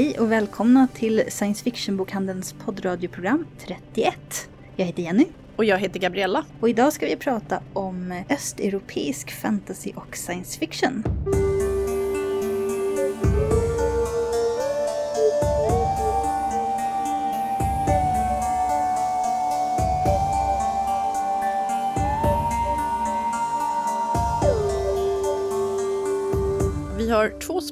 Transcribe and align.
Hej 0.00 0.18
och 0.18 0.32
välkomna 0.32 0.88
till 0.94 1.24
Science 1.28 1.64
Fiction-bokhandelns 1.64 2.54
poddradioprogram 2.64 3.46
31. 3.58 4.48
Jag 4.76 4.86
heter 4.86 5.02
Jenny. 5.02 5.26
Och 5.56 5.64
jag 5.64 5.78
heter 5.78 6.00
Gabriella. 6.00 6.44
Och 6.60 6.68
idag 6.68 6.92
ska 6.92 7.06
vi 7.06 7.16
prata 7.16 7.62
om 7.72 8.24
östeuropeisk 8.30 9.30
fantasy 9.30 9.92
och 9.96 10.16
science 10.16 10.58
fiction. 10.58 11.04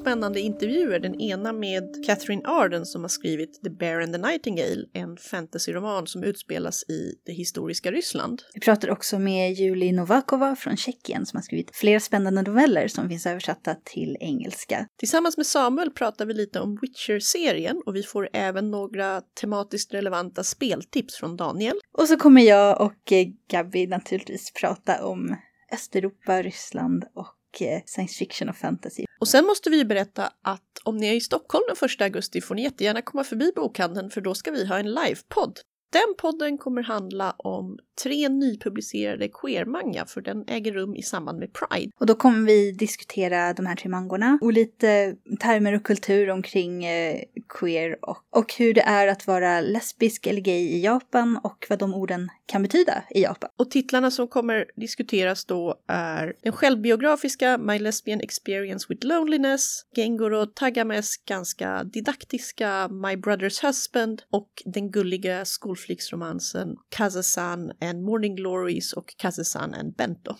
Spännande 0.09 0.39
intervjuer. 0.39 0.99
Den 0.99 1.21
ena 1.21 1.53
med 1.53 2.05
Catherine 2.05 2.41
Arden 2.45 2.85
som 2.85 3.01
har 3.01 3.09
skrivit 3.09 3.63
The 3.63 3.69
Bear 3.69 4.01
and 4.01 4.13
the 4.13 4.21
Nightingale, 4.21 4.85
en 4.93 5.17
fantasyroman 5.17 6.07
som 6.07 6.23
utspelas 6.23 6.83
i 6.83 7.13
det 7.25 7.33
historiska 7.33 7.91
Ryssland. 7.91 8.41
Vi 8.53 8.59
pratar 8.59 8.89
också 8.89 9.19
med 9.19 9.53
Julie 9.53 9.91
Novakova 9.91 10.55
från 10.55 10.77
Tjeckien 10.77 11.25
som 11.25 11.37
har 11.37 11.41
skrivit 11.41 11.75
flera 11.75 11.99
spännande 11.99 12.41
noveller 12.41 12.87
som 12.87 13.09
finns 13.09 13.25
översatta 13.25 13.75
till 13.83 14.17
engelska. 14.19 14.87
Tillsammans 14.99 15.37
med 15.37 15.45
Samuel 15.45 15.91
pratar 15.91 16.25
vi 16.25 16.33
lite 16.33 16.59
om 16.59 16.79
Witcher-serien 16.81 17.81
och 17.85 17.95
vi 17.95 18.03
får 18.03 18.29
även 18.33 18.71
några 18.71 19.21
tematiskt 19.41 19.93
relevanta 19.93 20.43
speltips 20.43 21.15
från 21.15 21.37
Daniel. 21.37 21.75
Och 21.97 22.07
så 22.07 22.17
kommer 22.17 22.41
jag 22.41 22.81
och 22.81 23.11
eh, 23.11 23.27
Gabby 23.51 23.87
naturligtvis 23.87 24.53
prata 24.53 25.05
om 25.05 25.35
Östeuropa, 25.73 26.41
Ryssland 26.41 27.05
och 27.15 27.61
eh, 27.61 27.81
science 27.85 28.17
fiction 28.17 28.49
och 28.49 28.55
fantasy. 28.55 29.05
Och 29.19 29.27
sen 29.27 29.45
måste 29.45 29.69
vi 29.69 29.77
ju 29.77 29.85
berätta 29.85 30.33
att 30.41 30.79
om 30.83 30.97
ni 30.97 31.07
är 31.07 31.13
i 31.13 31.21
Stockholm 31.21 31.63
den 31.67 31.89
1 31.89 32.01
augusti 32.01 32.41
får 32.41 32.55
ni 32.55 32.63
jättegärna 32.63 33.01
komma 33.01 33.23
förbi 33.23 33.51
bokhandeln 33.55 34.09
för 34.09 34.21
då 34.21 34.35
ska 34.35 34.51
vi 34.51 34.65
ha 34.65 34.79
en 34.79 34.93
livepodd. 34.93 35.59
Den 35.91 36.15
podden 36.17 36.57
kommer 36.57 36.83
handla 36.83 37.35
om 37.37 37.79
tre 38.03 38.29
nypublicerade 38.29 39.27
queer-manga 39.27 40.05
för 40.05 40.21
den 40.21 40.43
äger 40.47 40.71
rum 40.71 40.95
i 40.95 41.01
samband 41.01 41.39
med 41.39 41.49
Pride. 41.53 41.91
Och 41.99 42.05
då 42.05 42.15
kommer 42.15 42.47
vi 42.47 42.71
diskutera 42.71 43.53
de 43.53 43.65
här 43.65 43.75
tre 43.75 43.89
mangorna 43.89 44.39
och 44.41 44.53
lite 44.53 45.15
termer 45.39 45.75
och 45.75 45.83
kultur 45.83 46.29
omkring 46.29 46.85
eh, 46.85 47.21
queer 47.59 47.97
och, 48.01 48.17
och 48.29 48.53
hur 48.53 48.73
det 48.73 48.81
är 48.81 49.07
att 49.07 49.27
vara 49.27 49.61
lesbisk 49.61 50.27
eller 50.27 50.41
gay 50.41 50.61
i 50.61 50.83
Japan 50.83 51.39
och 51.43 51.65
vad 51.69 51.79
de 51.79 51.93
orden 51.93 52.29
kan 52.45 52.61
betyda 52.63 53.03
i 53.09 53.21
Japan. 53.21 53.49
Och 53.57 53.71
titlarna 53.71 54.11
som 54.11 54.27
kommer 54.27 54.65
diskuteras 54.75 55.45
då 55.45 55.75
är 55.87 56.33
den 56.43 56.53
självbiografiska 56.53 57.57
My 57.57 57.79
Lesbian 57.79 58.21
Experience 58.21 58.85
with 58.89 59.05
Loneliness, 59.05 59.85
Gengoro 59.95 60.45
Tagames 60.45 61.17
ganska 61.17 61.83
didaktiska 61.83 62.87
My 62.87 63.15
Brother's 63.15 63.65
Husband 63.65 64.21
och 64.31 64.49
den 64.65 64.91
gulliga 64.91 65.45
skolflicksromansen 65.79 66.75
Kazasan 66.89 67.71
and 67.81 68.03
Morning 68.03 68.35
Glories 68.35 68.93
och 68.93 69.13
Kazasan 69.17 69.73
and 69.73 69.95
Bento. 69.95 70.35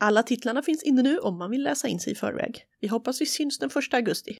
Alla 0.00 0.22
titlarna 0.22 0.62
finns 0.62 0.82
inne 0.82 1.02
nu 1.02 1.18
om 1.18 1.38
man 1.38 1.50
vill 1.50 1.62
läsa 1.62 1.88
in 1.88 2.00
sig 2.00 2.12
i 2.12 2.16
förväg. 2.16 2.64
Vi 2.80 2.88
hoppas 2.88 3.20
vi 3.20 3.26
syns 3.26 3.58
den 3.58 3.70
1 3.70 3.94
augusti. 3.94 4.36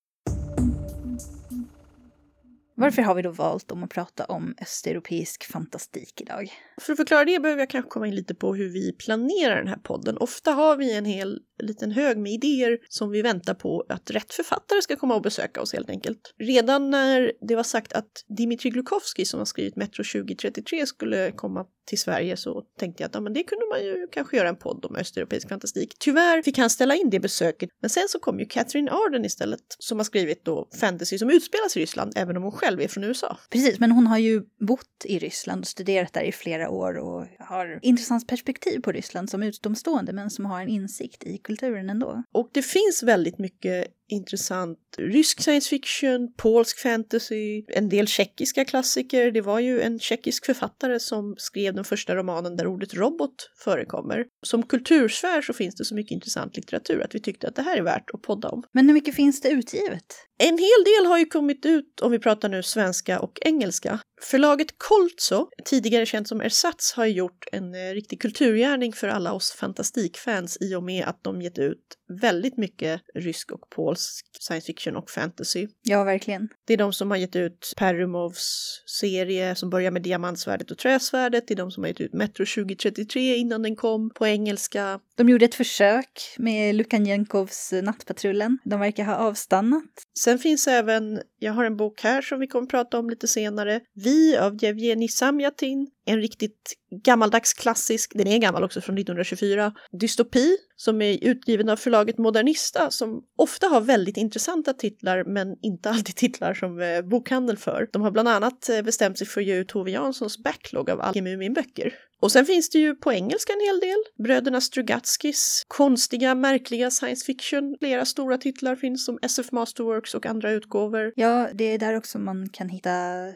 Varför 2.74 3.02
har 3.02 3.14
vi 3.14 3.22
då 3.22 3.30
valt 3.30 3.70
om 3.70 3.84
att 3.84 3.90
prata 3.90 4.24
om 4.24 4.54
östeuropeisk 4.62 5.44
fantastik 5.44 6.20
idag? 6.20 6.52
För 6.80 6.92
att 6.92 6.96
förklara 6.96 7.24
det 7.24 7.40
behöver 7.40 7.62
jag 7.62 7.70
kanske 7.70 7.90
komma 7.90 8.06
in 8.06 8.14
lite 8.14 8.34
på 8.34 8.54
hur 8.54 8.68
vi 8.68 8.92
planerar 8.92 9.56
den 9.56 9.68
här 9.68 9.80
podden. 9.82 10.16
Ofta 10.18 10.52
har 10.52 10.76
vi 10.76 10.96
en 10.96 11.04
hel 11.04 11.40
liten 11.62 11.90
hög 11.90 12.18
med 12.18 12.32
idéer 12.32 12.78
som 12.88 13.10
vi 13.10 13.22
väntar 13.22 13.54
på 13.54 13.84
att 13.88 14.10
rätt 14.10 14.34
författare 14.34 14.82
ska 14.82 14.96
komma 14.96 15.14
och 15.14 15.22
besöka 15.22 15.60
oss 15.60 15.72
helt 15.72 15.90
enkelt. 15.90 16.34
Redan 16.38 16.90
när 16.90 17.32
det 17.48 17.56
var 17.56 17.62
sagt 17.62 17.92
att 17.92 18.24
Dimitri 18.38 18.70
Glukovsky 18.70 19.24
som 19.24 19.38
har 19.38 19.44
skrivit 19.44 19.76
Metro 19.76 20.04
2033 20.04 20.86
skulle 20.86 21.32
komma 21.32 21.64
till 21.90 21.98
Sverige 21.98 22.36
så 22.36 22.62
tänkte 22.78 23.02
jag 23.02 23.08
att 23.08 23.14
ja, 23.14 23.20
men 23.20 23.32
det 23.32 23.42
kunde 23.42 23.66
man 23.66 23.84
ju 23.84 24.08
kanske 24.12 24.36
göra 24.36 24.48
en 24.48 24.56
podd 24.56 24.84
om 24.84 24.96
östeuropeisk 24.96 25.48
fantastik. 25.48 25.96
Tyvärr 25.98 26.42
fick 26.42 26.58
han 26.58 26.70
ställa 26.70 26.94
in 26.94 27.10
det 27.10 27.20
besöket, 27.20 27.70
men 27.80 27.90
sen 27.90 28.08
så 28.08 28.18
kom 28.18 28.40
ju 28.40 28.46
Catherine 28.46 28.90
Arden 28.90 29.24
istället 29.24 29.60
som 29.78 29.98
har 29.98 30.04
skrivit 30.04 30.44
då 30.44 30.68
fantasy 30.80 31.18
som 31.18 31.30
utspelas 31.30 31.76
i 31.76 31.80
Ryssland, 31.80 32.12
även 32.16 32.36
om 32.36 32.42
hon 32.42 32.52
själv 32.52 32.80
är 32.80 32.88
från 32.88 33.04
USA. 33.04 33.38
Precis, 33.50 33.78
men 33.78 33.92
hon 33.92 34.06
har 34.06 34.18
ju 34.18 34.42
bott 34.60 35.04
i 35.04 35.18
Ryssland 35.18 35.60
och 35.60 35.66
studerat 35.66 36.12
där 36.12 36.22
i 36.22 36.32
flera 36.32 36.70
år 36.70 36.98
och 36.98 37.26
har 37.38 37.78
intressant 37.82 38.28
perspektiv 38.28 38.80
på 38.80 38.92
Ryssland 38.92 39.30
som 39.30 39.42
utomstående, 39.42 40.12
men 40.12 40.30
som 40.30 40.46
har 40.46 40.62
en 40.62 40.68
insikt 40.68 41.24
i 41.24 41.38
kulturen 41.50 41.90
ändå. 41.90 42.22
Och 42.32 42.50
det 42.52 42.62
finns 42.62 43.02
väldigt 43.02 43.38
mycket 43.38 43.86
intressant 44.12 44.78
rysk 44.98 45.40
science 45.40 45.68
fiction, 45.68 46.32
polsk 46.36 46.78
fantasy, 46.78 47.64
en 47.68 47.88
del 47.88 48.06
tjeckiska 48.06 48.64
klassiker. 48.64 49.30
Det 49.30 49.40
var 49.40 49.60
ju 49.60 49.80
en 49.80 49.98
tjeckisk 49.98 50.46
författare 50.46 51.00
som 51.00 51.34
skrev 51.38 51.74
den 51.74 51.84
första 51.84 52.16
romanen 52.16 52.56
där 52.56 52.66
ordet 52.66 52.94
robot 52.94 53.50
förekommer. 53.64 54.26
Som 54.46 54.62
kultursfär 54.62 55.42
så 55.42 55.52
finns 55.52 55.74
det 55.74 55.84
så 55.84 55.94
mycket 55.94 56.10
intressant 56.10 56.56
litteratur 56.56 57.02
att 57.02 57.14
vi 57.14 57.20
tyckte 57.20 57.48
att 57.48 57.56
det 57.56 57.62
här 57.62 57.76
är 57.76 57.82
värt 57.82 58.10
att 58.14 58.22
podda 58.22 58.48
om. 58.48 58.62
Men 58.72 58.86
hur 58.86 58.94
mycket 58.94 59.14
finns 59.14 59.40
det 59.40 59.50
utgivet? 59.50 60.26
En 60.42 60.58
hel 60.58 60.84
del 60.84 61.06
har 61.06 61.18
ju 61.18 61.26
kommit 61.26 61.66
ut, 61.66 62.00
om 62.02 62.12
vi 62.12 62.18
pratar 62.18 62.48
nu 62.48 62.62
svenska 62.62 63.20
och 63.20 63.38
engelska. 63.40 64.00
Förlaget 64.22 64.74
Koltso, 64.78 65.48
tidigare 65.64 66.06
känt 66.06 66.28
som 66.28 66.40
Ersatz, 66.40 66.92
har 66.92 67.06
gjort 67.06 67.44
en 67.52 67.74
eh, 67.74 67.94
riktig 67.94 68.20
kulturgärning 68.20 68.92
för 68.92 69.08
alla 69.08 69.32
oss 69.32 69.52
fantastikfans 69.52 70.58
i 70.60 70.74
och 70.74 70.82
med 70.82 71.04
att 71.04 71.24
de 71.24 71.42
gett 71.42 71.58
ut 71.58 71.84
väldigt 72.20 72.56
mycket 72.56 73.00
rysk 73.14 73.52
och 73.52 73.70
polsk 73.70 73.99
science 74.40 74.66
fiction 74.66 74.96
och 74.96 75.10
fantasy. 75.10 75.68
Ja, 75.82 76.04
verkligen. 76.04 76.48
Det 76.66 76.72
är 76.72 76.76
de 76.76 76.92
som 76.92 77.10
har 77.10 77.18
gett 77.18 77.36
ut 77.36 77.72
Perumovs 77.76 78.82
serie 79.00 79.54
som 79.54 79.70
börjar 79.70 79.90
med 79.90 80.02
Diamantsvärdet 80.02 80.70
och 80.70 80.78
Träsvärdet. 80.78 81.48
Det 81.48 81.54
är 81.54 81.56
de 81.56 81.70
som 81.70 81.82
har 81.82 81.88
gett 81.88 82.00
ut 82.00 82.12
Metro 82.12 82.46
2033 82.46 83.36
innan 83.36 83.62
den 83.62 83.76
kom 83.76 84.10
på 84.10 84.26
engelska. 84.26 85.00
De 85.20 85.28
gjorde 85.28 85.44
ett 85.44 85.54
försök 85.54 86.34
med 86.38 86.74
Lukanjenkovs 86.74 87.72
eh, 87.72 87.82
Nattpatrullen. 87.82 88.58
De 88.64 88.80
verkar 88.80 89.04
ha 89.04 89.14
avstannat. 89.14 89.84
Sen 90.18 90.38
finns 90.38 90.68
även, 90.68 91.20
jag 91.38 91.52
har 91.52 91.64
en 91.64 91.76
bok 91.76 92.02
här 92.02 92.22
som 92.22 92.40
vi 92.40 92.46
kommer 92.46 92.62
att 92.64 92.70
prata 92.70 92.98
om 92.98 93.10
lite 93.10 93.28
senare, 93.28 93.80
Vi 93.94 94.36
av 94.36 94.64
Jevgenij 94.64 95.08
Samjatin, 95.08 95.90
en 96.06 96.20
riktigt 96.20 96.74
gammaldags 97.04 97.54
klassisk, 97.54 98.12
den 98.14 98.26
är 98.26 98.38
gammal 98.38 98.64
också 98.64 98.80
från 98.80 98.98
1924, 98.98 99.72
dystopi 100.00 100.56
som 100.76 101.02
är 101.02 101.24
utgiven 101.24 101.68
av 101.68 101.76
förlaget 101.76 102.18
Modernista 102.18 102.90
som 102.90 103.22
ofta 103.38 103.66
har 103.66 103.80
väldigt 103.80 104.16
intressanta 104.16 104.72
titlar 104.72 105.24
men 105.24 105.56
inte 105.62 105.90
alltid 105.90 106.16
titlar 106.16 106.54
som 106.54 106.80
eh, 106.80 107.02
bokhandel 107.02 107.56
för. 107.56 107.88
De 107.92 108.02
har 108.02 108.10
bland 108.10 108.28
annat 108.28 108.68
eh, 108.68 108.82
bestämt 108.82 109.18
sig 109.18 109.26
för 109.26 109.40
att 109.40 109.46
ge 109.46 109.54
ut 109.54 109.68
Tove 109.68 109.90
Janssons 109.90 110.38
backlog 110.38 110.90
av 110.90 111.00
alla 111.00 111.22
Muminböcker. 111.22 111.94
Och 112.20 112.32
sen 112.32 112.46
finns 112.46 112.70
det 112.70 112.78
ju 112.78 112.94
på 112.94 113.12
engelska 113.12 113.52
en 113.52 113.60
hel 113.60 113.80
del. 113.80 113.98
Bröderna 114.24 114.60
Strugatskis 114.60 115.64
konstiga, 115.68 116.34
märkliga 116.34 116.90
science 116.90 117.24
fiction. 117.24 117.76
Flera 117.78 118.04
stora 118.04 118.38
titlar 118.38 118.76
finns 118.76 119.04
som 119.04 119.18
SF 119.22 119.52
Masterworks 119.52 120.14
och 120.14 120.26
andra 120.26 120.50
utgåvor. 120.50 121.12
Ja, 121.16 121.48
det 121.54 121.64
är 121.64 121.78
där 121.78 121.96
också 121.96 122.18
man 122.18 122.48
kan 122.48 122.68
hitta 122.68 122.90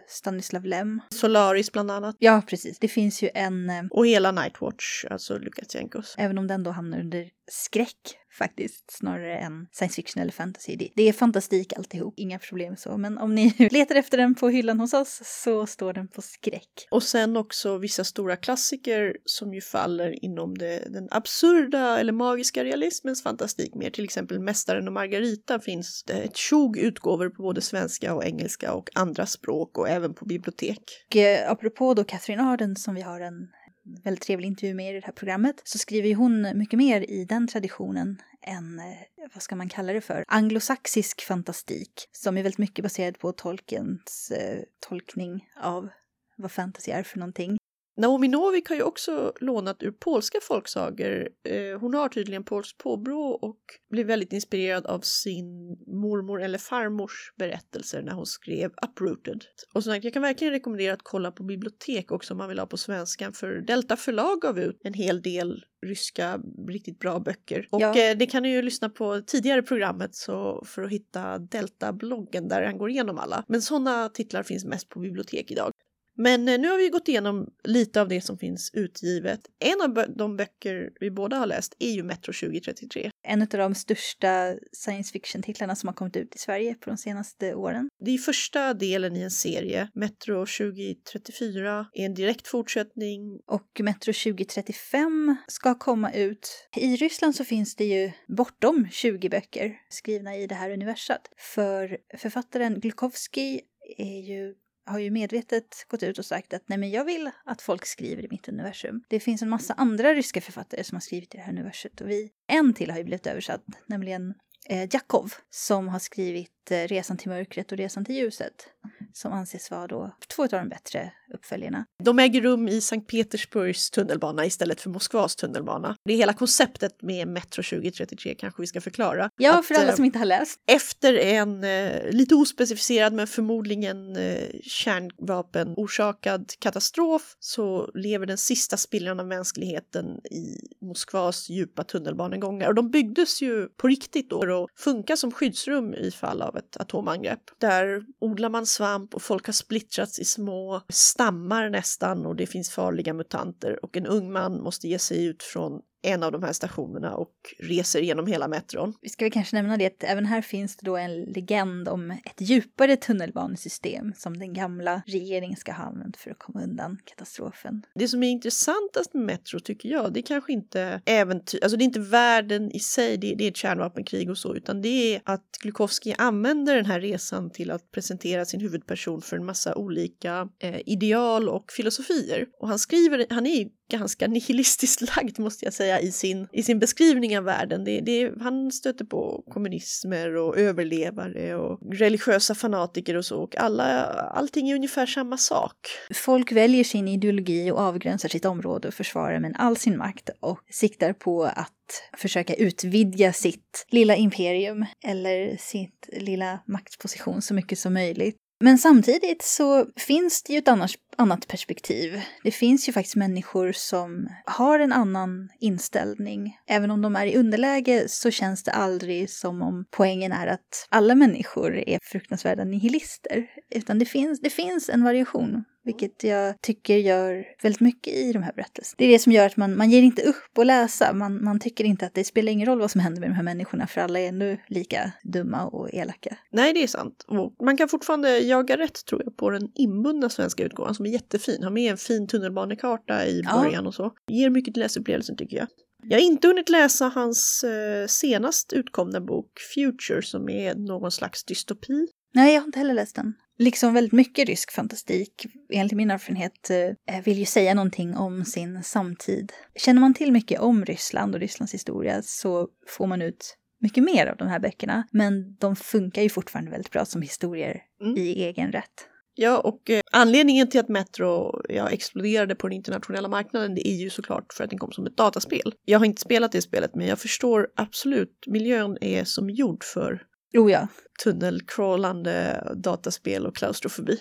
Stanislav 0.09 0.65
Lem. 0.65 1.01
Solaris 1.11 1.73
bland 1.73 1.91
annat. 1.91 2.17
Ja, 2.19 2.43
precis. 2.47 2.79
Det 2.79 2.89
finns 2.89 3.23
ju 3.23 3.31
en... 3.35 3.71
eh, 3.71 3.83
Och 3.91 4.07
hela 4.07 4.33
Nightwatch, 4.33 5.05
alltså 5.11 5.39
Lukasjenkos. 5.39 6.15
Även 6.19 6.39
om 6.39 6.47
den 6.47 6.63
då 6.63 6.71
hamnar 6.71 7.01
under 7.01 7.29
skräck 7.51 8.19
faktiskt, 8.39 8.91
snarare 8.91 9.39
än 9.39 9.67
science 9.73 9.95
fiction 9.95 10.23
eller 10.23 10.33
fantasy. 10.33 10.77
Det, 10.77 10.89
det 10.97 11.09
är 11.09 11.13
fantastik 11.13 11.73
alltihop, 11.73 12.15
inga 12.17 12.39
problem 12.39 12.77
så. 12.77 12.97
Men 12.97 13.19
om 13.19 13.35
ni 13.35 13.55
letar 13.71 13.95
efter 13.95 14.19
den 14.19 14.35
på 14.35 14.49
hyllan 14.49 14.81
hos 14.81 14.95
oss 14.95 15.21
så 15.25 15.67
står 15.67 15.93
den 15.93 16.09
på 16.09 16.23
skräck. 16.23 16.87
Och 16.91 17.03
sen 17.03 17.37
också 17.37 17.79
vissa 17.79 18.05
stora 18.05 18.37
klassiker 18.37 19.17
som 19.25 19.55
ju 19.55 19.61
faller 19.61 20.25
inom 20.25 20.59
det, 20.59 20.93
den 20.93 21.09
absurda 21.11 21.99
eller 21.99 22.13
magiska 22.13 22.65
realismens 22.65 23.23
fantastik 23.23 23.75
mer. 23.75 23.91
Till 23.91 24.05
exempel 24.05 24.41
Mästaren 24.41 24.87
och 24.87 24.93
Margarita 24.93 25.61
finns 25.61 26.05
det 26.05 26.13
ett 26.13 26.37
tjog 26.37 26.79
utgåvor 26.79 27.29
på 27.29 27.43
både 27.43 27.61
svenska 27.61 28.15
och 28.15 28.25
engelska 28.25 28.73
och 28.73 28.91
andra 28.95 29.27
språk 29.27 29.79
och 29.79 29.89
även 29.89 30.15
på 30.15 30.25
bibliotek. 30.25 30.83
Och 31.11 31.17
eh, 31.17 31.51
apropå 31.51 31.95
då 31.95 32.05
Catherine 32.05 32.43
Arden 32.43 32.77
som 32.77 32.95
vi 32.95 33.01
har 33.01 33.21
en 33.21 33.49
väldigt 33.85 34.23
trevlig 34.23 34.49
intervju 34.49 34.75
med 34.75 34.97
i 34.97 35.01
det 35.01 35.07
här 35.07 35.13
programmet 35.13 35.61
så 35.65 35.79
skriver 35.79 36.09
ju 36.09 36.15
hon 36.15 36.59
mycket 36.59 36.79
mer 36.79 37.11
i 37.11 37.25
den 37.25 37.49
traditionen 37.49 38.23
än, 38.43 38.79
eh, 38.79 39.29
vad 39.35 39.43
ska 39.43 39.57
man 39.57 39.69
kalla 39.69 39.93
det 39.93 40.01
för, 40.01 40.25
anglosaxisk 40.29 41.23
fantastik 41.23 42.09
som 42.13 42.39
är 42.39 42.43
väldigt 42.43 42.59
mycket 42.59 42.83
baserad 42.83 43.19
på 43.19 43.33
Tolkiens 43.33 44.31
eh, 44.31 44.63
tolkning 44.89 45.49
av 45.57 45.89
vad 46.37 46.53
fantasy 46.53 46.91
är 46.91 47.03
för 47.03 47.19
någonting. 47.19 47.59
Naomi 47.97 48.29
Novik 48.29 48.69
har 48.69 48.77
ju 48.77 48.83
också 48.83 49.33
lånat 49.41 49.83
ur 49.83 49.91
polska 49.91 50.39
folksagor. 50.43 51.29
Eh, 51.49 51.81
hon 51.81 51.95
har 51.95 52.09
tydligen 52.09 52.45
polskt 52.45 52.79
påbrå 52.79 53.39
och 53.43 53.61
blev 53.91 54.07
väldigt 54.07 54.33
inspirerad 54.33 54.87
av 54.87 55.01
sin 55.01 55.69
mormor 55.87 56.43
eller 56.43 56.59
farmors 56.59 57.33
berättelser 57.39 58.03
när 58.03 58.13
hon 58.13 58.27
skrev 58.27 58.71
Uprooted. 58.87 59.45
Och 59.75 59.85
så 59.85 59.91
jag 60.03 60.13
kan 60.13 60.23
verkligen 60.23 60.53
rekommendera 60.53 60.95
att 60.95 61.03
kolla 61.03 61.31
på 61.31 61.45
bibliotek 61.45 62.13
också 62.13 62.35
om 62.35 62.39
man 62.39 62.49
vill 62.49 62.59
ha 62.59 62.67
på 62.67 62.77
svenskan 62.77 63.33
för 63.33 63.61
Delta 63.67 63.97
förlag 63.97 64.41
gav 64.41 64.59
ut 64.59 64.81
en 64.85 64.95
hel 64.95 65.23
del 65.23 65.65
ryska 65.87 66.41
riktigt 66.69 66.99
bra 66.99 67.21
böcker. 67.21 67.69
Och 67.71 67.83
ja. 67.83 67.99
eh, 67.99 68.17
det 68.17 68.27
kan 68.27 68.43
ni 68.43 68.53
ju 68.53 68.63
lyssna 68.63 68.89
på 68.89 69.21
tidigare 69.27 69.63
programmet 69.63 70.15
så 70.15 70.65
för 70.67 70.83
att 70.83 70.91
hitta 70.91 71.39
Delta-bloggen 71.39 72.49
där 72.49 72.63
han 72.63 72.79
går 72.79 72.91
igenom 72.91 73.19
alla. 73.19 73.45
Men 73.49 73.63
sådana 73.63 74.09
titlar 74.09 74.43
finns 74.43 74.65
mest 74.65 74.89
på 74.89 75.01
bibliotek 75.01 75.51
idag. 75.51 75.73
Men 76.17 76.49
eh, 76.49 76.59
nu 76.59 76.69
har 76.69 76.79
vi 76.79 76.89
gått 76.89 77.09
igenom 77.09 77.47
lite 77.65 78.01
av 78.01 78.09
det 78.09 78.21
som 78.21 78.39
finns 78.39 78.71
utgivet. 78.75 79.41
En 79.59 79.81
av 79.81 80.07
de 80.17 80.37
böcker 80.37 80.91
vi 81.01 81.11
båda 81.11 81.37
har 81.37 81.47
läst 81.47 81.75
är 81.79 81.91
ju 81.91 82.03
Metro 82.03 82.33
2033. 82.33 83.11
En 83.23 83.43
av 83.43 83.49
de 83.49 83.75
största 83.75 84.55
science 84.73 85.13
fiction-titlarna 85.13 85.77
som 85.77 85.89
har 85.89 85.95
kommit 85.95 86.17
ut 86.17 86.35
i 86.35 86.39
Sverige 86.39 86.75
på 86.75 86.91
de 86.91 86.97
senaste 86.97 87.55
åren. 87.55 87.89
Det 88.05 88.11
är 88.11 88.19
första 88.19 88.75
delen 88.75 89.17
i 89.17 89.21
en 89.21 89.31
serie. 89.31 89.89
Metro 89.95 90.47
2034 90.47 91.87
är 91.93 92.07
en 92.07 92.15
direkt 92.15 92.49
fortsättning. 92.49 93.41
Och 93.47 93.81
Metro 93.81 94.13
2035 94.13 95.37
ska 95.49 95.75
komma 95.75 96.13
ut. 96.13 96.69
I 96.77 96.97
Ryssland 96.97 97.37
så 97.37 97.45
finns 97.45 97.77
det 97.77 97.85
ju 97.85 98.13
bortom 98.29 98.89
20 98.91 99.29
böcker 99.29 99.77
skrivna 99.89 100.37
i 100.37 100.47
det 100.47 100.55
här 100.55 100.71
universat. 100.71 101.29
För 101.37 101.99
författaren 102.19 102.81
Glukowski 102.81 103.61
är 103.97 104.21
ju 104.21 104.55
har 104.87 104.99
ju 104.99 105.11
medvetet 105.11 105.87
gått 105.89 106.03
ut 106.03 106.19
och 106.19 106.25
sagt 106.25 106.53
att 106.55 106.63
nej 106.67 106.79
men 106.79 106.91
jag 106.91 107.05
vill 107.05 107.31
att 107.45 107.63
folk 107.63 107.87
skriver 107.87 108.25
i 108.25 108.29
mitt 108.31 108.49
universum. 108.49 109.03
Det 109.09 109.21
finns 109.21 109.43
en 109.43 109.49
massa 109.49 109.75
andra 109.75 110.15
ryska 110.15 110.41
författare 110.41 110.85
som 110.85 110.97
har 110.97 111.01
skrivit 111.01 111.35
i 111.35 111.39
det 111.39 111.43
här 111.43 111.53
universumet 111.53 112.01
och 112.01 112.11
vi, 112.11 112.31
en 112.47 112.75
till 112.75 112.91
har 112.91 112.99
ju 112.99 113.05
blivit 113.05 113.27
översatt, 113.27 113.65
nämligen 113.87 114.35
eh, 114.69 114.89
Jakov 114.93 115.33
som 115.51 115.89
har 115.89 115.99
skrivit 115.99 116.64
Resan 116.71 117.17
till 117.17 117.29
mörkret 117.29 117.73
och 117.73 117.79
Resan 117.79 118.05
till 118.05 118.15
ljuset 118.15 118.69
som 119.13 119.33
anses 119.33 119.71
vara 119.71 119.87
då 119.87 120.17
två 120.37 120.43
av 120.43 120.49
de 120.49 120.69
bättre 120.69 121.13
uppföljarna. 121.35 121.85
De 122.03 122.19
äger 122.19 122.41
rum 122.41 122.69
i 122.69 122.81
Sankt 122.81 123.11
Petersburgs 123.11 123.91
tunnelbana 123.91 124.47
istället 124.47 124.81
för 124.81 124.91
Moskvas 124.91 125.37
tunnelbana. 125.37 125.97
Det 126.05 126.13
är 126.13 126.17
hela 126.17 126.33
konceptet 126.33 127.03
med 127.03 127.29
Metro 127.29 127.63
2033 127.63 128.35
kanske 128.35 128.63
vi 128.63 128.67
ska 128.67 128.81
förklara. 128.81 129.31
Ja, 129.37 129.59
att, 129.59 129.67
för 129.67 129.75
alla 129.75 129.93
som 129.93 130.05
inte 130.05 130.19
har 130.19 130.27
läst. 130.27 130.61
Efter 130.67 131.15
en 131.15 131.65
eh, 131.65 132.11
lite 132.11 132.35
ospecificerad 132.35 133.13
men 133.13 133.27
förmodligen 133.27 134.17
eh, 134.17 134.49
kärnvapenorsakad 134.63 136.53
katastrof 136.59 137.37
så 137.41 137.91
lever 137.95 138.27
den 138.27 138.39
sista 138.39 138.77
spillran 138.77 139.21
av 139.21 139.27
mänskligheten 139.27 140.07
i 140.25 140.59
Moskvas 140.81 141.51
djupa 141.51 141.85
tunnelbanegångar. 141.85 142.69
Och 142.69 142.75
de 142.75 142.91
byggdes 142.91 143.43
ju 143.43 143.69
på 143.69 143.89
riktigt 143.89 144.31
då 144.31 144.41
för 144.41 144.65
att 144.65 144.71
funka 144.77 145.17
som 145.17 145.33
skyddsrum 145.33 145.95
i 145.95 146.11
fall 146.11 146.43
av 146.43 146.54
ett 146.57 146.77
atomangrepp. 146.77 147.41
Där 147.59 148.05
odlar 148.21 148.49
man 148.49 148.67
svamp 148.67 149.15
och 149.15 149.23
folk 149.23 149.47
har 149.47 149.53
splittrats 149.53 150.19
i 150.19 150.25
små 150.25 150.83
stammar 150.89 151.71
nästan 151.71 152.27
och 152.27 152.37
det 152.37 152.47
finns 152.47 152.71
farliga 152.71 153.15
mutanter 153.15 153.85
och 153.85 153.97
en 153.97 154.07
ung 154.07 154.33
man 154.33 154.63
måste 154.63 154.89
ge 154.89 154.99
sig 154.99 155.25
ut 155.25 155.43
från 155.43 155.81
en 156.05 156.23
av 156.23 156.33
de 156.33 156.43
här 156.43 156.53
stationerna 156.53 157.15
och 157.15 157.35
reser 157.59 158.01
genom 158.01 158.27
hela 158.27 158.49
metron. 158.49 158.95
Vi 159.01 159.09
ska 159.09 159.25
väl 159.25 159.33
kanske 159.33 159.57
nämna 159.57 159.77
det 159.77 159.87
att 159.87 160.03
även 160.03 160.27
här 160.27 160.43
finns 160.43 160.77
det 160.77 160.87
då 160.87 160.97
en 160.97 161.23
legend 161.23 161.89
om 161.89 162.11
ett 162.11 162.41
djupare 162.41 162.97
tunnelbanesystem 162.97 164.13
som 164.17 164.39
den 164.39 164.53
gamla 164.53 165.03
regeringen 165.07 165.57
ska 165.57 165.73
ha 165.73 165.85
använt 165.85 166.17
för 166.17 166.31
att 166.31 166.39
komma 166.39 166.63
undan 166.63 166.99
katastrofen. 167.05 167.83
Det 167.95 168.09
som 168.09 168.23
är 168.23 168.31
intressantast 168.31 169.15
med 169.15 169.25
Metro 169.25 169.61
tycker 169.61 169.89
jag, 169.89 170.13
det 170.13 170.21
är 170.21 170.23
kanske 170.23 170.53
inte 170.53 171.01
äventyr, 171.05 171.59
alltså 171.63 171.77
det 171.77 171.83
är 171.83 171.87
inte 171.87 172.01
världen 172.01 172.71
i 172.71 172.79
sig, 172.79 173.17
det, 173.17 173.35
det 173.35 173.45
är 173.45 173.49
ett 173.49 173.57
kärnvapenkrig 173.57 174.31
och 174.31 174.39
så, 174.39 174.55
utan 174.55 174.83
det 174.83 175.15
är 175.15 175.21
att 175.25 175.59
Glukowski 175.63 176.15
använder 176.19 176.77
den 176.77 176.87
här 176.87 177.01
resan 177.01 177.51
till 177.51 177.71
att 177.71 177.91
presentera 177.91 178.45
sin 178.45 178.61
huvudperson 178.61 179.23
för 179.23 179.37
en 179.37 179.45
massa 179.45 179.75
olika 179.75 180.49
eh, 180.59 180.81
ideal 180.87 181.49
och 181.49 181.73
filosofier. 181.73 182.47
Och 182.61 182.69
han 182.69 182.79
skriver, 182.79 183.27
han 183.31 183.47
är 183.47 183.69
ganska 183.99 184.29
nihilistiskt 184.29 185.17
lagd 185.17 185.39
måste 185.39 185.65
jag 185.65 185.75
säga 185.75 186.01
i 186.01 186.13
sin, 186.13 186.49
i 186.53 186.63
sin 186.63 186.79
beskrivning 186.79 187.39
av 187.39 187.45
världen. 187.45 187.85
Det, 187.85 188.01
det, 188.01 188.33
han 188.41 188.73
stöter 188.73 189.05
på 189.05 189.45
kommunismer 189.51 190.37
och 190.37 190.59
överlevare 190.59 191.57
och 191.57 191.79
religiösa 191.93 192.55
fanatiker 192.55 193.17
och 193.17 193.25
så 193.25 193.37
och 193.37 193.57
alla, 193.57 194.05
allting 194.13 194.71
är 194.71 194.75
ungefär 194.75 195.07
samma 195.07 195.37
sak. 195.37 195.77
Folk 196.15 196.53
väljer 196.53 196.85
sin 196.85 197.09
ideologi 197.09 197.71
och 197.71 197.79
avgränsar 197.79 198.29
sitt 198.29 198.45
område 198.45 198.89
och 198.89 198.95
försvarar 198.95 199.41
med 199.41 199.57
all 199.59 199.77
sin 199.77 199.99
makt 199.99 200.31
och 200.41 200.61
siktar 200.71 201.13
på 201.13 201.45
att 201.45 201.71
försöka 202.17 202.55
utvidga 202.55 203.33
sitt 203.33 203.87
lilla 203.89 204.17
imperium 204.17 204.87
eller 205.05 205.57
sitt 205.57 206.09
lilla 206.13 206.59
maktposition 206.67 207.43
så 207.43 207.55
mycket 207.55 207.79
som 207.79 207.95
möjligt. 207.95 208.37
Men 208.61 208.79
samtidigt 208.79 209.43
så 209.43 209.87
finns 209.97 210.43
det 210.43 210.53
ju 210.53 210.59
ett 210.59 210.69
annars, 210.69 210.99
annat 211.19 211.49
perspektiv. 211.49 212.21
Det 212.45 212.51
finns 212.51 212.89
ju 212.89 212.93
faktiskt 212.93 213.17
människor 213.17 213.73
som 213.73 214.29
har 214.45 214.79
en 214.79 214.93
annan 214.93 215.49
inställning. 215.61 216.57
Även 216.67 216.91
om 216.91 217.03
de 217.03 217.17
är 217.17 217.27
i 217.27 217.37
underläge 217.37 218.09
så 218.09 218.31
känns 218.31 218.63
det 218.63 218.73
aldrig 218.73 219.31
som 219.31 219.63
om 219.63 219.85
poängen 219.91 220.33
är 220.33 220.47
att 220.47 220.87
alla 220.89 221.15
människor 221.15 221.77
är 221.77 221.99
fruktansvärda 222.03 222.65
nihilister. 222.65 223.47
Utan 223.71 223.99
det 223.99 224.05
finns, 224.05 224.41
det 224.41 224.51
finns 224.51 224.89
en 224.89 225.05
variation 225.05 225.65
vilket 225.85 226.25
jag 226.25 226.61
tycker 226.61 226.97
gör 226.97 227.45
väldigt 227.63 227.81
mycket 227.81 228.15
i 228.15 228.33
de 228.33 228.43
här 228.43 228.53
berättelserna. 228.53 228.95
Det 228.99 229.05
är 229.05 229.09
det 229.09 229.19
som 229.19 229.33
gör 229.33 229.47
att 229.47 229.57
man, 229.57 229.77
man 229.77 229.91
ger 229.91 230.03
inte 230.03 230.23
upp 230.23 230.59
att 230.59 230.67
läsa. 230.67 231.13
Man, 231.13 231.45
man 231.45 231.61
tycker 231.61 231.85
inte 231.85 232.07
att 232.07 232.15
det 232.15 232.25
spelar 232.25 232.53
ingen 232.53 232.67
roll 232.67 232.81
vad 232.81 232.91
som 232.91 233.01
händer 233.01 233.21
med 233.21 233.31
de 233.31 233.35
här 233.35 233.43
människorna 233.43 233.87
för 233.87 234.01
alla 234.01 234.21
är 234.21 234.29
ändå 234.29 234.57
lika 234.69 235.13
dumma 235.23 235.67
och 235.67 235.95
elaka. 235.95 236.37
Nej, 236.51 236.73
det 236.73 236.83
är 236.83 236.87
sant. 236.87 237.25
Och 237.29 237.55
man 237.65 237.77
kan 237.77 237.89
fortfarande 237.89 238.39
jaga 238.39 238.77
rätt 238.77 239.07
tror 239.07 239.23
jag 239.25 239.37
på 239.37 239.51
den 239.51 239.71
inbundna 239.75 240.29
svenska 240.29 240.65
utgåvan 240.65 240.95
som 241.05 241.11
är 241.11 241.15
jättefin. 241.15 241.63
Har 241.63 241.71
med 241.71 241.91
en 241.91 241.97
fin 241.97 242.27
tunnelbanekarta 242.27 243.27
i 243.27 243.43
början 243.43 243.85
ja. 243.85 243.89
och 243.89 243.95
så. 243.95 244.13
Ger 244.29 244.51
mycket 244.51 244.75
till 244.75 244.83
läsupplevelsen 244.83 245.37
tycker 245.37 245.57
jag. 245.57 245.67
Jag 246.03 246.19
har 246.19 246.23
inte 246.23 246.49
hunnit 246.49 246.69
läsa 246.69 247.13
hans 247.15 247.65
eh, 247.65 248.07
senast 248.07 248.73
utkomna 248.73 249.21
bok 249.21 249.51
Future 249.75 250.23
som 250.23 250.49
är 250.49 250.75
någon 250.75 251.11
slags 251.11 251.45
dystopi. 251.45 252.07
Nej, 252.35 252.55
jag 252.55 252.61
har 252.61 252.67
inte 252.67 252.79
heller 252.79 252.95
läst 252.95 253.17
den 253.17 253.35
liksom 253.59 253.95
väldigt 253.95 254.13
mycket 254.13 254.49
rysk 254.49 254.73
fantastik, 254.73 255.47
enligt 255.73 255.97
min 255.97 256.11
erfarenhet, 256.11 256.71
eh, 256.71 257.23
vill 257.25 257.39
ju 257.39 257.45
säga 257.45 257.75
någonting 257.75 258.17
om 258.17 258.45
sin 258.45 258.83
samtid. 258.83 259.53
Känner 259.77 260.01
man 260.01 260.15
till 260.15 260.33
mycket 260.33 260.61
om 260.61 260.85
Ryssland 260.85 261.35
och 261.35 261.41
Rysslands 261.41 261.75
historia 261.75 262.23
så 262.23 262.69
får 262.89 263.07
man 263.07 263.23
ut 263.23 263.57
mycket 263.81 264.05
mer 264.05 264.27
av 264.27 264.37
de 264.37 264.49
här 264.49 264.61
böckerna, 264.61 265.07
men 265.11 265.57
de 265.57 265.77
funkar 265.77 266.23
ju 266.23 266.29
fortfarande 266.29 266.71
väldigt 266.71 266.91
bra 266.91 267.05
som 267.05 267.23
historier 267.23 267.83
mm. 268.01 268.17
i 268.17 268.43
egen 268.43 268.73
rätt. 268.73 269.09
Ja, 269.37 269.59
och 269.59 269.91
eh, 269.91 270.01
anledningen 270.13 270.71
till 270.71 270.81
att 270.81 270.89
Metro 270.89 271.61
ja, 271.69 271.89
exploderade 271.89 272.55
på 272.55 272.69
den 272.69 272.77
internationella 272.77 273.29
marknaden 273.29 273.75
det 273.75 273.89
är 273.89 273.97
ju 273.97 274.11
såklart 274.11 274.53
för 274.53 274.65
att 274.65 274.71
den 274.71 274.79
kom 274.79 274.93
som 274.93 275.07
ett 275.07 275.17
dataspel. 275.17 275.75
Jag 275.85 275.99
har 275.99 276.07
inte 276.07 276.21
spelat 276.21 276.53
det 276.53 276.63
spelet, 276.63 276.95
men 276.95 277.07
jag 277.07 277.19
förstår 277.19 277.69
absolut, 277.77 278.45
miljön 278.47 278.99
är 279.01 279.25
som 279.25 279.51
gjord 279.51 279.85
för 279.85 280.23
Oh 280.59 280.73
ja. 280.73 280.89
Tunnelcrawlande 281.25 282.65
dataspel 282.77 283.47
och 283.47 283.57
klaustrofobi. 283.57 284.19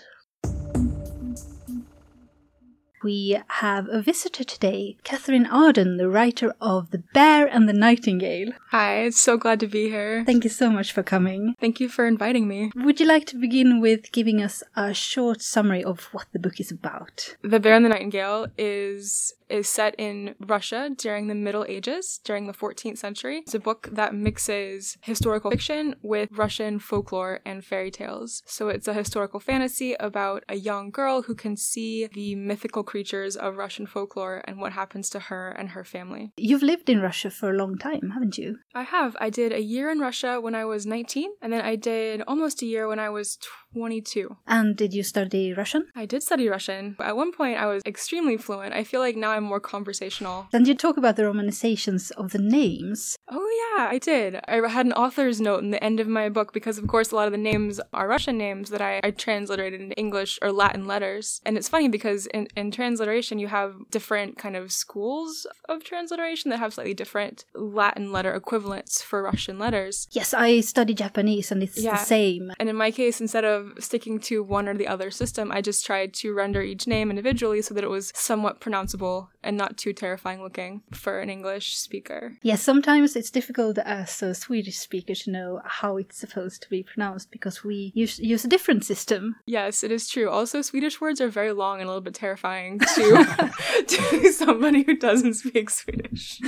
We 3.04 3.38
have 3.50 3.90
a 3.90 4.02
visitor 4.02 4.46
today, 4.46 4.96
Catherine 5.04 5.46
Arden, 5.46 5.98
the 5.98 6.08
writer 6.08 6.56
of 6.62 6.92
The 6.92 7.00
Bear 7.14 7.46
and 7.46 7.68
the 7.68 7.74
Nightingale. 7.74 8.54
Hi, 8.72 9.10
so 9.10 9.36
glad 9.36 9.60
to 9.60 9.68
be 9.68 9.90
here. 9.90 10.24
Thank 10.26 10.46
you 10.46 10.50
so 10.50 10.70
much 10.70 10.94
for 10.94 11.04
coming. 11.04 11.56
Thank 11.60 11.82
you 11.82 11.90
for 11.90 12.08
inviting 12.08 12.48
me. 12.48 12.72
Would 12.78 13.02
you 13.02 13.06
like 13.06 13.26
to 13.26 13.36
begin 13.36 13.82
with 13.82 14.14
giving 14.14 14.42
us 14.42 14.64
a 14.78 14.94
short 14.94 15.42
summary 15.42 15.84
of 15.84 16.06
what 16.14 16.28
the 16.32 16.40
book 16.40 16.62
is 16.62 16.72
about? 16.72 17.36
The 17.42 17.60
Bear 17.60 17.76
and 17.76 17.84
the 17.84 17.90
Nightingale 17.90 18.48
is 18.58 19.34
is 19.54 19.70
set 19.70 19.94
in 20.00 20.34
Russia 20.40 20.90
during 20.98 21.28
the 21.28 21.36
Middle 21.36 21.64
Ages, 21.70 22.20
during 22.24 22.48
the 22.48 22.54
14th 22.54 22.98
century. 22.98 23.44
It's 23.46 23.54
a 23.54 23.60
book 23.60 23.88
that 23.92 24.16
mixes 24.16 24.98
historical 25.02 25.52
fiction 25.52 25.96
with 26.02 26.30
Russian 26.32 26.80
folklore 26.80 27.40
and 27.46 27.64
fairy 27.64 27.92
tales. 27.92 28.42
So 28.48 28.70
it's 28.70 28.88
a 28.88 28.96
historical 28.96 29.40
fantasy 29.40 29.94
about 30.00 30.44
a 30.50 30.56
young 30.56 30.90
girl 30.90 31.22
who 31.22 31.36
can 31.36 31.56
see 31.56 32.08
the 32.08 32.34
mythical 32.34 32.84
creatures 32.84 33.36
of 33.36 33.58
Russian 33.58 33.86
folklore 33.86 34.42
and 34.46 34.60
what 34.60 34.74
happens 34.74 35.08
to 35.12 35.20
her 35.20 35.50
and 35.50 35.70
her 35.70 35.84
family. 35.84 36.32
You've 36.36 36.64
lived 36.64 36.90
in 36.90 37.00
Russia 37.00 37.30
for 37.30 37.52
a 37.52 37.58
long 37.58 37.78
time, 37.78 38.12
haven't 38.16 38.40
you? 38.40 38.58
I 38.74 38.84
have. 38.84 39.16
I 39.20 39.30
did 39.30 39.54
a 39.54 39.62
year 39.62 39.92
in 39.92 40.00
Russia 40.00 40.42
when 40.42 40.56
I 40.56 40.66
was 40.66 40.88
19, 40.88 41.30
and 41.44 41.54
then 41.54 41.62
I 41.62 41.76
did 41.76 42.24
almost 42.28 42.64
a 42.64 42.66
year 42.66 42.88
when 42.88 43.00
I 43.00 43.10
was 43.10 43.38
22. 43.74 44.38
And 44.48 44.76
did 44.76 44.94
you 44.94 45.04
study 45.04 45.54
Russian? 45.54 45.88
I 45.96 46.06
did 46.06 46.24
study 46.24 46.48
Russian. 46.48 46.96
At 47.00 47.18
one 47.18 47.32
point, 47.32 47.58
I 47.60 47.66
was 47.66 47.82
extremely 47.86 48.38
fluent. 48.38 48.74
I 48.74 48.84
feel 48.84 49.02
like 49.02 49.16
now 49.16 49.32
I'm 49.32 49.44
more 49.44 49.60
conversational. 49.60 50.48
Then 50.52 50.66
you 50.66 50.76
talk 50.76 50.98
about 50.98 51.16
the 51.16 51.24
romanizations 51.24 52.12
of 52.12 52.32
the 52.32 52.40
names. 52.40 53.18
Oh, 53.30 53.76
yeah, 53.78 53.88
I 53.90 53.98
did. 53.98 54.40
I 54.48 54.56
had 54.68 54.86
an 54.86 54.94
author's 54.94 55.42
note 55.42 55.64
in 55.64 55.72
the 55.72 55.84
end 55.84 56.00
of 56.00 56.08
my 56.08 56.30
book 56.30 56.54
because, 56.54 56.78
of 56.78 56.88
course, 56.88 57.12
a 57.12 57.16
lot 57.16 57.28
of 57.28 57.32
the 57.32 57.38
names 57.38 57.80
are 57.94 58.08
Russian 58.08 58.38
names 58.38 58.70
that 58.70 58.82
I, 58.82 59.00
I 59.04 59.12
transliterated 59.12 59.82
into 59.82 59.96
English 59.98 60.40
or 60.42 60.52
Latin 60.52 60.86
letters. 60.86 61.42
And 61.46 61.58
it's 61.58 61.70
funny 61.70 61.88
because 61.90 62.28
in, 62.28 62.48
in 62.56 62.72
transliteration, 62.72 63.40
you 63.40 63.48
have 63.48 63.74
different 63.92 64.38
kind 64.38 64.56
of 64.56 64.72
schools 64.72 65.48
of 65.70 65.84
transliteration 65.84 66.50
that 66.52 66.58
have 66.60 66.74
slightly 66.74 66.94
different 66.94 67.46
Latin 67.56 68.12
letter 68.12 68.34
equivalents 68.34 69.02
for 69.02 69.24
Russian 69.24 69.58
letters. 69.60 70.08
Yes, 70.12 70.34
I 70.34 70.60
study 70.62 70.94
Japanese 70.94 71.52
and 71.52 71.64
it's 71.64 71.78
Yeah. 71.82 71.98
the 71.98 72.06
same. 72.06 72.52
And 72.60 72.70
in 72.70 72.76
my 72.76 72.92
case, 72.92 73.20
instead 73.22 73.46
of 73.46 73.63
sticking 73.80 74.20
to 74.22 74.44
one 74.44 74.68
or 74.68 74.76
the 74.76 74.88
other 74.88 75.12
system, 75.12 75.52
I 75.52 75.62
just 75.62 75.86
tried 75.86 76.14
to 76.16 76.34
render 76.34 76.62
each 76.62 76.88
name 76.88 77.10
individually 77.10 77.62
so 77.62 77.74
that 77.74 77.84
it 77.84 77.90
was 77.90 78.12
somewhat 78.16 78.60
pronounceable 78.60 79.30
and 79.44 79.58
not 79.58 79.78
too 79.78 79.94
terrifying 79.94 80.42
looking 80.42 80.84
for 80.92 81.20
an 81.20 81.30
English 81.30 81.76
speaker. 81.78 82.38
Yes, 82.42 82.62
sometimes 82.62 83.16
it's 83.16 83.30
difficult 83.30 83.78
as 83.80 84.22
a 84.22 84.34
Swedish 84.34 84.78
speaker 84.78 85.14
to 85.16 85.32
know 85.32 85.62
how 85.66 85.98
it's 85.98 86.18
supposed 86.18 86.62
to 86.64 86.70
be 86.70 86.84
pronounced 86.84 87.32
because 87.32 87.64
we 87.64 87.92
use, 87.96 88.20
use 88.20 88.46
a 88.46 88.48
different 88.48 88.86
system. 88.86 89.36
Yes, 89.46 89.84
it 89.84 89.92
is 89.92 90.08
true. 90.08 90.30
Also, 90.30 90.62
Swedish 90.62 91.02
words 91.02 91.20
are 91.20 91.30
very 91.30 91.52
long 91.52 91.80
and 91.80 91.86
a 91.86 91.92
little 91.92 92.02
bit 92.02 92.16
terrifying 92.16 92.80
to, 92.96 93.54
to 93.88 94.32
somebody 94.32 94.84
who 94.84 94.96
doesn't 94.96 95.36
speak 95.36 95.70
Swedish. 95.70 96.40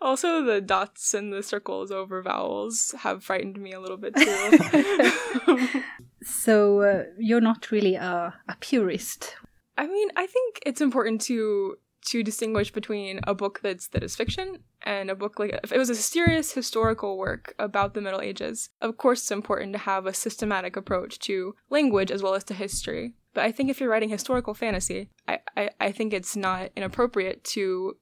Also, 0.00 0.42
the 0.42 0.60
dots 0.60 1.14
and 1.14 1.32
the 1.32 1.42
circles 1.42 1.90
over 1.90 2.22
vowels 2.22 2.94
have 3.00 3.24
frightened 3.24 3.58
me 3.58 3.72
a 3.72 3.80
little 3.80 3.96
bit 3.96 4.14
too. 4.14 5.82
So 6.26 6.80
uh, 6.80 7.04
you're 7.18 7.40
not 7.40 7.70
really 7.70 7.94
a, 7.94 8.34
a 8.48 8.56
purist. 8.58 9.36
I 9.78 9.86
mean, 9.86 10.08
I 10.16 10.26
think 10.26 10.60
it's 10.66 10.80
important 10.80 11.20
to 11.22 11.76
to 12.06 12.22
distinguish 12.22 12.72
between 12.72 13.18
a 13.24 13.34
book 13.34 13.60
that's 13.62 13.88
that 13.88 14.02
is 14.02 14.14
fiction 14.14 14.58
and 14.82 15.10
a 15.10 15.14
book 15.14 15.38
like 15.40 15.58
if 15.64 15.72
it 15.72 15.78
was 15.78 15.90
a 15.90 15.94
serious 15.94 16.52
historical 16.52 17.16
work 17.16 17.54
about 17.58 17.94
the 17.94 18.00
Middle 18.00 18.20
Ages. 18.20 18.70
Of 18.80 18.96
course, 18.96 19.22
it's 19.22 19.30
important 19.30 19.72
to 19.74 19.78
have 19.78 20.06
a 20.06 20.14
systematic 20.14 20.76
approach 20.76 21.18
to 21.20 21.54
language 21.70 22.10
as 22.10 22.22
well 22.22 22.34
as 22.34 22.44
to 22.44 22.54
history. 22.54 23.14
But 23.32 23.44
I 23.44 23.52
think 23.52 23.70
if 23.70 23.80
you're 23.80 23.90
writing 23.90 24.08
historical 24.08 24.54
fantasy, 24.54 25.10
I, 25.28 25.40
I, 25.56 25.70
I 25.80 25.92
think 25.92 26.12
it's 26.12 26.36
not 26.36 26.70
inappropriate 26.74 27.44
to 27.54 27.96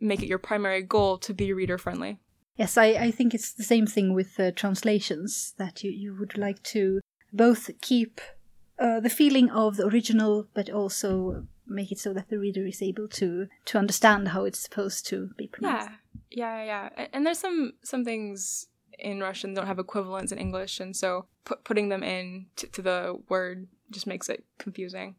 make 0.00 0.22
it 0.22 0.28
your 0.28 0.38
primary 0.38 0.82
goal 0.82 1.18
to 1.18 1.34
be 1.34 1.52
reader 1.52 1.78
friendly. 1.78 2.20
Yes, 2.56 2.76
I, 2.76 2.86
I 2.86 3.10
think 3.12 3.34
it's 3.34 3.52
the 3.52 3.62
same 3.62 3.86
thing 3.86 4.14
with 4.14 4.38
uh, 4.40 4.50
translations, 4.50 5.54
that 5.58 5.84
you, 5.84 5.92
you 5.92 6.16
would 6.18 6.36
like 6.36 6.62
to 6.74 7.00
both 7.32 7.70
keep 7.80 8.20
uh, 8.78 9.00
the 9.00 9.10
feeling 9.10 9.50
of 9.50 9.76
the 9.76 9.86
original, 9.86 10.48
but 10.54 10.70
also 10.70 11.46
make 11.66 11.92
it 11.92 11.98
so 11.98 12.12
that 12.14 12.28
the 12.30 12.38
reader 12.38 12.66
is 12.66 12.80
able 12.80 13.08
to, 13.08 13.46
to 13.66 13.78
understand 13.78 14.28
how 14.28 14.44
it's 14.44 14.58
supposed 14.58 15.06
to 15.06 15.30
be 15.36 15.46
pronounced. 15.46 15.90
Yeah, 16.30 16.64
yeah, 16.64 16.88
yeah. 16.96 17.06
And 17.12 17.26
there's 17.26 17.38
some 17.38 17.74
some 17.82 18.04
things 18.04 18.68
in 18.98 19.20
Russian 19.20 19.54
don't 19.54 19.66
have 19.66 19.78
equivalents 19.78 20.32
in 20.32 20.38
English, 20.38 20.80
and 20.80 20.96
so 20.96 21.26
put, 21.44 21.64
putting 21.64 21.88
them 21.88 22.02
in 22.02 22.46
to, 22.56 22.66
to 22.68 22.82
the 22.82 23.20
word 23.28 23.68
just 23.90 24.06
makes 24.06 24.28
it 24.28 24.44
confusing. 24.58 25.16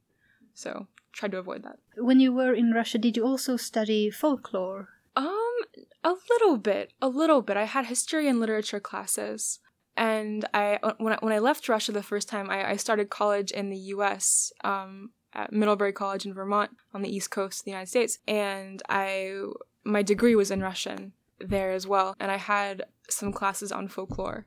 So 0.53 0.87
try 1.13 1.29
to 1.29 1.37
avoid 1.37 1.63
that. 1.63 1.79
When 1.97 2.19
you 2.19 2.33
were 2.33 2.53
in 2.53 2.71
Russia, 2.71 2.97
did 2.97 3.17
you 3.17 3.25
also 3.25 3.57
study 3.57 4.09
folklore? 4.09 4.89
Um, 5.15 5.55
a 6.03 6.13
little 6.29 6.57
bit, 6.57 6.93
a 7.01 7.09
little 7.09 7.41
bit. 7.41 7.57
I 7.57 7.65
had 7.65 7.85
history 7.85 8.27
and 8.27 8.39
literature 8.39 8.79
classes, 8.79 9.59
and 9.99 10.45
I 10.53 10.79
when 10.97 11.13
I, 11.13 11.17
when 11.19 11.33
I 11.33 11.39
left 11.39 11.67
Russia 11.67 11.91
the 11.91 12.01
first 12.01 12.29
time, 12.29 12.49
I, 12.49 12.71
I 12.71 12.75
started 12.77 13.09
college 13.09 13.51
in 13.51 13.69
the 13.69 13.77
U.S. 13.95 14.53
Um, 14.63 15.11
at 15.33 15.51
Middlebury 15.51 15.91
College 15.91 16.25
in 16.25 16.33
Vermont 16.33 16.71
on 16.93 17.01
the 17.01 17.13
East 17.13 17.29
Coast 17.31 17.61
of 17.61 17.65
the 17.65 17.71
United 17.71 17.89
States, 17.89 18.17
and 18.25 18.81
I 18.87 19.35
my 19.83 20.01
degree 20.01 20.35
was 20.35 20.51
in 20.51 20.61
Russian 20.61 21.11
there 21.39 21.71
as 21.71 21.85
well, 21.85 22.15
and 22.17 22.31
I 22.31 22.37
had 22.37 22.83
some 23.09 23.33
classes 23.33 23.73
on 23.73 23.89
folklore. 23.89 24.45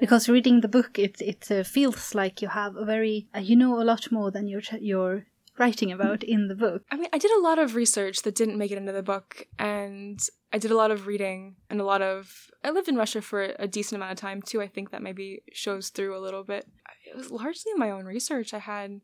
Because 0.00 0.28
reading 0.28 0.62
the 0.62 0.68
book, 0.68 0.98
it 0.98 1.20
it 1.20 1.50
uh, 1.50 1.64
feels 1.64 2.14
like 2.14 2.40
you 2.40 2.48
have 2.48 2.74
a 2.74 2.86
very 2.86 3.28
uh, 3.36 3.40
you 3.40 3.56
know 3.56 3.80
a 3.80 3.84
lot 3.84 4.10
more 4.10 4.30
than 4.30 4.48
you're 4.48 4.62
you're 4.80 5.26
writing 5.58 5.92
about 5.92 6.24
in 6.24 6.48
the 6.48 6.54
book. 6.54 6.82
I 6.90 6.96
mean, 6.96 7.10
I 7.12 7.18
did 7.18 7.30
a 7.30 7.42
lot 7.42 7.58
of 7.58 7.74
research 7.74 8.22
that 8.22 8.34
didn't 8.34 8.58
make 8.58 8.70
it 8.70 8.78
into 8.78 8.92
the 8.92 9.02
book, 9.02 9.46
and 9.58 10.18
I 10.54 10.58
did 10.58 10.70
a 10.70 10.76
lot 10.76 10.92
of 10.92 11.08
reading 11.08 11.56
and 11.68 11.80
a 11.80 11.84
lot 11.84 12.00
of. 12.00 12.48
I 12.62 12.70
lived 12.70 12.86
in 12.86 12.94
Russia 12.94 13.20
for 13.20 13.54
a 13.58 13.66
decent 13.66 13.96
amount 13.96 14.12
of 14.12 14.18
time 14.18 14.40
too. 14.40 14.62
I 14.62 14.68
think 14.68 14.92
that 14.92 15.02
maybe 15.02 15.42
shows 15.52 15.88
through 15.88 16.16
a 16.16 16.22
little 16.22 16.44
bit. 16.44 16.68
It 17.10 17.16
was 17.16 17.32
largely 17.32 17.72
my 17.74 17.90
own 17.90 18.04
research. 18.04 18.54
I 18.54 18.60
had 18.60 19.00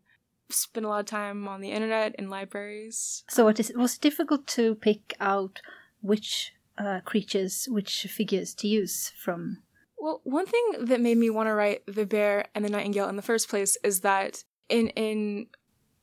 spent 0.48 0.86
a 0.86 0.88
lot 0.88 1.00
of 1.00 1.06
time 1.06 1.48
on 1.48 1.60
the 1.60 1.72
internet 1.72 2.14
in 2.20 2.30
libraries. 2.30 3.24
So 3.28 3.48
it 3.48 3.58
is, 3.58 3.68
it 3.70 3.76
was 3.76 3.98
difficult 3.98 4.46
to 4.48 4.76
pick 4.76 5.14
out 5.18 5.60
which 6.02 6.52
uh, 6.78 7.00
creatures, 7.04 7.66
which 7.68 8.02
figures 8.02 8.54
to 8.54 8.68
use 8.68 9.12
from. 9.18 9.58
Well, 9.98 10.20
one 10.22 10.46
thing 10.46 10.84
that 10.84 11.00
made 11.00 11.18
me 11.18 11.30
want 11.30 11.48
to 11.48 11.54
write 11.54 11.82
the 11.86 12.06
bear 12.06 12.46
and 12.54 12.64
the 12.64 12.70
nightingale 12.70 13.08
in 13.08 13.16
the 13.16 13.22
first 13.22 13.48
place 13.48 13.76
is 13.82 14.02
that 14.02 14.44
in 14.68 14.90
in 14.90 15.48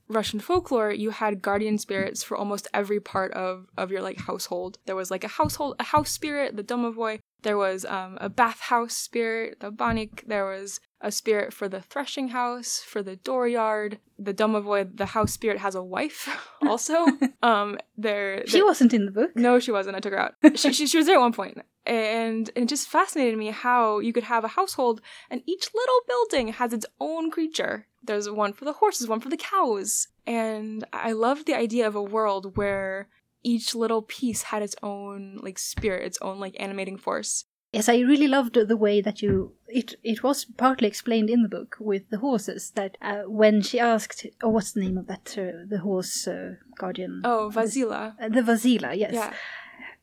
Russian 0.10 0.40
folklore, 0.40 0.92
you 0.92 1.10
had 1.10 1.42
guardian 1.42 1.78
spirits 1.78 2.24
for 2.24 2.38
almost 2.38 2.68
every 2.74 3.00
part 3.00 3.32
of, 3.34 3.68
of 3.78 3.92
your 3.92 4.02
like 4.02 4.18
household. 4.18 4.78
There 4.86 4.96
was 4.96 5.12
like 5.12 5.24
a 5.24 5.30
household, 5.30 5.76
a 5.80 5.84
house 5.84 6.12
spirit, 6.12 6.56
the 6.56 6.64
domovoi. 6.64 7.20
There 7.44 7.58
was 7.58 7.86
um, 7.86 8.18
a 8.20 8.30
bathhouse 8.30 8.94
spirit, 8.96 9.60
the 9.60 9.72
banik. 9.72 10.28
There 10.28 10.46
was 10.46 10.80
a 11.00 11.12
spirit 11.12 11.54
for 11.54 11.70
the 11.70 11.82
threshing 11.82 12.30
house, 12.30 12.80
for 12.80 13.04
the 13.04 13.18
dooryard. 13.18 14.00
The 14.20 14.34
domovoi, 14.34 14.98
the 14.98 15.06
house 15.08 15.32
spirit, 15.34 15.60
has 15.60 15.76
a 15.76 15.84
wife 15.84 16.28
also. 16.68 17.06
um, 17.44 17.78
there, 17.98 18.46
She 18.48 18.64
wasn't 18.64 18.94
in 18.94 19.06
the 19.06 19.12
book. 19.12 19.36
no, 19.36 19.60
she 19.60 19.72
wasn't. 19.72 19.96
I 19.96 20.00
took 20.00 20.14
her 20.14 20.20
out. 20.20 20.34
she, 20.56 20.74
she, 20.74 20.88
she 20.88 20.98
was 20.98 21.06
there 21.06 21.18
at 21.18 21.22
one 21.22 21.34
point. 21.34 21.62
And, 21.86 22.50
and 22.56 22.64
it 22.64 22.68
just 22.68 22.90
fascinated 22.90 23.38
me 23.38 23.52
how 23.52 24.00
you 24.00 24.12
could 24.12 24.26
have 24.26 24.44
a 24.44 24.50
household 24.50 25.00
and 25.30 25.42
each 25.46 25.70
little 25.74 26.02
building 26.06 26.50
has 26.50 26.74
its 26.74 26.86
own 27.00 27.32
creature. 27.32 27.88
There's 28.04 28.30
one 28.30 28.52
for 28.52 28.66
the 28.66 28.74
horses, 28.74 29.08
one 29.08 29.22
for 29.22 29.30
the 29.30 29.38
cows. 29.38 30.08
And 30.26 30.86
I 30.92 31.14
loved 31.14 31.46
the 31.46 31.56
idea 31.56 31.88
of 31.88 31.96
a 31.96 32.04
world 32.04 32.58
where 32.58 33.08
each 33.54 33.74
little 33.84 34.02
piece 34.02 34.42
had 34.52 34.62
its 34.62 34.76
own 34.84 35.40
like 35.46 35.60
spirit, 35.60 36.06
its 36.06 36.20
own 36.22 36.38
like 36.40 36.56
animating 36.60 36.98
force. 36.98 37.46
Yes, 37.74 37.90
I 37.90 38.00
really 38.00 38.28
loved 38.28 38.56
the 38.56 38.78
way 38.78 39.02
that 39.02 39.22
you. 39.22 39.54
It 39.68 39.96
it 40.04 40.24
was 40.24 40.46
partly 40.46 40.88
explained 40.88 41.30
in 41.30 41.44
the 41.44 41.56
book 41.58 41.76
with 41.80 42.04
the 42.10 42.20
horses 42.28 42.72
that 42.76 42.98
uh, 43.02 43.24
when 43.42 43.62
she 43.62 43.80
asked, 43.80 44.26
oh, 44.42 44.50
what's 44.50 44.72
the 44.74 44.82
name 44.86 44.98
of 44.98 45.08
that 45.08 45.36
uh, 45.38 45.66
the 45.74 45.80
horse 45.80 46.28
uh, 46.28 46.56
guardian? 46.82 47.22
Oh, 47.24 47.52
Vasila. 47.54 48.16
Uh, 48.22 48.30
the 48.30 48.42
Vasila, 48.42 48.92
yes. 48.98 49.14
Yeah. 49.14 49.34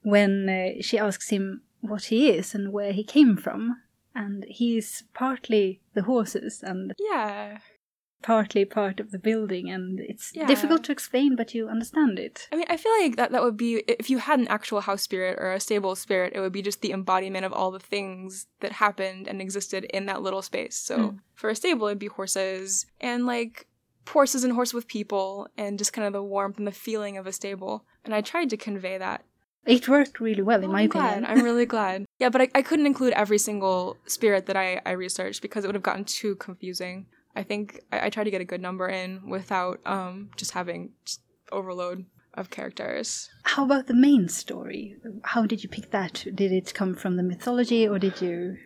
When 0.02 0.32
uh, 0.48 0.82
she 0.82 0.98
asks 0.98 1.30
him 1.30 1.62
what 1.80 2.04
he 2.04 2.30
is 2.30 2.54
and 2.54 2.72
where 2.72 2.92
he 2.92 3.04
came 3.04 3.36
from, 3.36 3.76
and 4.14 4.44
he's 4.48 5.04
partly 5.14 5.80
the 5.94 6.02
horses 6.02 6.62
and 6.62 6.92
Yeah. 6.98 7.58
Partly 8.24 8.64
part 8.64 9.00
of 9.00 9.10
the 9.10 9.18
building, 9.18 9.70
and 9.70 10.00
it's 10.00 10.32
Yeah. 10.34 10.46
difficult 10.46 10.82
to 10.84 10.92
explain, 10.92 11.36
but 11.36 11.54
you 11.54 11.68
understand 11.68 12.18
it. 12.18 12.48
I 12.52 12.56
mean, 12.56 12.66
I 12.70 12.76
feel 12.78 12.92
like 13.00 13.16
that 13.16 13.30
that 13.32 13.42
would 13.44 13.56
be 13.66 13.70
if 13.86 14.08
you 14.08 14.18
had 14.18 14.38
an 14.40 14.48
actual 14.48 14.80
house 14.80 15.02
spirit 15.02 15.36
or 15.38 15.52
a 15.52 15.60
stable 15.60 15.94
spirit, 15.94 16.32
it 16.34 16.40
would 16.40 16.52
be 16.58 16.62
just 16.62 16.80
the 16.80 16.92
embodiment 16.98 17.44
of 17.44 17.52
all 17.52 17.70
the 17.70 17.86
things 17.94 18.46
that 18.62 18.72
happened 18.84 19.28
and 19.28 19.40
existed 19.42 19.84
in 19.96 20.06
that 20.06 20.22
little 20.22 20.42
space. 20.42 20.76
So 20.88 20.96
Mm. 20.98 21.18
for 21.34 21.50
a 21.50 21.54
stable, 21.62 21.86
it'd 21.86 21.98
be 21.98 22.16
horses 22.20 22.86
and 23.00 23.26
like 23.26 23.66
horses 24.08 24.42
and 24.44 24.52
horse 24.54 24.72
with 24.74 24.86
people 24.88 25.46
and 25.56 25.78
just 25.78 25.92
kind 25.92 26.06
of 26.06 26.12
the 26.14 26.22
warmth 26.22 26.58
and 26.58 26.66
the 26.66 26.72
feeling 26.86 27.16
of 27.18 27.26
a 27.26 27.32
stable. 27.32 27.84
And 28.04 28.14
I 28.14 28.20
tried 28.22 28.48
to 28.50 28.56
convey 28.56 28.96
that. 28.98 29.20
It 29.66 29.88
worked 29.88 30.20
really 30.20 30.42
well, 30.42 30.60
in 30.62 30.68
Oh, 30.70 30.72
my 30.72 30.82
I'm 30.82 30.88
glad. 30.90 31.22
opinion. 31.22 31.30
I'm 31.38 31.42
really 31.44 31.66
glad. 31.66 32.04
Yeah, 32.22 32.28
but 32.30 32.40
I, 32.42 32.48
I 32.54 32.62
couldn't 32.62 32.86
include 32.86 33.12
every 33.14 33.38
single 33.38 33.96
spirit 34.06 34.46
that 34.46 34.56
I, 34.56 34.80
I 34.86 34.92
researched 34.92 35.42
because 35.42 35.64
it 35.64 35.68
would 35.68 35.74
have 35.74 35.82
gotten 35.90 36.04
too 36.04 36.36
confusing. 36.36 37.06
I 37.36 37.42
think 37.42 37.80
I, 37.92 38.06
I 38.06 38.10
tried 38.10 38.24
to 38.24 38.30
get 38.30 38.40
a 38.40 38.44
good 38.44 38.60
number 38.60 38.88
in 38.88 39.28
without 39.28 39.80
um 39.86 40.30
just 40.36 40.52
having 40.52 40.92
just 41.04 41.20
overload 41.52 42.06
of 42.34 42.50
characters. 42.50 43.30
How 43.44 43.64
about 43.64 43.86
the 43.86 43.94
main 43.94 44.28
story? 44.28 44.96
How 45.22 45.46
did 45.46 45.62
you 45.62 45.68
pick 45.68 45.90
that? 45.92 46.24
Did 46.34 46.52
it 46.52 46.74
come 46.74 46.94
from 46.94 47.16
the 47.16 47.22
mythology, 47.22 47.86
or 47.86 47.98
did 47.98 48.20
you? 48.20 48.56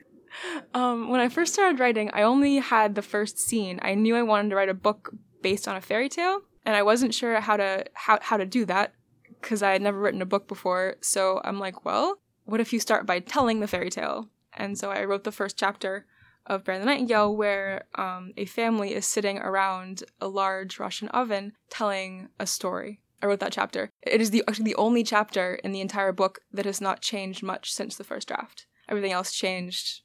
Um, 0.74 1.08
when 1.08 1.20
I 1.20 1.28
first 1.28 1.52
started 1.54 1.80
writing, 1.80 2.10
I 2.12 2.22
only 2.22 2.56
had 2.56 2.94
the 2.94 3.02
first 3.02 3.38
scene. 3.38 3.78
I 3.82 3.94
knew 3.94 4.16
I 4.16 4.22
wanted 4.22 4.50
to 4.50 4.56
write 4.56 4.68
a 4.68 4.74
book 4.74 5.12
based 5.42 5.68
on 5.68 5.76
a 5.76 5.80
fairy 5.80 6.08
tale, 6.08 6.40
and 6.64 6.76
I 6.76 6.82
wasn't 6.82 7.14
sure 7.14 7.40
how 7.40 7.56
to 7.56 7.84
how, 7.94 8.18
how 8.22 8.36
to 8.36 8.46
do 8.46 8.64
that 8.66 8.94
because 9.40 9.62
I 9.62 9.72
had 9.72 9.82
never 9.82 9.98
written 9.98 10.22
a 10.22 10.26
book 10.26 10.48
before. 10.48 10.96
So 11.00 11.40
I'm 11.44 11.58
like, 11.58 11.84
well, 11.84 12.18
what 12.44 12.60
if 12.60 12.72
you 12.72 12.80
start 12.80 13.06
by 13.06 13.20
telling 13.20 13.60
the 13.60 13.68
fairy 13.68 13.90
tale? 13.90 14.28
And 14.54 14.78
so 14.78 14.90
I 14.90 15.04
wrote 15.04 15.24
the 15.24 15.32
first 15.32 15.56
chapter 15.56 16.06
of 16.48 16.64
Bear 16.64 16.78
the 16.78 16.84
Nightingale, 16.84 17.36
where 17.36 17.84
um, 17.94 18.32
a 18.36 18.44
family 18.46 18.94
is 18.94 19.06
sitting 19.06 19.38
around 19.38 20.02
a 20.20 20.26
large 20.26 20.80
Russian 20.80 21.08
oven 21.08 21.52
telling 21.70 22.28
a 22.40 22.46
story. 22.46 23.00
I 23.22 23.26
wrote 23.26 23.40
that 23.40 23.52
chapter. 23.52 23.90
It 24.02 24.20
is 24.20 24.30
the 24.30 24.42
actually 24.48 24.64
the 24.64 24.74
only 24.76 25.04
chapter 25.04 25.56
in 25.56 25.72
the 25.72 25.80
entire 25.80 26.12
book 26.12 26.40
that 26.52 26.66
has 26.66 26.80
not 26.80 27.00
changed 27.00 27.42
much 27.42 27.72
since 27.72 27.96
the 27.96 28.04
first 28.04 28.28
draft. 28.28 28.66
Everything 28.88 29.12
else 29.12 29.32
changed 29.32 30.02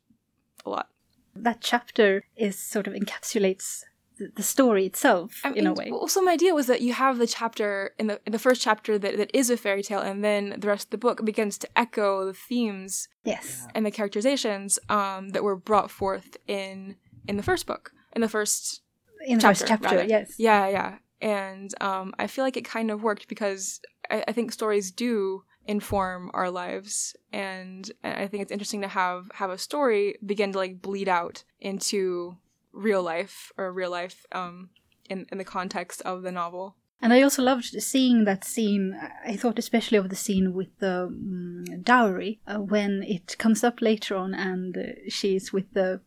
a 0.66 0.70
lot. 0.70 0.90
that 1.36 1.62
chapter 1.62 2.24
is 2.36 2.58
sort 2.60 2.88
of 2.88 2.94
encapsulates 2.94 3.84
the, 4.18 4.32
the 4.36 4.44
story 4.44 4.86
itself 4.86 5.42
I 5.44 5.52
in 5.52 5.68
a 5.68 5.74
way. 5.74 5.90
Well, 5.92 6.08
so 6.08 6.22
my 6.22 6.34
idea 6.34 6.54
was 6.54 6.68
that 6.68 6.82
you 6.82 6.94
have 6.94 7.18
the 7.18 7.28
chapter 7.28 7.94
in 7.98 8.08
the 8.08 8.20
in 8.26 8.32
the 8.32 8.40
first 8.40 8.62
chapter 8.62 8.98
that, 8.98 9.18
that 9.18 9.32
is 9.34 9.50
a 9.50 9.58
fairy 9.58 9.84
tale, 9.84 10.00
and 10.00 10.24
then 10.24 10.56
the 10.58 10.68
rest 10.68 10.88
of 10.88 10.92
the 10.92 10.98
book 10.98 11.24
begins 11.26 11.58
to 11.60 11.68
echo 11.78 12.26
the 12.26 12.34
themes 12.34 13.08
yes. 13.24 13.68
and 13.74 13.86
the 13.86 13.92
characterizations 13.92 14.80
um, 14.90 15.30
that 15.30 15.44
were 15.44 15.56
brought 15.56 15.90
forth 15.92 16.38
in 16.48 16.96
in 17.28 17.38
the 17.38 17.44
first 17.44 17.66
book, 17.66 17.92
in 18.16 18.22
the 18.22 18.30
first 18.30 18.82
In 19.26 19.38
the 19.38 19.42
chapter, 19.42 19.60
first 19.60 19.68
chapter, 19.68 19.96
rather. 19.96 20.04
yes. 20.10 20.36
Yeah, 20.38 20.68
yeah. 20.68 20.98
And 21.22 21.74
um, 21.82 22.14
I 22.20 22.28
feel 22.28 22.44
like 22.44 22.58
it 22.58 22.66
kind 22.66 22.92
of 22.92 23.02
worked 23.02 23.28
because 23.30 23.80
I, 24.12 24.26
I 24.28 24.32
think 24.34 24.52
stories 24.52 24.92
do 24.92 25.44
inform 25.66 26.30
our 26.34 26.50
lives, 26.52 27.16
and 27.32 27.90
I 28.04 28.28
think 28.28 28.44
it's 28.44 28.52
interesting 28.52 28.82
to 28.82 28.90
have 28.90 29.32
have 29.36 29.50
a 29.50 29.58
story 29.58 30.18
begin 30.26 30.52
to 30.52 30.58
like 30.58 30.82
bleed 30.82 31.08
out 31.08 31.46
into 31.62 32.36
real 32.74 33.04
life 33.04 33.52
or 33.58 33.72
real 33.72 33.92
life 33.92 34.26
um, 34.32 34.70
in 35.10 35.26
in 35.32 35.38
the 35.38 35.46
context 35.46 36.02
of 36.02 36.24
the 36.24 36.32
novel. 36.32 36.76
And 37.02 37.12
I 37.14 37.22
also 37.22 37.44
loved 37.44 37.66
seeing 37.82 38.24
that 38.26 38.44
scene. 38.46 38.96
I 39.26 39.36
thought 39.36 39.60
especially 39.60 39.98
of 39.98 40.10
the 40.10 40.16
scene 40.16 40.54
with 40.54 40.70
the 40.80 41.10
mm 41.12 41.84
dowry 41.84 42.40
uh, 42.48 42.60
when 42.60 43.04
it 43.04 43.38
comes 43.38 43.64
up 43.64 43.82
later 43.82 44.16
on, 44.16 44.34
and 44.34 44.78
uh, 44.78 44.82
she's 45.10 45.52
with 45.52 45.74
the 45.74 46.00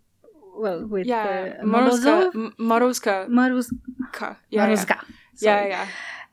well 0.59 0.87
with 0.87 1.07
Yeah, 1.07 1.57
uh, 1.61 1.65
Morozka, 1.65 2.31
Morozov, 2.31 2.35
M- 2.35 2.55
Morozka, 2.59 3.29
Maruz, 3.29 3.69
yeah, 4.51 4.69
yeah, 4.71 4.85
yeah, 4.87 5.05
sorry. 5.37 5.69
yeah. 5.69 5.87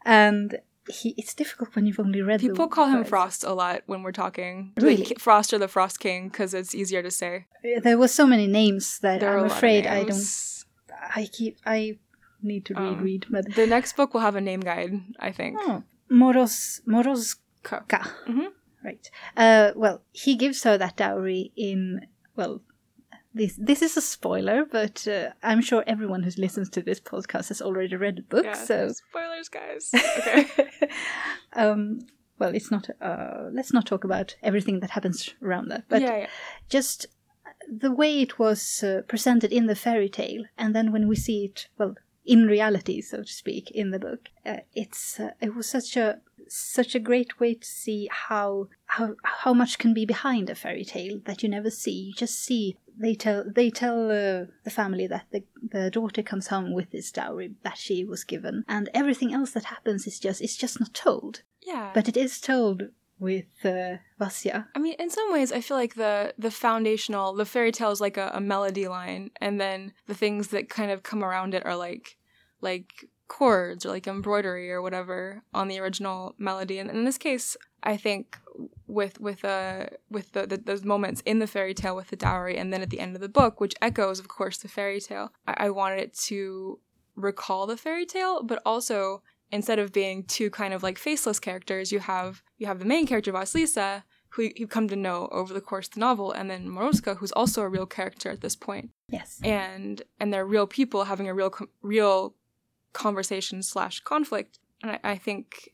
And 0.06 0.60
he, 0.88 1.14
it's 1.18 1.34
difficult 1.34 1.76
when 1.76 1.86
you've 1.86 2.00
only 2.00 2.22
read. 2.22 2.40
the 2.42 2.50
People 2.50 2.68
call 2.68 2.88
him. 2.90 3.04
Frost 3.06 3.44
a 3.44 3.54
lot 3.54 3.84
when 3.86 4.04
we're 4.04 4.12
talking. 4.12 4.74
Really? 4.78 5.04
Like, 5.04 5.20
Frost 5.20 5.54
or 5.54 5.58
the 5.60 5.68
Frost 5.68 6.00
King 6.00 6.30
because 6.30 6.54
it's 6.54 6.76
easier 6.76 7.02
to 7.04 7.12
say. 7.12 7.46
There 7.84 7.98
were 7.98 8.08
so 8.10 8.26
many 8.28 8.48
names 8.48 9.00
that 9.00 9.20
There 9.22 9.38
I'm 9.40 9.46
afraid 9.46 9.88
I 9.88 10.04
don't. 10.04 10.64
I 11.16 11.26
keep. 11.32 11.58
I 11.66 11.98
need 12.42 12.66
to 12.66 12.74
read, 12.74 12.80
Um, 12.98 13.02
read, 13.04 13.26
but 13.30 13.56
The 13.56 13.66
next 13.68 13.96
book 13.96 14.14
will 14.14 14.22
have 14.22 14.36
a 14.36 14.42
name 14.42 14.60
guide, 14.60 14.94
I 15.20 15.32
think. 15.32 15.58
oh, 15.62 15.84
Moros 16.10 16.82
Morozka. 16.88 17.88
Ka. 17.88 18.12
Mhm. 18.28 18.48
Right. 18.84 19.10
Uh, 19.38 19.72
well, 19.76 20.02
he 20.12 20.36
gives 20.36 20.64
her 20.64 20.78
that 20.78 20.98
dowry 20.98 21.54
in 21.56 22.08
well. 22.36 22.62
This 23.36 23.56
this 23.58 23.82
is 23.82 23.98
a 23.98 24.02
spoiler, 24.02 24.66
but 24.66 25.08
uh, 25.08 25.32
I'm 25.42 25.62
sure 25.62 25.84
everyone 25.88 26.22
who 26.24 26.32
listens 26.38 26.70
to 26.72 26.82
this 26.82 27.00
podcast 27.00 27.48
has 27.48 27.62
already 27.62 27.96
read 27.96 28.18
the 28.18 28.22
book. 28.22 28.46
Yeah, 28.46 28.54
so, 28.54 28.90
spoilers, 28.90 29.50
guys. 29.50 29.92
Okay. 30.20 30.48
um, 31.54 32.02
well, 32.38 32.54
it's 32.54 32.70
not. 32.70 32.90
Uh, 33.02 33.50
let's 33.52 33.74
not 33.74 33.88
talk 33.88 34.04
about 34.04 34.36
everything 34.44 34.82
that 34.82 34.92
happens 34.92 35.34
around 35.42 35.70
that. 35.70 35.86
But 35.90 36.02
yeah, 36.02 36.18
yeah. 36.18 36.28
just 36.70 37.08
the 37.68 37.92
way 37.92 38.22
it 38.22 38.38
was 38.38 38.84
uh, 38.84 39.02
presented 39.08 39.52
in 39.52 39.66
the 39.66 39.76
fairy 39.76 40.10
tale, 40.10 40.44
and 40.58 40.76
then 40.76 40.92
when 40.92 41.08
we 41.08 41.16
see 41.16 41.46
it, 41.46 41.68
well, 41.78 41.96
in 42.26 42.46
reality, 42.46 43.02
so 43.02 43.24
to 43.24 43.34
speak, 43.34 43.72
in 43.72 43.92
the 43.92 44.00
book, 44.00 44.30
uh, 44.46 44.58
it's 44.74 45.20
uh, 45.20 45.32
it 45.42 45.56
was 45.56 45.68
such 45.68 45.98
a 45.98 46.20
such 46.48 46.94
a 46.94 47.00
great 47.00 47.40
way 47.40 47.56
to 47.56 47.66
see 47.66 48.10
how 48.12 48.68
how 48.86 49.16
how 49.24 49.54
much 49.54 49.80
can 49.80 49.94
be 49.94 50.06
behind 50.06 50.50
a 50.50 50.56
fairy 50.56 50.86
tale 50.86 51.20
that 51.26 51.42
you 51.42 51.50
never 51.50 51.70
see. 51.70 51.92
You 51.92 52.14
just 52.14 52.44
see 52.44 52.78
they 52.98 53.16
tell 53.16 53.44
they 53.46 53.70
tell 53.70 54.06
uh, 54.12 54.46
the 54.64 54.70
family 54.72 55.08
that 55.08 55.26
the 55.32 55.44
the 55.72 55.90
daughter 55.90 56.22
comes 56.24 56.48
home 56.48 56.74
with 56.74 56.92
this 56.92 57.12
dowry 57.12 57.52
that 57.64 57.78
she 57.78 58.04
was 58.06 58.24
given, 58.24 58.64
and 58.68 58.90
everything 58.94 59.34
else 59.34 59.52
that 59.52 59.66
happens 59.66 60.08
is 60.08 60.20
just 60.20 60.42
it's 60.42 60.56
just 60.58 60.80
not 60.80 60.94
told, 60.94 61.42
Yeah. 61.66 61.92
but 61.94 62.08
it 62.08 62.18
is 62.18 62.40
told 62.42 62.84
with 63.20 63.46
uh, 63.64 63.98
Vasya. 64.20 64.68
I 64.76 64.80
mean, 64.80 64.96
in 65.00 65.10
some 65.10 65.32
ways, 65.32 65.52
I 65.52 65.62
feel 65.62 65.78
like 65.78 65.96
the 65.96 66.34
the 66.38 66.52
foundational, 66.52 67.34
the 67.34 67.46
fairy 67.46 67.72
tale 67.72 67.92
is 67.92 68.02
like 68.02 68.18
a, 68.18 68.32
a 68.34 68.42
melody 68.42 68.88
line, 68.88 69.32
and 69.40 69.60
then 69.62 69.94
the 70.08 70.16
things 70.16 70.48
that 70.50 70.70
kind 70.70 70.92
of 70.92 71.04
come 71.04 71.24
around 71.24 71.54
it 71.54 71.66
are 71.66 71.76
like, 71.76 72.18
like 72.62 73.06
chords 73.28 73.86
or 73.86 73.90
like 73.90 74.08
embroidery 74.08 74.70
or 74.72 74.82
whatever 74.82 75.44
on 75.54 75.68
the 75.68 75.80
original 75.80 76.36
melody. 76.38 76.78
And 76.80 76.90
in 76.90 77.06
this 77.06 77.18
case, 77.18 77.56
I 77.82 77.98
think 77.98 78.38
with 78.88 79.20
with 79.20 79.46
uh 79.46 79.86
with 80.10 80.32
the, 80.34 80.46
the 80.48 80.58
those 80.58 80.84
moments 80.84 81.22
in 81.26 81.40
the 81.40 81.48
fairy 81.48 81.74
tale 81.74 81.96
with 81.96 82.10
the 82.10 82.16
dowry, 82.16 82.58
and 82.58 82.72
then 82.74 82.82
at 82.82 82.90
the 82.90 83.00
end 83.00 83.16
of 83.16 83.22
the 83.22 83.30
book, 83.30 83.60
which 83.60 83.76
echoes, 83.82 84.20
of 84.20 84.28
course, 84.28 84.58
the 84.58 84.68
fairy 84.68 85.00
tale. 85.00 85.32
I, 85.48 85.66
I 85.66 85.70
wanted 85.70 86.00
it 86.00 86.14
to 86.30 86.80
recall 87.16 87.68
the 87.68 87.78
fairy 87.78 88.06
tale, 88.06 88.44
but 88.44 88.62
also 88.66 89.22
instead 89.52 89.78
of 89.80 89.92
being 89.94 90.24
two 90.24 90.50
kind 90.50 90.74
of 90.74 90.82
like 90.84 90.98
faceless 90.98 91.40
characters, 91.40 91.92
you 91.92 92.00
have 92.00 92.44
you 92.58 92.68
have 92.68 92.80
the 92.80 92.86
main 92.86 93.06
character 93.08 93.32
Vasilisa, 93.32 94.04
who 94.30 94.50
you 94.56 94.68
come 94.68 94.88
to 94.88 94.96
know 94.96 95.28
over 95.32 95.54
the 95.54 95.62
course 95.62 95.88
of 95.88 95.94
the 95.94 96.00
novel, 96.00 96.32
and 96.32 96.50
then 96.50 96.68
Moroska, 96.68 97.18
who's 97.18 97.32
also 97.34 97.62
a 97.62 97.70
real 97.70 97.86
character 97.86 98.30
at 98.32 98.42
this 98.42 98.56
point, 98.56 98.90
Yes. 99.10 99.40
and 99.44 100.02
and 100.20 100.34
they're 100.34 100.46
real 100.46 100.68
people 100.68 101.06
having 101.06 101.28
a 101.30 101.34
real 101.34 101.54
real 101.82 102.36
conversation 102.94 103.64
slash 103.64 104.00
conflict. 104.02 104.60
And 104.82 104.92
I, 104.92 105.00
I 105.04 105.18
think 105.18 105.73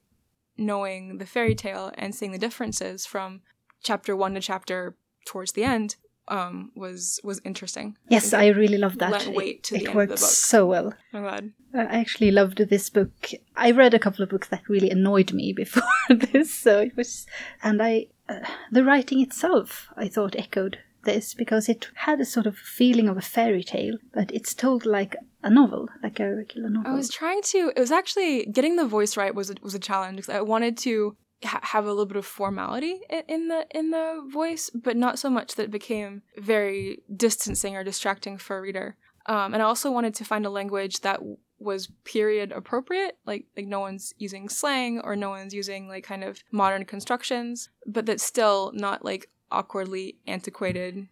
knowing 0.60 1.18
the 1.18 1.26
fairy 1.26 1.56
tale 1.56 1.92
and 1.98 2.14
seeing 2.14 2.32
the 2.32 2.38
differences 2.38 3.06
from 3.06 3.42
chapter 3.82 4.16
one 4.16 4.34
to 4.34 4.42
chapter 4.42 4.96
towards 5.26 5.54
the 5.54 5.64
end 5.64 5.96
um, 6.30 6.72
was 6.76 7.20
was 7.24 7.42
interesting. 7.44 7.98
Yes, 8.08 8.34
I 8.34 8.48
really 8.48 8.78
love 8.78 9.00
that. 9.00 9.12
lent 9.12 9.36
weight 9.36 9.64
to 9.64 9.76
it 9.76 9.80
the 9.80 9.84
it 9.86 9.88
end 9.90 9.90
of 9.90 9.94
the 9.94 10.12
works 10.14 10.22
book. 10.22 10.30
so 10.30 10.66
well. 10.66 10.94
I'm 11.14 11.24
glad. 11.24 11.54
Uh, 11.74 11.80
I 11.80 12.00
actually 12.00 12.32
loved 12.32 12.58
this 12.58 12.90
book. 12.90 13.32
I 13.56 13.72
read 13.72 13.94
a 13.94 14.00
couple 14.00 14.24
of 14.24 14.30
books 14.30 14.48
that 14.50 14.70
really 14.70 14.90
annoyed 14.90 15.34
me 15.34 15.54
before 15.58 15.84
this, 16.10 16.54
so 16.54 16.80
it 16.80 16.96
was, 16.96 17.26
and 17.64 17.82
I, 17.82 18.08
uh, 18.28 18.40
the 18.72 18.84
writing 18.84 19.22
itself, 19.22 19.88
I 19.98 20.08
thought 20.08 20.36
echoed 20.36 20.80
this 21.04 21.34
because 21.34 21.70
it 21.70 21.90
had 21.96 22.20
a 22.20 22.26
sort 22.26 22.46
of 22.46 22.58
feeling 22.58 23.08
of 23.08 23.18
a 23.18 23.22
fairy 23.22 23.64
tale, 23.64 23.98
but 24.14 24.32
it's 24.32 24.54
told 24.54 24.86
like 24.86 25.16
a 25.44 25.50
novel, 25.50 25.88
like 26.04 26.20
a 26.20 26.36
regular 26.36 26.70
novel. 26.70 26.92
I 26.92 26.96
was 26.96 27.10
trying 27.10 27.42
to. 27.44 27.72
It 27.76 27.80
was 27.80 27.92
actually 27.92 28.46
getting 28.46 28.76
the 28.76 28.86
voice 28.86 29.16
right 29.18 29.34
was 29.34 29.50
a, 29.50 29.56
was 29.62 29.76
a 29.76 29.80
challenge 29.80 30.18
because 30.18 30.36
I 30.36 30.42
wanted 30.42 30.78
to 30.80 31.16
ha- 31.44 31.62
have 31.64 31.86
a 31.86 31.90
little 31.90 32.06
bit 32.06 32.18
of 32.18 32.26
formality 32.26 33.02
in 33.28 33.48
the 33.48 33.66
in 33.72 33.92
the 33.92 34.28
voice, 34.32 34.70
but 34.74 34.98
not 34.98 35.20
so 35.20 35.30
much 35.30 35.56
that 35.56 35.64
it 35.64 35.72
became 35.72 36.24
very 36.38 37.04
distancing 37.16 37.76
or 37.76 37.84
distracting 37.84 38.38
for 38.38 38.58
a 38.58 38.62
reader. 38.62 38.98
Um, 39.26 39.54
and 39.54 39.62
I 39.62 39.66
also 39.66 39.92
wanted 39.92 40.16
to 40.16 40.26
find 40.26 40.46
a 40.46 40.50
language 40.50 41.02
that 41.02 41.18
w- 41.18 41.38
was 41.60 41.92
period 42.04 42.52
appropriate, 42.52 43.18
like 43.26 43.46
like 43.56 43.68
no 43.68 43.80
one's 43.80 44.14
using 44.18 44.50
slang 44.50 45.00
or 45.00 45.16
no 45.16 45.30
one's 45.30 45.54
using 45.54 45.88
like 45.88 46.04
kind 46.04 46.24
of 46.24 46.44
modern 46.52 46.86
constructions, 46.86 47.70
but 47.86 48.06
that's 48.06 48.24
still 48.24 48.72
not 48.74 49.06
like 49.06 49.30
awkwardly 49.52 50.18
antiquated 50.28 51.08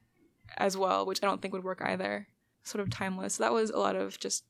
as 0.57 0.77
well, 0.77 1.05
which 1.05 1.21
I 1.23 1.27
don't 1.27 1.41
think 1.41 1.53
would 1.53 1.63
work 1.63 1.81
either. 1.83 2.27
Sort 2.67 2.81
of 2.81 2.89
timeless. 2.89 3.37
That 3.37 3.53
was 3.53 3.69
a 3.69 3.79
lot 3.79 3.95
of 3.95 4.19
just 4.19 4.43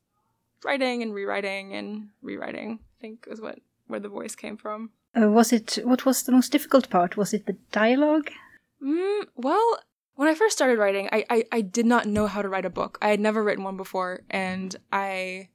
writing 0.64 1.02
and 1.02 1.14
rewriting 1.14 1.72
and 1.74 2.08
rewriting. 2.20 2.80
I 2.98 3.00
think 3.00 3.26
is 3.30 3.40
what 3.40 3.60
where 3.86 4.00
the 4.00 4.08
voice 4.08 4.34
came 4.34 4.56
from. 4.56 4.90
Uh, 5.14 5.28
was 5.28 5.52
it? 5.52 5.78
What 5.84 6.04
was 6.04 6.24
the 6.24 6.32
most 6.32 6.50
difficult 6.50 6.90
part? 6.90 7.16
Was 7.16 7.32
it 7.32 7.46
the 7.46 7.56
dialogue? 7.70 8.30
Mm, 8.82 9.26
well, 9.36 9.78
when 10.16 10.28
I 10.28 10.34
first 10.34 10.56
started 10.56 10.78
writing, 10.78 11.08
I, 11.12 11.24
I 11.30 11.44
I 11.52 11.60
did 11.60 11.86
not 11.86 12.06
know 12.06 12.26
how 12.26 12.42
to 12.42 12.48
write 12.48 12.64
a 12.64 12.70
book. 12.80 12.98
I 13.00 13.10
had 13.10 13.20
never 13.20 13.42
written 13.44 13.62
one 13.62 13.76
before, 13.76 14.22
and 14.30 14.74
I 14.92 15.48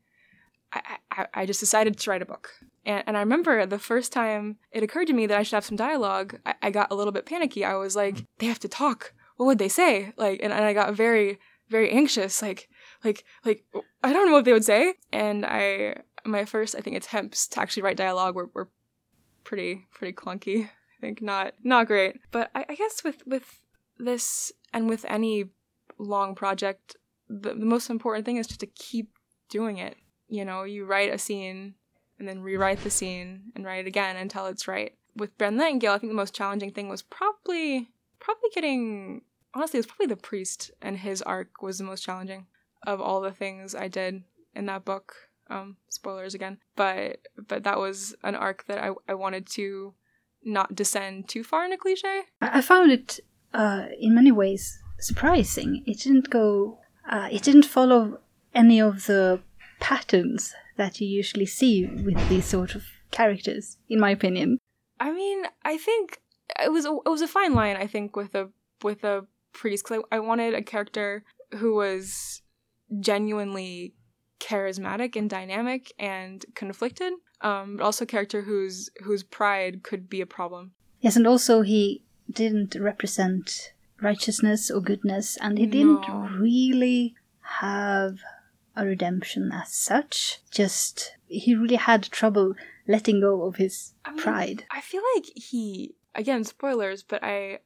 I 0.71 0.82
I, 1.12 1.28
I 1.34 1.45
just 1.45 1.60
decided 1.60 1.97
to 1.97 2.10
write 2.10 2.21
a 2.21 2.26
book. 2.34 2.49
And, 2.86 3.04
and 3.08 3.17
I 3.17 3.19
remember 3.19 3.65
the 3.65 3.80
first 3.80 4.13
time 4.13 4.58
it 4.71 4.84
occurred 4.84 5.08
to 5.08 5.13
me 5.13 5.28
that 5.28 5.38
I 5.38 5.43
should 5.43 5.56
have 5.56 5.65
some 5.65 5.78
dialogue, 5.78 6.39
I, 6.45 6.56
I 6.62 6.71
got 6.71 6.91
a 6.91 6.95
little 6.95 7.13
bit 7.13 7.26
panicky. 7.26 7.65
I 7.65 7.76
was 7.76 7.95
like, 7.95 8.26
they 8.39 8.47
have 8.47 8.60
to 8.60 8.69
talk. 8.69 9.13
What 9.38 9.47
would 9.47 9.60
they 9.60 9.69
say? 9.69 10.13
Like, 10.15 10.39
and, 10.43 10.54
and 10.54 10.63
I 10.63 10.73
got 10.73 10.93
very, 10.93 11.39
very 11.69 11.91
anxious. 11.91 12.41
Like, 12.41 12.69
like, 13.04 13.23
like, 13.45 13.65
I 14.04 14.13
don't 14.13 14.28
know 14.28 14.34
what 14.34 14.45
they 14.45 14.54
would 14.54 14.65
say. 14.65 14.95
And 15.12 15.45
I, 15.45 16.02
my 16.26 16.45
first, 16.45 16.76
I 16.76 16.82
think, 16.82 16.97
attempts 16.97 17.47
to 17.49 17.60
actually 17.60 17.84
write 17.84 17.97
dialogue 17.97 18.36
were, 18.36 18.49
were 18.54 18.69
pretty, 19.43 19.88
pretty 19.91 20.13
clunky. 20.13 20.65
I 20.65 21.02
think 21.02 21.21
not, 21.21 21.54
not 21.63 21.88
great. 21.88 22.19
But 22.32 22.49
I, 22.56 22.65
I 22.69 22.76
guess 22.76 23.04
with, 23.04 23.26
with 23.26 23.62
this 23.97 24.52
and 24.73 24.89
with 24.89 25.06
any 25.08 25.45
long 25.97 26.36
project, 26.36 26.95
the, 27.30 27.54
the 27.54 27.65
most 27.65 27.89
important 27.89 28.26
thing 28.26 28.38
is 28.38 28.47
just 28.47 28.60
to 28.62 28.67
keep 28.67 29.10
doing 29.49 29.78
it. 29.78 29.95
You 30.28 30.45
know, 30.45 30.63
you 30.63 30.86
write 30.86 31.13
a 31.13 31.17
scene 31.17 31.76
and 32.19 32.28
then 32.28 32.41
rewrite 32.41 32.84
the 32.84 32.89
scene 32.89 33.52
and 33.56 33.65
write 33.65 33.86
it 33.86 33.88
again 33.88 34.15
until 34.15 34.45
it's 34.47 34.67
right. 34.67 34.93
With 35.15 35.38
Brand 35.38 35.58
Nightingale, 35.58 35.93
I 35.93 35.97
think 35.97 36.12
the 36.12 36.15
most 36.15 36.34
challenging 36.34 36.71
thing 36.71 36.89
was 36.89 37.02
probably 37.02 37.89
probably 38.19 38.49
getting 38.56 39.21
honestly, 39.53 39.77
it 39.77 39.81
was 39.81 39.87
probably 39.87 40.07
the 40.07 40.17
priest 40.17 40.71
and 40.81 40.97
his 40.97 41.21
arc 41.21 41.61
was 41.61 41.77
the 41.77 41.83
most 41.83 42.03
challenging 42.03 42.47
of 42.85 42.99
all 42.99 43.21
the 43.21 43.31
things 43.31 43.75
I 43.75 43.87
did 43.87 44.23
in 44.53 44.65
that 44.67 44.85
book. 44.85 45.15
Um, 45.49 45.75
spoilers 45.89 46.33
again, 46.33 46.57
but 46.75 47.19
but 47.47 47.63
that 47.63 47.77
was 47.77 48.15
an 48.23 48.33
arc 48.33 48.65
that 48.67 48.81
I 48.81 48.91
I 49.09 49.13
wanted 49.13 49.45
to 49.51 49.93
not 50.43 50.73
descend 50.73 51.27
too 51.27 51.43
far 51.43 51.65
in 51.65 51.73
a 51.73 51.77
cliche. 51.77 52.21
I 52.41 52.59
I 52.59 52.61
found 52.61 52.91
it 52.91 53.19
uh, 53.53 53.87
in 53.99 54.15
many 54.15 54.31
ways 54.31 54.79
surprising. 54.99 55.83
It 55.85 55.99
didn't 55.99 56.29
go. 56.29 56.79
Uh, 57.07 57.27
it 57.31 57.43
didn't 57.43 57.65
follow 57.65 58.19
any 58.55 58.79
of 58.79 59.05
the 59.05 59.41
patterns 59.79 60.53
that 60.77 61.01
you 61.01 61.07
usually 61.07 61.45
see 61.45 61.85
with 61.85 62.29
these 62.29 62.45
sort 62.45 62.73
of 62.73 62.83
characters, 63.11 63.77
in 63.89 63.99
my 63.99 64.11
opinion. 64.11 64.57
I 64.99 65.11
mean, 65.11 65.43
I 65.63 65.77
think 65.77 66.19
it 66.61 66.71
was 66.71 66.85
a, 66.85 66.97
it 67.05 67.09
was 67.09 67.21
a 67.21 67.27
fine 67.27 67.53
line. 67.53 67.75
I 67.75 67.87
think 67.87 68.15
with 68.15 68.33
a 68.33 68.49
with 68.81 69.03
a 69.03 69.27
priest 69.53 69.85
because 69.85 70.03
I, 70.11 70.17
I 70.17 70.19
wanted 70.19 70.53
a 70.53 70.61
character 70.61 71.23
who 71.57 71.75
was 71.75 72.41
genuinely 72.99 73.93
charismatic 74.39 75.15
and 75.15 75.29
dynamic 75.29 75.93
and 75.97 76.45
conflicted, 76.55 77.13
um, 77.41 77.77
but 77.77 77.83
also 77.83 78.03
a 78.03 78.07
character 78.07 78.41
whose 78.41 78.89
whose 79.03 79.23
pride 79.23 79.83
could 79.83 80.09
be 80.09 80.21
a 80.21 80.25
problem. 80.25 80.73
Yes, 80.99 81.15
and 81.15 81.27
also 81.27 81.61
he 81.61 82.03
didn't 82.31 82.75
represent 82.75 83.73
righteousness 84.01 84.69
or 84.71 84.81
goodness, 84.81 85.37
and 85.37 85.57
he 85.57 85.65
didn't 85.65 86.07
No. 86.07 86.29
really 86.37 87.15
have 87.59 88.19
a 88.75 88.85
redemption 88.85 89.51
as 89.53 89.71
such. 89.73 90.39
Just 90.51 91.15
he 91.27 91.55
really 91.55 91.75
had 91.75 92.03
trouble 92.03 92.53
letting 92.87 93.21
go 93.21 93.43
of 93.43 93.55
his 93.57 93.93
I 94.05 94.11
mean, 94.11 94.19
pride. 94.19 94.65
I 94.71 94.81
feel 94.81 95.01
like 95.15 95.25
he 95.35 95.95
again 96.15 96.43
spoilers, 96.43 97.03
but 97.03 97.23
I 97.23 97.59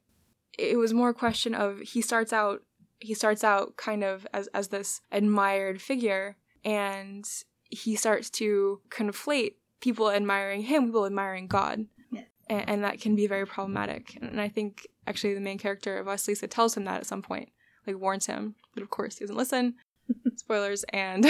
it 0.58 0.76
was 0.76 0.92
more 0.92 1.10
a 1.10 1.14
question 1.14 1.54
of 1.54 1.80
he 1.80 2.02
starts 2.02 2.32
out 2.32 2.62
he 3.00 3.14
starts 3.14 3.44
out 3.44 3.76
kind 3.76 4.02
of 4.02 4.26
as 4.34 4.48
as 4.48 4.68
this 4.68 5.00
admired 5.12 5.80
figure 5.80 6.36
and 6.64 7.26
he 7.70 7.96
starts 7.96 8.30
to 8.30 8.80
conflate 8.90 9.54
people 9.80 10.10
admiring 10.10 10.62
him, 10.62 10.86
people 10.86 11.06
admiring 11.06 11.46
God. 11.46 11.86
Yeah. 12.10 12.22
And, 12.48 12.68
and 12.68 12.84
that 12.84 13.00
can 13.00 13.14
be 13.14 13.26
very 13.26 13.46
problematic. 13.46 14.18
And 14.20 14.40
I 14.40 14.48
think 14.48 14.86
actually 15.06 15.34
the 15.34 15.40
main 15.40 15.58
character 15.58 15.98
of 15.98 16.06
Vasilisa 16.06 16.48
tells 16.48 16.76
him 16.76 16.84
that 16.84 17.00
at 17.00 17.06
some 17.06 17.22
point, 17.22 17.50
like 17.86 17.98
warns 17.98 18.26
him, 18.26 18.54
but 18.74 18.82
of 18.82 18.90
course 18.90 19.18
he 19.18 19.24
doesn't 19.24 19.36
listen. 19.36 19.74
Spoilers 20.36 20.84
and 20.92 21.26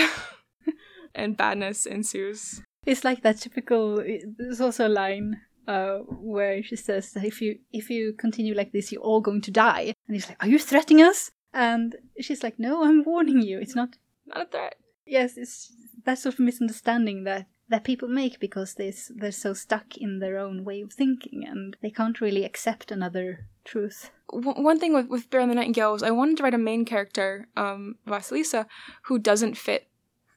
and 1.14 1.36
badness 1.36 1.86
ensues. 1.86 2.62
It's 2.86 3.04
like 3.04 3.22
that 3.22 3.38
typical. 3.38 4.02
There's 4.38 4.60
also 4.60 4.86
a 4.86 4.88
line 4.88 5.40
uh, 5.68 5.98
where 6.08 6.62
she 6.62 6.76
says 6.76 7.12
that 7.12 7.24
if 7.24 7.40
you 7.42 7.58
if 7.72 7.90
you 7.90 8.14
continue 8.14 8.54
like 8.54 8.72
this, 8.72 8.90
you're 8.90 9.02
all 9.02 9.20
going 9.20 9.42
to 9.42 9.50
die. 9.50 9.94
And 10.06 10.16
he's 10.16 10.28
like, 10.28 10.42
"Are 10.42 10.48
you 10.48 10.58
threatening 10.58 11.04
us?" 11.04 11.30
And 11.52 11.94
she's 12.20 12.42
like, 12.42 12.58
"No, 12.58 12.84
I'm 12.84 13.04
warning 13.04 13.42
you. 13.42 13.60
It's 13.60 13.76
not." 13.76 13.90
Not 14.26 14.42
a 14.42 14.46
threat. 14.46 14.74
Yes, 15.06 15.36
it's 15.36 15.72
that 16.04 16.18
sort 16.18 16.34
of 16.34 16.40
misunderstanding 16.40 17.24
that 17.24 17.46
that 17.68 17.84
people 17.84 18.08
make 18.08 18.40
because 18.40 18.74
they 18.74 18.92
they're 19.14 19.30
so 19.30 19.52
stuck 19.52 19.96
in 19.98 20.18
their 20.18 20.38
own 20.38 20.64
way 20.64 20.80
of 20.80 20.92
thinking 20.92 21.44
and 21.46 21.76
they 21.82 21.90
can't 21.90 22.20
really 22.20 22.44
accept 22.44 22.90
another 22.90 23.46
truth. 23.64 24.10
w- 24.32 24.62
one 24.62 24.78
thing 24.80 24.94
with, 24.94 25.08
with 25.08 25.28
Bear 25.30 25.40
and 25.42 25.50
the 25.50 25.54
Nightingale 25.54 25.92
was 25.92 26.02
I 26.02 26.10
wanted 26.10 26.38
to 26.38 26.42
write 26.42 26.54
a 26.54 26.58
main 26.58 26.84
character, 26.84 27.48
um, 27.56 27.96
Vasilisa, 28.06 28.66
who 29.02 29.18
doesn't 29.18 29.56
fit 29.56 29.88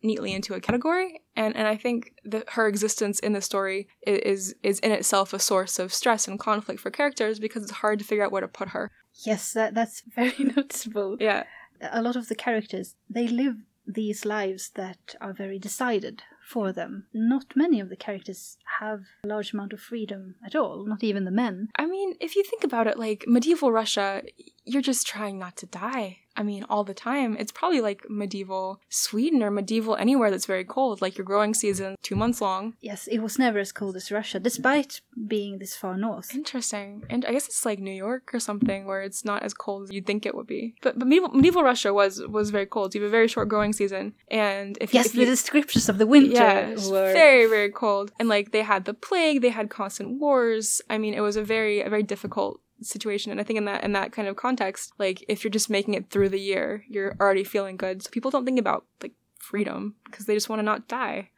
neatly 0.04 0.34
into 0.34 0.54
a 0.54 0.62
category, 0.62 1.22
and 1.36 1.56
and 1.56 1.68
I 1.68 1.76
think 1.76 2.14
that 2.26 2.52
her 2.52 2.68
existence 2.68 3.20
in 3.20 3.34
the 3.34 3.42
story 3.42 3.88
is 4.06 4.56
is 4.64 4.80
in 4.80 4.92
itself 4.92 5.34
a 5.34 5.40
source 5.40 5.80
of 5.80 5.94
stress 5.94 6.28
and 6.28 6.40
conflict 6.40 6.80
for 6.80 6.92
characters 6.92 7.40
because 7.40 7.64
it's 7.64 7.72
hard 7.72 8.00
to 8.00 8.06
figure 8.06 8.24
out 8.24 8.32
where 8.32 8.42
to 8.42 8.48
put 8.48 8.70
her. 8.70 8.92
Yes, 9.26 9.54
that 9.54 9.74
that's 9.74 10.04
very 10.16 10.44
noticeable. 10.56 11.18
Yeah, 11.20 11.44
a 11.82 12.02
lot 12.02 12.16
of 12.16 12.28
the 12.28 12.36
characters 12.36 12.96
they 13.10 13.28
live 13.28 13.56
these 13.88 14.26
lives 14.26 14.72
that 14.76 15.16
are 15.20 15.34
very 15.34 15.58
decided 15.58 16.22
for 16.48 16.72
them 16.72 17.08
not 17.14 17.56
many 17.56 17.80
of 17.80 17.90
the 17.90 17.96
characters 17.96 18.58
have 18.80 19.02
a 19.24 19.28
large 19.28 19.54
amount 19.54 19.74
of 19.74 19.80
freedom 19.80 20.36
at 20.46 20.56
all 20.56 20.86
not 20.86 21.04
even 21.04 21.26
the 21.26 21.32
men 21.32 21.68
I 21.76 21.88
mean, 21.88 22.16
if 22.20 22.36
you 22.36 22.44
think 22.44 22.64
about 22.64 22.88
it, 22.88 23.00
like 23.00 23.26
medieval 23.28 23.72
Russia, 23.72 24.22
you're 24.66 24.82
just 24.82 25.08
trying 25.08 25.40
not 25.40 25.58
to 25.58 25.66
die. 25.66 26.20
I 26.36 26.44
mean, 26.44 26.64
all 26.70 26.84
the 26.84 26.94
time. 26.94 27.36
It's 27.40 27.52
probably 27.52 27.82
like 27.82 28.10
medieval 28.10 28.82
Sweden 28.90 29.44
or 29.44 29.52
medieval 29.52 29.96
anywhere 29.96 30.32
that's 30.32 30.46
very 30.46 30.64
cold. 30.64 31.02
Like 31.02 31.18
your 31.18 31.26
growing 31.26 31.54
season, 31.54 31.96
two 32.02 32.16
months 32.16 32.42
long. 32.42 32.74
yes 32.82 33.08
it 33.08 33.20
was 33.20 33.38
never 33.38 33.60
as 33.60 33.72
cold 33.72 33.96
as 33.96 34.12
russia 34.12 34.40
despite 34.40 35.02
being 35.28 35.60
this 35.60 35.76
far 35.76 35.98
north 35.98 36.34
Interesting. 36.34 37.04
And 37.10 37.26
I 37.26 37.32
guess 37.34 37.48
it's 37.48 37.66
like 37.66 37.80
New 37.80 37.98
York 38.08 38.34
or 38.34 38.40
something 38.40 38.86
where 38.86 39.02
it's 39.02 39.24
not 39.26 39.44
as 39.44 39.54
cold 39.54 39.84
as 39.84 39.92
you'd 39.92 40.06
think 40.06 40.26
it 40.26 40.36
would 40.36 40.48
be. 40.48 40.76
But, 40.82 40.98
but 40.98 41.08
medieval, 41.08 41.30
medieval 41.30 41.64
Russia 41.64 41.94
was 41.94 42.22
was 42.38 42.50
very 42.50 42.66
cold. 42.66 42.94
You 42.94 43.02
have 43.02 43.10
a 43.10 43.12
very 43.12 43.28
short 43.28 43.50
growing 43.50 43.74
season, 43.74 44.14
and 44.30 44.78
if 44.82 44.94
yes 44.94 45.08
if 45.08 45.14
the 45.14 45.26
descriptions 45.26 45.90
of 45.90 45.98
the 45.98 46.08
winter 46.08 46.34
yeah, 46.34 46.90
were 46.90 47.14
very 47.14 47.46
very 47.48 47.72
cold, 47.72 48.12
and 48.20 48.28
like 48.30 48.52
they 48.52 48.64
had 48.64 48.86
the 48.86 48.94
plague, 48.94 49.42
they 49.42 49.50
had 49.50 49.70
constant 49.70 50.20
wars. 50.20 50.82
I 50.90 50.98
mean, 50.98 51.14
it 51.14 51.22
was 51.22 51.36
a 51.36 51.44
very 51.44 51.82
a 51.82 51.90
very 51.90 52.04
difficult 52.04 52.62
situation. 52.86 53.32
And 53.32 53.40
i 53.40 53.44
think 53.44 53.58
in 53.58 53.66
that 53.66 53.84
in 53.84 53.94
that 53.94 54.12
kind 54.12 54.28
of 54.28 54.36
context 54.36 54.94
like 54.98 55.24
if 55.28 55.44
you're 55.44 55.52
just 55.52 55.70
making 55.70 55.94
it 55.94 56.10
through 56.10 56.30
the 56.30 56.40
year 56.40 56.84
you're 56.88 57.16
already 57.20 57.44
feeling 57.44 57.78
good. 57.78 58.04
So 58.04 58.10
people 58.10 58.32
don't 58.32 58.46
think 58.46 58.60
about 58.60 58.86
like 59.02 59.14
freedom 59.38 59.96
because 60.06 60.26
they 60.26 60.34
just 60.34 60.50
want 60.50 60.60
to 60.60 60.64
not 60.64 60.88
die. 60.88 61.30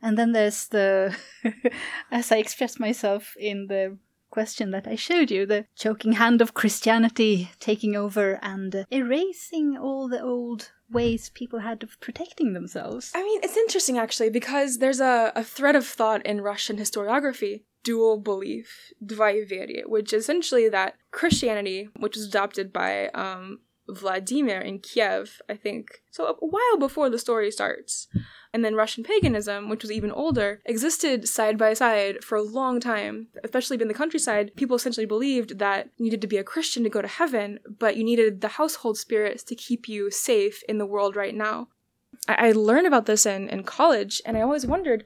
And 0.00 0.18
then 0.18 0.32
there's 0.32 0.68
the 0.68 1.16
as 2.10 2.32
i 2.32 2.36
expressed 2.36 2.80
myself 2.80 3.34
in 3.38 3.66
the 3.68 3.98
question 4.30 4.70
that 4.70 4.88
i 4.88 4.94
showed 4.94 5.30
you 5.30 5.44
the 5.44 5.66
choking 5.76 6.12
hand 6.12 6.40
of 6.40 6.54
christianity 6.54 7.50
taking 7.60 7.94
over 7.94 8.38
and 8.42 8.86
erasing 8.90 9.76
all 9.76 10.08
the 10.08 10.22
old 10.22 10.72
ways 10.92 11.30
people 11.30 11.60
had 11.60 11.82
of 11.82 11.98
protecting 12.00 12.52
themselves. 12.52 13.12
I 13.14 13.22
mean, 13.22 13.40
it's 13.42 13.56
interesting 13.56 13.98
actually 13.98 14.30
because 14.30 14.78
there's 14.78 15.00
a, 15.00 15.32
a 15.34 15.42
thread 15.42 15.76
of 15.76 15.86
thought 15.86 16.24
in 16.26 16.40
Russian 16.40 16.76
historiography, 16.76 17.62
dual 17.82 18.18
belief, 18.18 18.92
dvaiverye, 19.04 19.86
which 19.86 20.12
is 20.12 20.24
essentially 20.24 20.68
that 20.68 20.96
Christianity, 21.10 21.88
which 21.98 22.16
was 22.16 22.26
adopted 22.26 22.72
by 22.72 23.08
um, 23.08 23.60
Vladimir 23.88 24.60
in 24.60 24.78
Kiev, 24.78 25.42
I 25.48 25.54
think, 25.54 26.02
so 26.10 26.26
a 26.26 26.34
while 26.46 26.78
before 26.78 27.10
the 27.10 27.18
story 27.18 27.50
starts, 27.50 28.08
and 28.52 28.64
then 28.64 28.74
Russian 28.74 29.02
paganism, 29.02 29.68
which 29.68 29.82
was 29.82 29.90
even 29.90 30.12
older, 30.12 30.60
existed 30.66 31.26
side 31.26 31.58
by 31.58 31.74
side 31.74 32.22
for 32.22 32.36
a 32.36 32.42
long 32.42 32.80
time. 32.80 33.28
Especially 33.42 33.80
in 33.80 33.88
the 33.88 33.94
countryside, 33.94 34.54
people 34.56 34.76
essentially 34.76 35.06
believed 35.06 35.58
that 35.58 35.88
you 35.96 36.04
needed 36.04 36.20
to 36.20 36.26
be 36.26 36.36
a 36.36 36.44
Christian 36.44 36.82
to 36.84 36.90
go 36.90 37.02
to 37.02 37.08
heaven, 37.08 37.58
but 37.78 37.96
you 37.96 38.04
needed 38.04 38.40
the 38.40 38.48
household 38.48 38.98
spirits 38.98 39.42
to 39.44 39.54
keep 39.54 39.88
you 39.88 40.10
safe 40.10 40.62
in 40.68 40.78
the 40.78 40.86
world 40.86 41.16
right 41.16 41.34
now. 41.34 41.68
I, 42.28 42.48
I 42.48 42.52
learned 42.52 42.86
about 42.86 43.06
this 43.06 43.26
in, 43.26 43.48
in 43.48 43.64
college, 43.64 44.20
and 44.24 44.36
I 44.36 44.42
always 44.42 44.66
wondered 44.66 45.04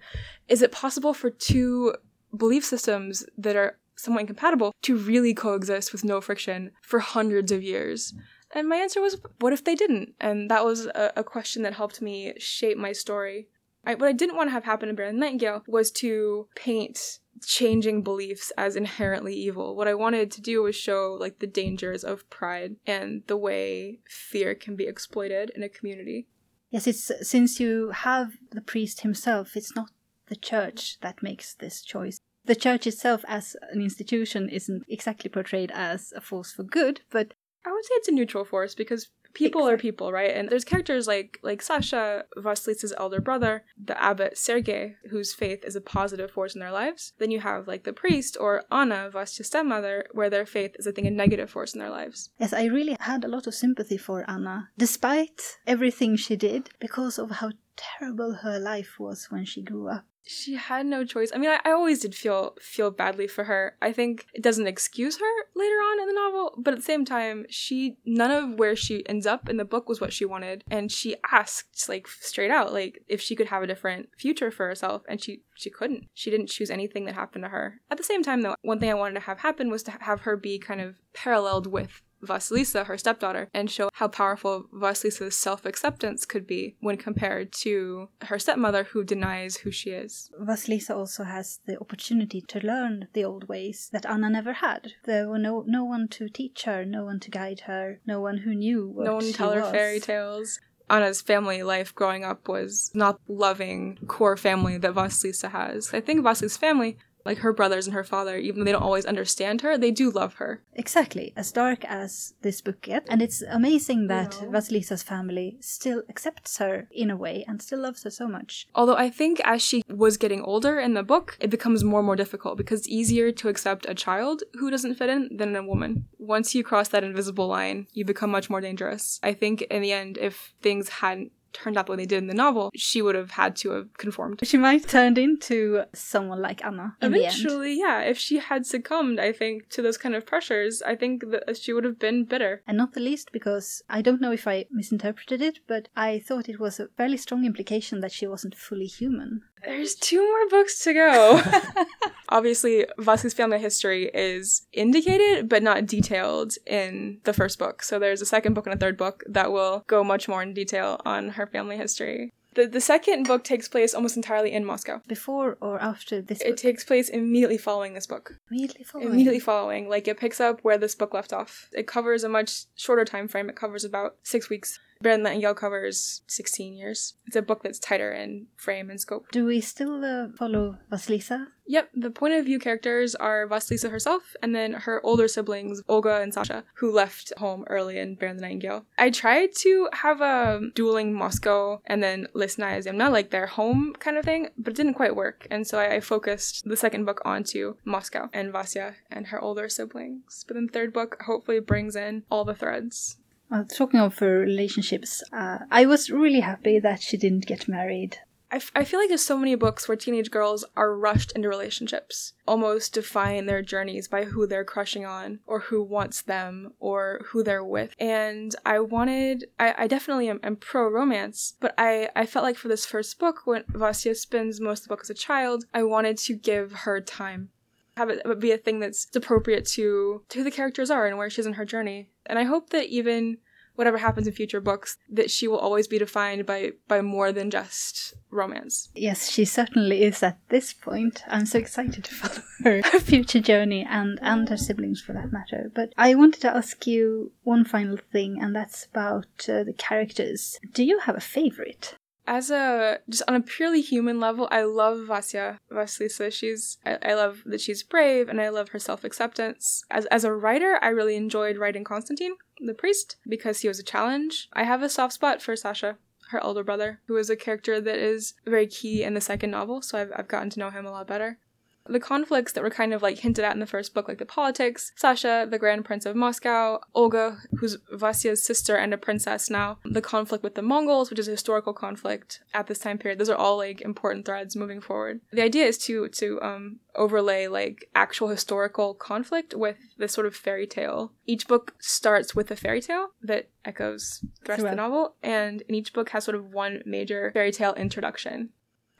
is 0.48 0.62
it 0.62 0.72
possible 0.72 1.14
for 1.14 1.30
two 1.30 1.94
belief 2.36 2.64
systems 2.64 3.24
that 3.36 3.56
are 3.56 3.78
somewhat 3.96 4.20
incompatible 4.20 4.72
to 4.82 4.96
really 4.96 5.34
coexist 5.34 5.92
with 5.92 6.04
no 6.04 6.20
friction 6.20 6.70
for 6.82 6.98
hundreds 7.00 7.50
of 7.52 7.62
years? 7.62 8.14
And 8.54 8.68
my 8.68 8.76
answer 8.76 9.00
was, 9.00 9.18
what 9.40 9.52
if 9.52 9.64
they 9.64 9.74
didn't? 9.74 10.14
And 10.20 10.50
that 10.50 10.64
was 10.64 10.86
a, 10.86 11.12
a 11.16 11.24
question 11.24 11.62
that 11.62 11.74
helped 11.74 12.00
me 12.00 12.34
shape 12.38 12.78
my 12.78 12.92
story. 12.92 13.48
I, 13.84 13.94
what 13.94 14.08
I 14.08 14.12
didn't 14.12 14.36
want 14.36 14.48
to 14.48 14.52
have 14.52 14.64
happen 14.64 14.88
in 14.88 14.96
the 14.96 15.12
Nightingale 15.12 15.62
was 15.66 15.90
to 15.92 16.48
paint 16.56 17.20
changing 17.44 18.02
beliefs 18.02 18.50
as 18.56 18.76
inherently 18.76 19.34
evil. 19.34 19.76
What 19.76 19.88
I 19.88 19.94
wanted 19.94 20.30
to 20.32 20.40
do 20.40 20.62
was 20.62 20.74
show 20.74 21.16
like 21.20 21.38
the 21.38 21.46
dangers 21.46 22.02
of 22.02 22.28
pride 22.30 22.76
and 22.86 23.22
the 23.26 23.36
way 23.36 24.00
fear 24.08 24.54
can 24.54 24.74
be 24.74 24.86
exploited 24.86 25.50
in 25.54 25.62
a 25.62 25.68
community. 25.68 26.26
Yes, 26.70 26.86
it's 26.86 27.12
since 27.22 27.60
you 27.60 27.90
have 27.90 28.32
the 28.50 28.60
priest 28.60 29.02
himself, 29.02 29.56
it's 29.56 29.76
not 29.76 29.90
the 30.28 30.36
church 30.36 30.98
that 31.00 31.22
makes 31.22 31.54
this 31.54 31.82
choice. 31.82 32.18
The 32.46 32.54
church 32.54 32.86
itself, 32.86 33.24
as 33.28 33.56
an 33.70 33.80
institution, 33.80 34.48
isn't 34.48 34.84
exactly 34.88 35.28
portrayed 35.30 35.72
as 35.74 36.12
a 36.14 36.20
force 36.20 36.52
for 36.52 36.62
good, 36.62 37.00
but 37.10 37.34
I 37.64 37.72
would 37.72 37.84
say 37.84 37.94
it's 37.94 38.08
a 38.08 38.12
neutral 38.12 38.44
force 38.44 38.74
because 38.74 39.08
people 39.34 39.68
are 39.68 39.76
people, 39.76 40.12
right? 40.12 40.34
And 40.34 40.48
there's 40.48 40.64
characters 40.64 41.06
like 41.06 41.38
like 41.42 41.60
Sasha, 41.60 42.24
Vasilisa's 42.36 42.94
elder 42.96 43.20
brother, 43.20 43.64
the 43.76 44.00
abbot 44.00 44.38
Sergei, 44.38 44.96
whose 45.10 45.34
faith 45.34 45.64
is 45.64 45.76
a 45.76 45.80
positive 45.80 46.30
force 46.30 46.54
in 46.54 46.60
their 46.60 46.72
lives. 46.72 47.12
Then 47.18 47.30
you 47.30 47.40
have 47.40 47.68
like 47.68 47.84
the 47.84 47.92
priest 47.92 48.36
or 48.40 48.64
Anna, 48.70 49.10
Vasya's 49.10 49.48
stepmother, 49.48 50.06
where 50.12 50.30
their 50.30 50.46
faith 50.46 50.72
is 50.78 50.86
I 50.86 50.92
think 50.92 51.06
a 51.06 51.10
negative 51.10 51.50
force 51.50 51.74
in 51.74 51.80
their 51.80 51.90
lives. 51.90 52.30
yes, 52.38 52.52
I 52.52 52.64
really 52.64 52.96
had 53.00 53.24
a 53.24 53.28
lot 53.28 53.46
of 53.46 53.54
sympathy 53.54 53.98
for 53.98 54.28
Anna, 54.28 54.70
despite 54.78 55.58
everything 55.66 56.16
she 56.16 56.36
did, 56.36 56.70
because 56.80 57.18
of 57.18 57.30
how 57.30 57.50
terrible 57.76 58.32
her 58.42 58.58
life 58.58 58.92
was 58.98 59.26
when 59.30 59.44
she 59.44 59.62
grew 59.62 59.88
up. 59.88 60.04
She 60.26 60.54
had 60.54 60.86
no 60.86 61.04
choice. 61.04 61.30
I 61.32 61.38
mean, 61.38 61.50
I, 61.50 61.60
I 61.64 61.70
always 61.70 62.00
did 62.00 62.14
feel 62.14 62.56
feel 62.60 62.90
badly 62.90 63.28
for 63.28 63.44
her. 63.44 63.76
I 63.80 63.92
think 63.92 64.26
it 64.34 64.42
doesn't 64.42 64.66
excuse 64.66 65.18
her 65.18 65.34
later 65.54 65.76
on 65.76 66.00
in 66.00 66.08
the 66.08 66.14
novel, 66.14 66.54
but 66.58 66.74
at 66.74 66.80
the 66.80 66.84
same 66.84 67.04
time, 67.04 67.46
she 67.48 67.98
none 68.04 68.30
of 68.30 68.58
where 68.58 68.74
she 68.74 69.06
ends 69.08 69.26
up 69.26 69.48
in 69.48 69.56
the 69.56 69.64
book 69.64 69.88
was 69.88 70.00
what 70.00 70.12
she 70.12 70.24
wanted, 70.24 70.64
and 70.70 70.90
she 70.90 71.16
asked 71.30 71.88
like 71.88 72.08
straight 72.08 72.50
out 72.50 72.72
like 72.72 73.02
if 73.08 73.20
she 73.20 73.36
could 73.36 73.46
have 73.48 73.62
a 73.62 73.66
different 73.66 74.08
future 74.18 74.50
for 74.50 74.66
herself, 74.66 75.02
and 75.08 75.22
she 75.22 75.42
she 75.54 75.70
couldn't. 75.70 76.06
She 76.12 76.30
didn't 76.30 76.48
choose 76.48 76.70
anything 76.70 77.04
that 77.04 77.14
happened 77.14 77.44
to 77.44 77.50
her. 77.50 77.80
At 77.90 77.98
the 77.98 78.04
same 78.04 78.22
time, 78.22 78.42
though, 78.42 78.56
one 78.62 78.80
thing 78.80 78.90
I 78.90 78.94
wanted 78.94 79.14
to 79.14 79.26
have 79.26 79.38
happen 79.38 79.70
was 79.70 79.84
to 79.84 79.92
have 79.92 80.22
her 80.22 80.36
be 80.36 80.58
kind 80.58 80.80
of 80.80 80.96
paralleled 81.12 81.66
with 81.66 82.02
Vasilisa, 82.26 82.86
her 82.86 82.98
stepdaughter, 82.98 83.48
and 83.54 83.70
show 83.70 83.88
how 83.94 84.08
powerful 84.08 84.66
Vasilisa's 84.72 85.36
self 85.36 85.64
acceptance 85.64 86.24
could 86.24 86.46
be 86.46 86.76
when 86.80 86.96
compared 86.96 87.52
to 87.52 88.08
her 88.22 88.38
stepmother 88.38 88.84
who 88.84 89.04
denies 89.04 89.58
who 89.58 89.70
she 89.70 89.90
is. 89.90 90.30
Vasilisa 90.40 90.96
also 90.96 91.24
has 91.24 91.60
the 91.66 91.78
opportunity 91.80 92.40
to 92.42 92.60
learn 92.60 93.08
the 93.12 93.24
old 93.24 93.48
ways 93.48 93.88
that 93.92 94.06
Anna 94.06 94.30
never 94.30 94.54
had. 94.54 94.92
There 95.04 95.28
were 95.28 95.38
no 95.38 95.64
no 95.66 95.84
one 95.84 96.08
to 96.08 96.28
teach 96.28 96.64
her, 96.64 96.84
no 96.84 97.04
one 97.04 97.20
to 97.20 97.30
guide 97.30 97.60
her, 97.66 98.00
no 98.06 98.20
one 98.20 98.38
who 98.38 98.54
knew 98.54 98.88
what 98.88 99.04
no 99.06 99.14
one 99.14 99.24
she 99.24 99.32
tell 99.32 99.52
her 99.52 99.62
was. 99.62 99.70
fairy 99.70 100.00
tales. 100.00 100.60
Anna's 100.88 101.20
family 101.20 101.62
life 101.64 101.92
growing 101.94 102.24
up 102.24 102.48
was 102.48 102.92
not 102.94 103.20
loving 103.26 103.98
core 104.06 104.36
family 104.36 104.78
that 104.78 104.94
Vasilisa 104.94 105.50
has. 105.50 105.92
I 105.92 106.00
think 106.00 106.24
Vasilisa's 106.24 106.56
family 106.56 106.96
Like 107.26 107.38
her 107.38 107.52
brothers 107.52 107.86
and 107.86 107.94
her 107.94 108.04
father, 108.04 108.36
even 108.36 108.60
though 108.60 108.64
they 108.64 108.72
don't 108.72 108.82
always 108.82 109.04
understand 109.04 109.60
her, 109.62 109.76
they 109.76 109.90
do 109.90 110.10
love 110.10 110.34
her. 110.34 110.62
Exactly, 110.74 111.32
as 111.36 111.52
dark 111.52 111.84
as 111.84 112.34
this 112.42 112.60
book 112.60 112.80
gets. 112.82 113.08
And 113.10 113.20
it's 113.20 113.42
amazing 113.42 114.06
that 114.06 114.30
Vasilisa's 114.50 115.02
family 115.02 115.58
still 115.60 116.02
accepts 116.08 116.58
her 116.58 116.88
in 116.90 117.10
a 117.10 117.16
way 117.16 117.44
and 117.48 117.60
still 117.60 117.80
loves 117.80 118.04
her 118.04 118.10
so 118.10 118.28
much. 118.28 118.68
Although 118.74 118.96
I 118.96 119.10
think 119.10 119.40
as 119.44 119.60
she 119.62 119.82
was 119.88 120.16
getting 120.16 120.42
older 120.42 120.78
in 120.78 120.94
the 120.94 121.02
book, 121.02 121.36
it 121.40 121.50
becomes 121.50 121.84
more 121.84 122.00
and 122.00 122.06
more 122.06 122.16
difficult 122.16 122.56
because 122.56 122.80
it's 122.80 122.88
easier 122.88 123.32
to 123.32 123.48
accept 123.48 123.86
a 123.88 123.94
child 123.94 124.42
who 124.54 124.70
doesn't 124.70 124.94
fit 124.94 125.10
in 125.10 125.36
than 125.36 125.56
a 125.56 125.62
woman. 125.62 126.06
Once 126.18 126.54
you 126.54 126.62
cross 126.62 126.88
that 126.88 127.04
invisible 127.04 127.48
line, 127.48 127.86
you 127.92 128.04
become 128.04 128.30
much 128.30 128.48
more 128.48 128.60
dangerous. 128.60 129.18
I 129.22 129.32
think 129.32 129.62
in 129.62 129.82
the 129.82 129.92
end, 129.92 130.18
if 130.18 130.54
things 130.62 130.88
hadn't 130.88 131.32
turned 131.56 131.76
out 131.76 131.86
the 131.86 131.92
way 131.92 131.96
they 131.96 132.06
did 132.06 132.18
in 132.18 132.26
the 132.26 132.34
novel, 132.34 132.70
she 132.74 133.02
would 133.02 133.14
have 133.14 133.32
had 133.32 133.56
to 133.56 133.70
have 133.70 133.96
conformed. 133.96 134.40
She 134.44 134.58
might 134.58 134.80
have 134.80 134.90
turned 134.90 135.18
into 135.18 135.84
someone 135.94 136.40
like 136.42 136.64
Anna 136.64 136.96
in 137.00 137.12
the 137.12 137.24
end. 137.24 137.34
Eventually, 137.34 137.78
yeah, 137.78 138.00
if 138.02 138.18
she 138.18 138.38
had 138.38 138.66
succumbed, 138.66 139.18
I 139.18 139.32
think, 139.32 139.68
to 139.70 139.82
those 139.82 139.96
kind 139.96 140.14
of 140.14 140.26
pressures, 140.26 140.82
I 140.82 140.94
think 140.94 141.30
that 141.30 141.56
she 141.56 141.72
would 141.72 141.84
have 141.84 141.98
been 141.98 142.24
bitter. 142.24 142.62
And 142.66 142.76
not 142.76 142.92
the 142.92 143.00
least 143.00 143.32
because 143.32 143.82
I 143.88 144.02
don't 144.02 144.20
know 144.20 144.32
if 144.32 144.46
I 144.46 144.66
misinterpreted 144.70 145.40
it, 145.40 145.60
but 145.66 145.88
I 145.96 146.18
thought 146.18 146.48
it 146.48 146.60
was 146.60 146.78
a 146.78 146.88
fairly 146.96 147.16
strong 147.16 147.44
implication 147.44 148.00
that 148.00 148.12
she 148.12 148.26
wasn't 148.26 148.54
fully 148.54 148.86
human. 148.86 149.42
There's 149.64 149.94
two 149.94 150.20
more 150.24 150.48
books 150.48 150.84
to 150.84 150.92
go. 150.92 151.42
Obviously, 152.28 152.86
Vasi's 152.98 153.34
family 153.34 153.58
history 153.58 154.10
is 154.12 154.66
indicated 154.72 155.48
but 155.48 155.62
not 155.62 155.86
detailed 155.86 156.54
in 156.66 157.20
the 157.24 157.32
first 157.32 157.58
book. 157.58 157.82
So 157.82 157.98
there's 157.98 158.20
a 158.20 158.26
second 158.26 158.54
book 158.54 158.66
and 158.66 158.74
a 158.74 158.78
third 158.78 158.96
book 158.96 159.24
that 159.28 159.52
will 159.52 159.84
go 159.86 160.04
much 160.04 160.28
more 160.28 160.42
in 160.42 160.54
detail 160.54 161.00
on 161.04 161.30
her 161.30 161.45
family 161.46 161.76
history. 161.76 162.32
The, 162.54 162.66
the 162.66 162.80
second 162.80 163.26
book 163.26 163.44
takes 163.44 163.68
place 163.68 163.92
almost 163.92 164.16
entirely 164.16 164.52
in 164.52 164.64
Moscow. 164.64 165.02
Before 165.06 165.58
or 165.60 165.78
after 165.78 166.22
this 166.22 166.40
It 166.40 166.48
book? 166.48 166.56
takes 166.56 166.84
place 166.84 167.10
immediately 167.10 167.58
following 167.58 167.92
this 167.92 168.06
book. 168.06 168.32
immediately 168.50 168.82
following. 168.84 169.10
Immediately 169.10 169.40
following. 169.40 169.88
Like 169.90 170.08
it 170.08 170.18
picks 170.18 170.40
up 170.40 170.60
where 170.62 170.78
this 170.78 170.94
book 170.94 171.12
left 171.12 171.34
off. 171.34 171.68
It 171.74 171.86
covers 171.86 172.24
a 172.24 172.30
much 172.30 172.64
shorter 172.74 173.04
time 173.04 173.28
frame. 173.28 173.50
It 173.50 173.56
covers 173.56 173.84
about 173.84 174.16
six 174.22 174.48
weeks. 174.48 174.80
Brand 175.00 175.22
Nightingale 175.22 175.54
covers 175.54 176.22
16 176.26 176.74
years. 176.74 177.14
It's 177.26 177.36
a 177.36 177.42
book 177.42 177.62
that's 177.62 177.78
tighter 177.78 178.12
in 178.12 178.46
frame 178.56 178.90
and 178.90 179.00
scope. 179.00 179.30
Do 179.30 179.44
we 179.44 179.60
still 179.60 180.04
uh, 180.04 180.28
follow 180.36 180.78
Vasilisa? 180.90 181.48
Yep, 181.68 181.90
the 181.94 182.10
point 182.10 182.34
of 182.34 182.44
view 182.44 182.60
characters 182.60 183.14
are 183.16 183.46
Vasilisa 183.48 183.90
herself 183.90 184.36
and 184.40 184.54
then 184.54 184.72
her 184.72 185.04
older 185.04 185.26
siblings, 185.26 185.82
Olga 185.88 186.20
and 186.22 186.32
Sasha, 186.32 186.64
who 186.74 186.92
left 186.92 187.32
home 187.38 187.64
early 187.68 187.98
in 187.98 188.14
Baron 188.14 188.36
the 188.36 188.42
Nightingale. 188.42 188.86
I 188.98 189.10
tried 189.10 189.50
to 189.62 189.88
have 189.92 190.20
a 190.20 190.60
dueling 190.74 191.12
Moscow 191.12 191.80
and 191.86 192.02
then 192.02 192.28
Lisna 192.34 192.78
Zemna, 192.84 193.10
like 193.10 193.30
their 193.30 193.46
home 193.46 193.94
kind 193.98 194.16
of 194.16 194.24
thing, 194.24 194.48
but 194.56 194.72
it 194.72 194.76
didn't 194.76 194.94
quite 194.94 195.16
work. 195.16 195.46
And 195.50 195.66
so 195.66 195.78
I, 195.78 195.96
I 195.96 196.00
focused 196.00 196.68
the 196.68 196.76
second 196.76 197.04
book 197.04 197.20
onto 197.24 197.76
Moscow 197.84 198.28
and 198.32 198.52
Vasya 198.52 198.94
and 199.10 199.28
her 199.28 199.40
older 199.40 199.68
siblings. 199.68 200.44
But 200.46 200.54
then 200.54 200.66
the 200.66 200.72
third 200.72 200.92
book 200.92 201.22
hopefully 201.26 201.58
brings 201.58 201.96
in 201.96 202.22
all 202.30 202.44
the 202.44 202.54
threads. 202.54 203.18
Uh, 203.50 203.64
talking 203.64 204.00
of 204.00 204.18
her 204.18 204.40
relationships, 204.40 205.22
uh, 205.32 205.58
I 205.70 205.86
was 205.86 206.10
really 206.10 206.40
happy 206.40 206.78
that 206.80 207.00
she 207.02 207.16
didn't 207.16 207.46
get 207.46 207.68
married. 207.68 208.18
I, 208.50 208.56
f- 208.56 208.70
I 208.76 208.84
feel 208.84 209.00
like 209.00 209.08
there's 209.08 209.24
so 209.24 209.38
many 209.38 209.54
books 209.56 209.88
where 209.88 209.96
teenage 209.96 210.30
girls 210.30 210.64
are 210.76 210.96
rushed 210.96 211.32
into 211.32 211.48
relationships, 211.48 212.32
almost 212.46 212.94
define 212.94 213.46
their 213.46 213.62
journeys 213.62 214.06
by 214.06 214.24
who 214.24 214.46
they're 214.46 214.64
crushing 214.64 215.04
on, 215.04 215.40
or 215.46 215.60
who 215.60 215.82
wants 215.82 216.22
them, 216.22 216.72
or 216.78 217.22
who 217.26 217.42
they're 217.42 217.64
with. 217.64 217.92
And 217.98 218.54
I 218.64 218.80
wanted, 218.80 219.46
I, 219.58 219.74
I 219.78 219.86
definitely 219.88 220.28
am, 220.28 220.40
am 220.42 220.56
pro 220.56 220.88
romance, 220.88 221.54
but 221.60 221.74
I, 221.76 222.08
I 222.14 222.26
felt 222.26 222.44
like 222.44 222.56
for 222.56 222.68
this 222.68 222.86
first 222.86 223.18
book, 223.18 223.40
when 223.46 223.64
Vasya 223.68 224.14
spends 224.14 224.60
most 224.60 224.80
of 224.80 224.84
the 224.84 224.88
book 224.90 225.02
as 225.02 225.10
a 225.10 225.14
child, 225.14 225.64
I 225.74 225.82
wanted 225.82 226.16
to 226.18 226.34
give 226.34 226.72
her 226.72 227.00
time. 227.00 227.50
Have 227.96 228.10
it 228.10 228.40
be 228.40 228.52
a 228.52 228.58
thing 228.58 228.80
that's 228.80 229.08
appropriate 229.14 229.66
to, 229.66 230.22
to 230.28 230.38
who 230.38 230.44
the 230.44 230.50
characters 230.50 230.90
are 230.90 231.06
and 231.06 231.16
where 231.16 231.30
she's 231.30 231.46
in 231.46 231.54
her 231.54 231.64
journey. 231.64 232.10
And 232.26 232.38
I 232.38 232.44
hope 232.44 232.70
that 232.70 232.88
even 232.88 233.38
whatever 233.76 233.98
happens 233.98 234.26
in 234.26 234.32
future 234.32 234.60
books, 234.60 234.96
that 235.08 235.30
she 235.30 235.46
will 235.46 235.58
always 235.58 235.86
be 235.86 235.98
defined 235.98 236.44
by 236.46 236.72
by 236.88 237.00
more 237.00 237.30
than 237.32 237.50
just 237.50 238.14
romance. 238.30 238.88
Yes, 238.94 239.30
she 239.30 239.44
certainly 239.44 240.02
is 240.02 240.22
at 240.22 240.38
this 240.48 240.72
point. 240.72 241.22
I'm 241.28 241.46
so 241.46 241.58
excited 241.58 242.04
to 242.04 242.14
follow 242.14 242.42
her 242.64 242.82
her 242.92 243.00
future 243.00 243.40
journey 243.40 243.86
and, 243.88 244.18
and 244.22 244.48
her 244.48 244.56
siblings 244.56 245.00
for 245.00 245.12
that 245.12 245.32
matter. 245.32 245.70
But 245.74 245.92
I 245.96 246.14
wanted 246.14 246.40
to 246.42 246.56
ask 246.56 246.86
you 246.86 247.32
one 247.44 247.64
final 247.64 247.96
thing, 247.96 248.42
and 248.42 248.54
that's 248.56 248.86
about 248.86 249.48
uh, 249.48 249.62
the 249.62 249.74
characters. 249.76 250.58
Do 250.72 250.84
you 250.84 251.00
have 251.00 251.16
a 251.16 251.20
favorite? 251.20 251.96
As 252.26 252.50
a 252.50 252.98
just 253.08 253.22
on 253.28 253.34
a 253.34 253.40
purely 253.40 253.80
human 253.80 254.18
level, 254.18 254.48
I 254.50 254.62
love 254.62 255.06
Vasya 255.06 255.58
Vasilisa. 255.70 256.32
She's 256.32 256.78
I, 256.84 256.98
I 257.02 257.14
love 257.14 257.42
that 257.46 257.60
she's 257.60 257.82
brave 257.82 258.28
and 258.28 258.40
I 258.40 258.48
love 258.48 258.70
her 258.70 258.78
self 258.78 259.04
acceptance. 259.04 259.84
As 259.90 260.06
as 260.06 260.24
a 260.24 260.32
writer, 260.32 260.78
I 260.82 260.88
really 260.88 261.16
enjoyed 261.16 261.56
writing 261.56 261.84
Constantine, 261.84 262.34
the 262.60 262.74
priest, 262.74 263.16
because 263.28 263.60
he 263.60 263.68
was 263.68 263.78
a 263.78 263.84
challenge. 263.84 264.48
I 264.52 264.64
have 264.64 264.82
a 264.82 264.88
soft 264.88 265.14
spot 265.14 265.40
for 265.40 265.54
Sasha, 265.54 265.98
her 266.30 266.42
elder 266.42 266.64
brother, 266.64 267.00
who 267.06 267.16
is 267.16 267.30
a 267.30 267.36
character 267.36 267.80
that 267.80 267.98
is 267.98 268.34
very 268.44 268.66
key 268.66 269.02
in 269.04 269.14
the 269.14 269.20
second 269.20 269.50
novel, 269.50 269.82
so 269.82 269.98
I've 269.98 270.12
I've 270.16 270.28
gotten 270.28 270.50
to 270.50 270.58
know 270.58 270.70
him 270.70 270.86
a 270.86 270.90
lot 270.90 271.06
better. 271.06 271.38
The 271.88 272.00
conflicts 272.00 272.52
that 272.52 272.62
were 272.62 272.70
kind 272.70 272.92
of 272.92 273.02
like 273.02 273.18
hinted 273.18 273.44
at 273.44 273.54
in 273.54 273.60
the 273.60 273.66
first 273.66 273.94
book, 273.94 274.08
like 274.08 274.18
the 274.18 274.26
politics, 274.26 274.92
Sasha, 274.96 275.46
the 275.48 275.58
Grand 275.58 275.84
Prince 275.84 276.06
of 276.06 276.16
Moscow, 276.16 276.80
Olga, 276.94 277.38
who's 277.58 277.76
Vasya's 277.92 278.42
sister 278.42 278.76
and 278.76 278.92
a 278.92 278.98
princess 278.98 279.50
now, 279.50 279.78
the 279.84 280.02
conflict 280.02 280.42
with 280.42 280.54
the 280.54 280.62
Mongols, 280.62 281.10
which 281.10 281.18
is 281.18 281.28
a 281.28 281.32
historical 281.32 281.72
conflict 281.72 282.40
at 282.54 282.66
this 282.66 282.78
time 282.78 282.98
period. 282.98 283.18
Those 283.18 283.30
are 283.30 283.36
all 283.36 283.56
like 283.56 283.80
important 283.80 284.26
threads 284.26 284.56
moving 284.56 284.80
forward. 284.80 285.20
The 285.32 285.42
idea 285.42 285.66
is 285.66 285.78
to 285.78 286.08
to 286.08 286.40
um 286.42 286.80
overlay 286.96 287.46
like 287.46 287.88
actual 287.94 288.28
historical 288.28 288.94
conflict 288.94 289.54
with 289.54 289.76
this 289.98 290.12
sort 290.12 290.26
of 290.26 290.34
fairy 290.34 290.66
tale. 290.66 291.12
Each 291.26 291.46
book 291.46 291.74
starts 291.78 292.34
with 292.34 292.50
a 292.50 292.56
fairy 292.56 292.80
tale 292.80 293.08
that 293.22 293.48
echoes 293.64 294.24
the 294.44 294.50
rest 294.50 294.64
of 294.64 294.70
the 294.70 294.76
novel, 294.76 295.14
and 295.22 295.62
in 295.62 295.74
each 295.74 295.92
book 295.92 296.10
has 296.10 296.24
sort 296.24 296.36
of 296.36 296.52
one 296.52 296.82
major 296.86 297.30
fairy 297.32 297.52
tale 297.52 297.74
introduction. 297.74 298.50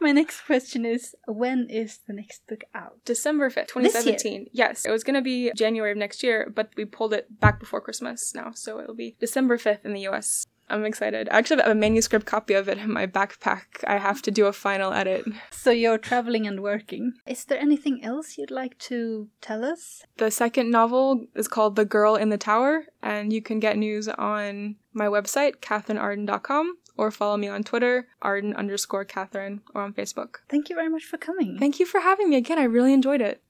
My 0.01 0.13
next 0.13 0.43
question 0.43 0.85
is 0.85 1.17
when 1.27 1.69
is 1.71 1.99
the 2.07 2.13
next 2.13 2.47
book 2.47 2.65
out? 2.75 2.99
December 3.05 3.49
5th, 3.51 3.73
This 3.75 4.05
year? 4.05 4.15
2017. 4.17 4.51
Yes, 4.53 4.85
it 4.85 4.91
was 4.91 5.03
going 5.03 5.15
to 5.15 5.23
be 5.23 5.51
January 5.57 5.93
of 5.93 5.99
next 5.99 6.23
year, 6.23 6.53
but 6.55 6.71
we 6.77 6.85
pulled 6.85 7.13
it 7.13 7.41
back 7.41 7.59
before 7.59 7.81
Christmas 7.81 8.35
now, 8.35 8.53
so 8.55 8.79
it'll 8.81 8.95
be 8.95 9.17
December 9.19 9.57
5th 9.57 9.85
in 9.85 9.95
the 9.95 10.07
US. 10.09 10.47
I'm 10.69 10.85
excited. 10.85 11.29
I 11.31 11.39
actually 11.39 11.63
have 11.63 11.71
a 11.71 11.77
manuscript 11.77 12.27
copy 12.27 12.55
of 12.55 12.69
it 12.69 12.79
in 12.79 12.93
my 12.93 13.07
backpack. 13.07 13.85
I 13.87 13.99
have 13.99 14.21
to 14.23 14.33
do 14.33 14.47
a 14.47 14.53
final 14.53 14.93
edit. 14.93 15.25
So 15.53 15.71
you're 15.71 15.99
traveling 15.99 16.47
and 16.47 16.61
working. 16.61 17.13
Is 17.27 17.45
there 17.45 17.59
anything 17.59 18.05
else 18.05 18.37
you'd 18.37 18.51
like 18.51 18.77
to 18.91 19.29
tell 19.41 19.65
us? 19.65 20.03
The 20.17 20.31
second 20.31 20.71
novel 20.71 21.27
is 21.35 21.47
called 21.49 21.77
The 21.77 21.85
Girl 21.85 22.17
in 22.17 22.31
the 22.31 22.39
Tower, 22.39 22.87
and 23.03 23.33
you 23.33 23.41
can 23.43 23.61
get 23.61 23.77
news 23.79 24.09
on 24.09 24.77
my 24.93 25.07
website, 25.07 25.57
catherinearden.com, 25.61 26.79
or 26.97 27.11
follow 27.11 27.37
me 27.37 27.49
on 27.49 27.63
Twitter, 27.63 28.07
arden 28.23 28.55
underscore 28.55 29.05
Catherine, 29.05 29.61
or 29.75 29.83
on 29.83 29.95
Facebook. 29.95 30.41
Thank 30.51 30.71
you 30.71 30.77
very 30.77 30.89
much 30.89 31.05
for 31.05 31.19
coming. 31.19 31.59
Thank 31.59 31.81
you 31.81 31.87
for 31.87 32.01
having 32.01 32.29
me 32.31 32.37
again. 32.37 32.59
I 32.59 32.65
really 32.65 32.93
enjoyed 32.93 33.21
it. 33.21 33.43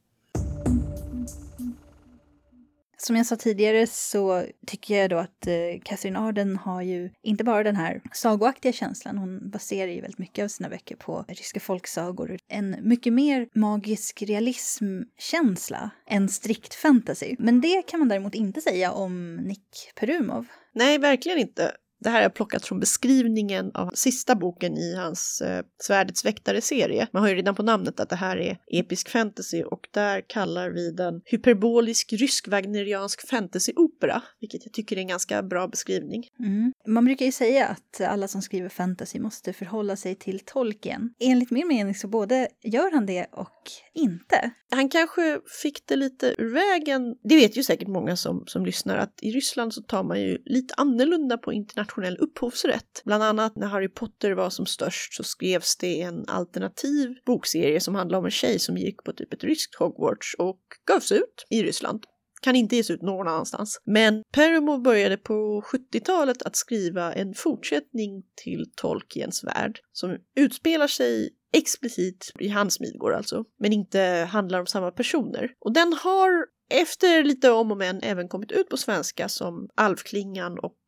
Som 2.99 3.17
jag 3.17 3.27
sa 3.27 3.37
tidigare 3.37 3.87
så 3.87 4.47
tycker 4.67 4.99
jag 4.99 5.11
då 5.11 5.19
att 5.19 5.47
eh, 5.47 5.55
Catherine 5.83 6.19
Arden 6.19 6.57
har 6.57 6.83
ju 6.83 7.11
inte 7.23 7.45
bara 7.45 7.63
den 7.63 7.77
här 7.77 8.03
sagoaktiga 8.13 8.73
känslan, 8.73 9.19
hon 9.19 9.51
baserar 9.51 9.91
ju 9.91 10.01
väldigt 10.01 10.19
mycket 10.19 10.45
av 10.45 10.49
sina 10.49 10.69
böcker 10.69 10.97
på 10.97 11.25
ryska 11.29 11.61
folksagor. 11.61 12.39
En 12.49 12.77
mycket 12.81 13.13
mer 13.13 13.49
magisk 13.55 14.23
realismkänsla 14.23 15.91
än 16.07 16.29
strikt 16.29 16.75
fantasy. 16.75 17.37
Men 17.39 17.61
det 17.61 17.83
kan 17.87 17.99
man 17.99 18.09
däremot 18.09 18.35
inte 18.35 18.61
säga 18.61 18.93
om 18.93 19.37
Nick 19.37 19.93
Perumov. 19.95 20.47
Nej, 20.73 20.99
verkligen 20.99 21.39
inte. 21.39 21.73
Det 22.07 22.11
här 22.11 22.23
är 22.23 22.29
plockat 22.29 22.67
från 22.67 22.81
beskrivningen 22.81 23.71
av 23.75 23.91
sista 23.95 24.35
boken 24.35 24.79
i 24.79 24.95
hans 24.95 25.41
eh, 25.41 25.65
Svärdets 25.79 26.25
väktare-serie. 26.25 27.09
Man 27.13 27.23
har 27.23 27.29
ju 27.29 27.35
redan 27.35 27.55
på 27.55 27.63
namnet 27.63 28.01
att 28.01 28.09
det 28.09 28.17
här 28.17 28.37
är 28.37 28.59
episk 28.67 29.09
fantasy 29.09 29.63
och 29.63 29.89
där 29.91 30.21
kallar 30.29 30.71
vi 30.71 30.91
den 30.91 31.21
hyperbolisk 31.25 32.13
rysk 32.13 32.49
wagneriansk 32.49 33.29
fantasyopera, 33.29 34.23
vilket 34.41 34.65
jag 34.65 34.73
tycker 34.73 34.97
är 34.97 35.01
en 35.01 35.09
ganska 35.09 35.43
bra 35.43 35.69
beskrivning. 35.69 36.29
Mm. 36.39 36.73
Man 36.87 37.05
brukar 37.05 37.27
ju 37.27 37.33
säga 37.33 37.67
att 37.67 38.01
alla 38.01 38.29
som 38.29 38.43
skriver 38.43 38.69
fantasy 38.69 39.21
måste 39.21 39.53
förhålla 39.53 39.97
sig 39.97 40.15
till 40.15 40.41
Tolkien. 40.41 41.15
Enligt 41.21 41.51
min 41.51 41.69
mening 41.69 41.95
så 41.95 42.09
både 42.09 42.49
gör 42.63 42.93
han 42.93 43.07
det 43.07 43.27
och 43.33 43.71
inte. 43.95 44.51
Han 44.71 44.89
kanske 44.89 45.41
fick 45.63 45.87
det 45.87 45.97
lite 45.97 46.35
ur 46.39 46.53
vägen. 46.53 47.17
Det 47.25 47.37
vet 47.37 47.57
ju 47.57 47.63
säkert 47.63 47.89
många 47.89 48.17
som, 48.17 48.45
som 48.47 48.67
lyssnar 48.67 48.97
att 48.97 49.19
i 49.23 49.31
Ryssland 49.31 49.75
så 49.75 49.83
tar 49.83 50.03
man 50.03 50.21
ju 50.21 50.39
lite 50.45 50.75
annorlunda 50.77 51.39
på 51.39 51.53
internationell 51.97 52.17
upphovsrätt. 52.17 53.03
Bland 53.05 53.23
annat 53.23 53.57
när 53.57 53.67
Harry 53.67 53.89
Potter 53.89 54.33
var 54.33 54.51
som 54.51 54.67
störst 54.67 55.15
så 55.15 55.23
skrevs 55.25 55.77
det 55.77 56.03
en 56.03 56.25
alternativ 56.29 57.15
bokserie 57.27 57.81
som 57.81 57.95
handlade 57.95 58.19
om 58.19 58.25
en 58.25 58.31
tjej 58.31 58.59
som 58.59 58.77
gick 58.77 59.05
på 59.05 59.13
typ 59.13 59.33
ett 59.33 59.45
ryskt 59.45 59.75
Hogwarts 59.75 60.35
och 60.39 60.61
gavs 60.89 61.13
ut 61.13 61.47
i 61.51 61.63
Ryssland. 61.63 62.05
Kan 62.43 62.57
inte 62.57 62.77
ges 62.77 62.91
ut 62.91 63.03
någon 63.03 63.29
annanstans. 63.29 63.81
Men 63.85 64.23
Perumov 64.33 64.83
började 64.83 65.17
på 65.17 65.63
70-talet 65.73 66.43
att 66.43 66.57
skriva 66.57 67.13
en 67.13 67.35
fortsättning 67.35 68.23
till 68.45 68.65
Tolkiens 68.77 69.45
värld 69.45 69.81
som 69.93 70.19
utspelar 70.37 70.87
sig 70.87 71.31
explicit 71.53 72.33
i 72.39 72.49
hans 72.49 72.81
Midgård 72.81 73.13
alltså, 73.13 73.45
men 73.59 73.73
inte 73.73 74.29
handlar 74.31 74.61
om 74.61 74.67
samma 74.67 74.91
personer. 74.91 75.51
Och 75.61 75.73
den 75.73 75.93
har 75.93 76.47
efter 76.71 77.25
lite 77.25 77.51
om 77.51 77.71
och 77.71 77.77
men 77.77 78.03
även 78.03 78.29
kommit 78.29 78.53
ut 78.53 78.69
på 78.69 78.77
svenska 78.77 79.29
som 79.29 79.69
Alvklingan 79.75 80.59
och 80.59 80.79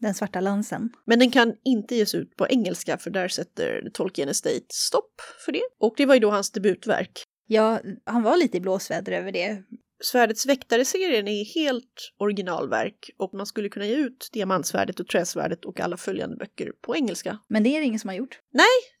den 0.00 0.14
svarta 0.14 0.40
lansen. 0.40 0.90
men 1.04 1.18
den 1.18 1.30
kan 1.30 1.54
inte 1.64 1.94
ges 1.94 2.14
ut 2.14 2.36
på 2.36 2.48
engelska 2.48 2.98
för 2.98 3.10
där 3.10 3.28
sätter 3.28 3.90
Tolkien 3.94 4.28
Estate 4.28 4.66
stopp 4.68 5.20
för 5.44 5.52
det. 5.52 5.62
Och 5.80 5.94
det 5.96 6.06
var 6.06 6.14
ju 6.14 6.20
då 6.20 6.30
hans 6.30 6.50
debutverk. 6.50 7.24
Ja, 7.46 7.80
han 8.04 8.22
var 8.22 8.36
lite 8.36 8.56
i 8.56 8.60
blåsväder 8.60 9.12
över 9.12 9.32
det. 9.32 9.62
Svärdets 10.00 10.46
väktare-serien 10.46 11.28
är 11.28 11.44
helt 11.44 12.12
originalverk 12.18 13.10
och 13.16 13.34
man 13.34 13.46
skulle 13.46 13.68
kunna 13.68 13.86
ge 13.86 13.96
ut 13.96 14.28
Diamantsvärdet 14.32 15.00
och 15.00 15.08
Träsvärdet 15.08 15.64
och 15.64 15.80
alla 15.80 15.96
följande 15.96 16.36
böcker 16.36 16.72
på 16.80 16.96
engelska. 16.96 17.38
Men 17.48 17.62
det 17.62 17.76
är 17.76 17.80
det 17.80 17.86
ingen 17.86 17.98
som 17.98 18.08
har 18.08 18.14
gjort. 18.14 18.40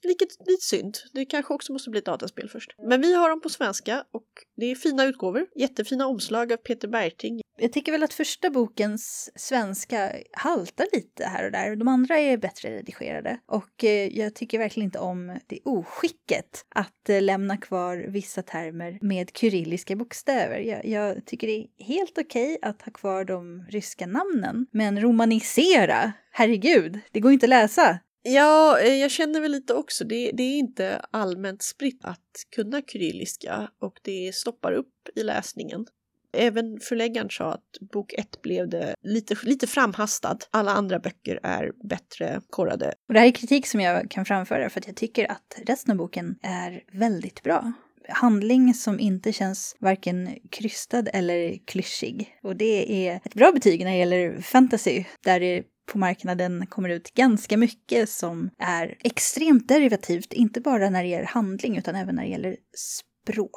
Vilket 0.02 0.28
lite 0.46 0.62
synd. 0.62 0.96
Det 1.12 1.24
kanske 1.24 1.54
också 1.54 1.72
måste 1.72 1.90
bli 1.90 1.98
ett 1.98 2.04
dataspel 2.04 2.48
först. 2.48 2.74
Men 2.88 3.00
vi 3.00 3.14
har 3.14 3.30
dem 3.30 3.40
på 3.40 3.48
svenska 3.48 4.04
och 4.12 4.28
det 4.56 4.66
är 4.66 4.74
fina 4.74 5.04
utgåvor. 5.04 5.46
Jättefina 5.56 6.06
omslag 6.06 6.52
av 6.52 6.56
Peter 6.56 6.88
Bergting. 6.88 7.40
Jag 7.60 7.72
tycker 7.72 7.92
väl 7.92 8.02
att 8.02 8.14
första 8.14 8.50
bokens 8.50 9.30
svenska 9.36 10.12
haltar 10.32 10.86
lite 10.92 11.24
här 11.24 11.44
och 11.44 11.52
där. 11.52 11.76
De 11.76 11.88
andra 11.88 12.18
är 12.18 12.36
bättre 12.36 12.70
redigerade. 12.70 13.38
Och 13.46 13.84
eh, 13.84 14.18
jag 14.18 14.34
tycker 14.34 14.58
verkligen 14.58 14.84
inte 14.84 14.98
om 14.98 15.38
det 15.46 15.58
oskicket 15.64 16.64
att 16.68 17.08
eh, 17.08 17.22
lämna 17.22 17.56
kvar 17.56 17.96
vissa 18.08 18.42
termer 18.42 18.98
med 19.00 19.30
kyrilliska 19.36 19.96
bokstäver. 19.96 20.58
Jag, 20.58 20.86
jag 20.86 21.26
tycker 21.26 21.46
det 21.46 21.66
är 21.78 21.84
helt 21.84 22.18
okej 22.18 22.58
att 22.62 22.82
ha 22.82 22.92
kvar 22.92 23.24
de 23.24 23.66
ryska 23.70 24.06
namnen. 24.06 24.66
Men 24.72 25.00
romanisera, 25.00 26.12
herregud, 26.30 27.00
det 27.12 27.20
går 27.20 27.32
inte 27.32 27.46
att 27.46 27.50
läsa. 27.50 27.98
Ja, 28.22 28.80
eh, 28.80 28.94
jag 28.94 29.10
känner 29.10 29.40
väl 29.40 29.50
lite 29.50 29.74
också. 29.74 30.04
Det, 30.04 30.30
det 30.34 30.42
är 30.42 30.58
inte 30.58 31.00
allmänt 31.10 31.62
spritt 31.62 32.04
att 32.04 32.46
kunna 32.56 32.82
kyrilliska 32.82 33.70
och 33.80 33.98
det 34.02 34.34
stoppar 34.34 34.72
upp 34.72 34.94
i 35.14 35.22
läsningen. 35.22 35.86
Även 36.32 36.80
förläggaren 36.80 37.30
sa 37.30 37.52
att 37.52 37.90
bok 37.92 38.12
ett 38.12 38.42
blev 38.42 38.68
det 38.68 38.94
lite, 39.02 39.36
lite 39.42 39.66
framhastad. 39.66 40.38
Alla 40.50 40.72
andra 40.72 40.98
böcker 40.98 41.40
är 41.42 41.72
bättre 41.88 42.40
korrade. 42.50 42.94
Och 43.08 43.14
det 43.14 43.20
här 43.20 43.26
är 43.26 43.32
kritik 43.32 43.66
som 43.66 43.80
jag 43.80 44.10
kan 44.10 44.24
framföra 44.24 44.70
för 44.70 44.80
att 44.80 44.86
jag 44.86 44.96
tycker 44.96 45.30
att 45.30 45.58
resten 45.66 45.92
av 45.92 45.98
boken 45.98 46.36
är 46.42 46.82
väldigt 46.92 47.42
bra. 47.42 47.72
Handling 48.08 48.74
som 48.74 49.00
inte 49.00 49.32
känns 49.32 49.76
varken 49.80 50.38
krystad 50.50 51.08
eller 51.08 51.66
klyschig. 51.66 52.38
Och 52.42 52.56
det 52.56 53.08
är 53.08 53.20
ett 53.24 53.34
bra 53.34 53.52
betyg 53.52 53.84
när 53.84 53.90
det 53.90 53.98
gäller 53.98 54.40
fantasy, 54.40 55.04
där 55.24 55.40
det 55.40 55.62
på 55.92 55.98
marknaden 55.98 56.66
kommer 56.66 56.88
ut 56.88 57.14
ganska 57.14 57.56
mycket 57.56 58.10
som 58.10 58.50
är 58.58 58.96
extremt 59.04 59.68
derivativt, 59.68 60.32
inte 60.32 60.60
bara 60.60 60.90
när 60.90 61.02
det 61.02 61.08
gäller 61.08 61.26
handling 61.26 61.76
utan 61.76 61.94
även 61.94 62.14
när 62.14 62.22
det 62.22 62.28
gäller 62.28 62.56
språk. 62.76 63.56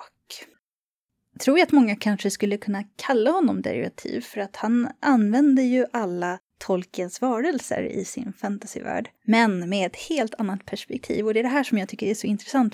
Tror 1.41 1.59
jag 1.59 1.65
att 1.65 1.71
många 1.71 1.95
kanske 1.95 2.31
skulle 2.31 2.57
kunna 2.57 2.83
kalla 2.95 3.31
honom 3.31 3.61
derivativ 3.61 4.21
för 4.21 4.41
att 4.41 4.55
han 4.55 4.89
använder 4.99 5.63
ju 5.63 5.85
alla 5.93 6.39
Tolkiens 6.57 7.21
varelser 7.21 7.83
i 7.83 8.05
sin 8.05 8.33
fantasyvärld, 8.33 9.09
men 9.23 9.69
med 9.69 9.87
ett 9.87 9.95
helt 9.95 10.35
annat 10.35 10.65
perspektiv. 10.65 11.25
Och 11.25 11.33
det 11.33 11.39
är 11.39 11.43
det 11.43 11.49
här 11.49 11.63
som 11.63 11.77
jag 11.77 11.89
tycker 11.89 12.07
är 12.07 12.13
så 12.13 12.27
intressant. 12.27 12.73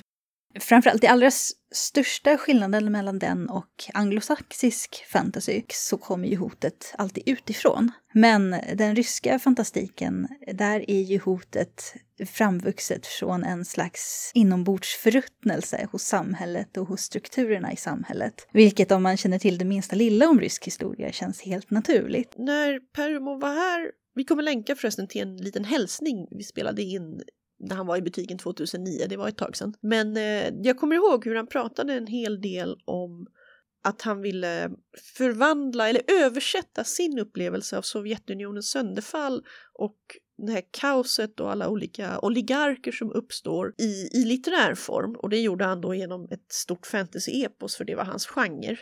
Framförallt, 0.60 1.00
det 1.00 1.08
allra 1.08 1.30
största 1.72 2.38
skillnaden 2.38 2.92
mellan 2.92 3.18
den 3.18 3.48
och 3.48 3.84
anglosaxisk 3.94 5.04
fantasy 5.08 5.62
så 5.68 5.98
kommer 5.98 6.28
ju 6.28 6.36
hotet 6.36 6.94
alltid 6.98 7.28
utifrån. 7.28 7.92
Men 8.12 8.56
den 8.74 8.96
ryska 8.96 9.38
fantastiken, 9.38 10.28
där 10.52 10.90
är 10.90 11.02
ju 11.02 11.18
hotet 11.18 11.94
framvuxet 12.26 13.06
från 13.06 13.44
en 13.44 13.64
slags 13.64 14.32
inombordsförruttnelse 14.34 15.88
hos 15.92 16.02
samhället 16.02 16.76
och 16.76 16.88
hos 16.88 17.00
strukturerna 17.00 17.72
i 17.72 17.76
samhället. 17.76 18.48
Vilket 18.52 18.92
om 18.92 19.02
man 19.02 19.16
känner 19.16 19.38
till 19.38 19.58
det 19.58 19.64
minsta 19.64 19.96
lilla 19.96 20.28
om 20.28 20.40
rysk 20.40 20.66
historia 20.66 21.12
känns 21.12 21.42
helt 21.42 21.70
naturligt. 21.70 22.34
När 22.36 22.80
Permo 22.80 23.38
var 23.38 23.54
här, 23.54 23.90
vi 24.14 24.24
kommer 24.24 24.42
länka 24.42 24.76
förresten 24.76 25.08
till 25.08 25.22
en 25.22 25.36
liten 25.36 25.64
hälsning 25.64 26.28
vi 26.30 26.42
spelade 26.42 26.82
in 26.82 27.22
när 27.58 27.76
han 27.76 27.86
var 27.86 27.96
i 27.96 28.02
butiken 28.02 28.38
2009, 28.38 29.06
det 29.08 29.16
var 29.16 29.28
ett 29.28 29.36
tag 29.36 29.56
sedan. 29.56 29.74
Men 29.80 30.16
eh, 30.16 30.52
jag 30.62 30.78
kommer 30.78 30.96
ihåg 30.96 31.24
hur 31.24 31.34
han 31.34 31.46
pratade 31.46 31.92
en 31.94 32.06
hel 32.06 32.40
del 32.40 32.76
om 32.84 33.26
att 33.84 34.02
han 34.02 34.20
ville 34.20 34.70
förvandla 35.16 35.88
eller 35.88 36.02
översätta 36.24 36.84
sin 36.84 37.18
upplevelse 37.18 37.78
av 37.78 37.82
Sovjetunionens 37.82 38.70
sönderfall 38.70 39.44
och 39.72 39.98
det 40.46 40.52
här 40.52 40.62
kaoset 40.70 41.40
och 41.40 41.50
alla 41.50 41.68
olika 41.68 42.18
oligarker 42.18 42.92
som 42.92 43.12
uppstår 43.12 43.74
i, 43.78 44.08
i 44.12 44.24
litterär 44.24 44.74
form. 44.74 45.16
Och 45.16 45.30
det 45.30 45.40
gjorde 45.40 45.64
han 45.64 45.80
då 45.80 45.94
genom 45.94 46.24
ett 46.30 46.52
stort 46.52 46.86
fantasy-epos, 46.86 47.76
för 47.76 47.84
det 47.84 47.94
var 47.94 48.04
hans 48.04 48.26
genre. 48.26 48.76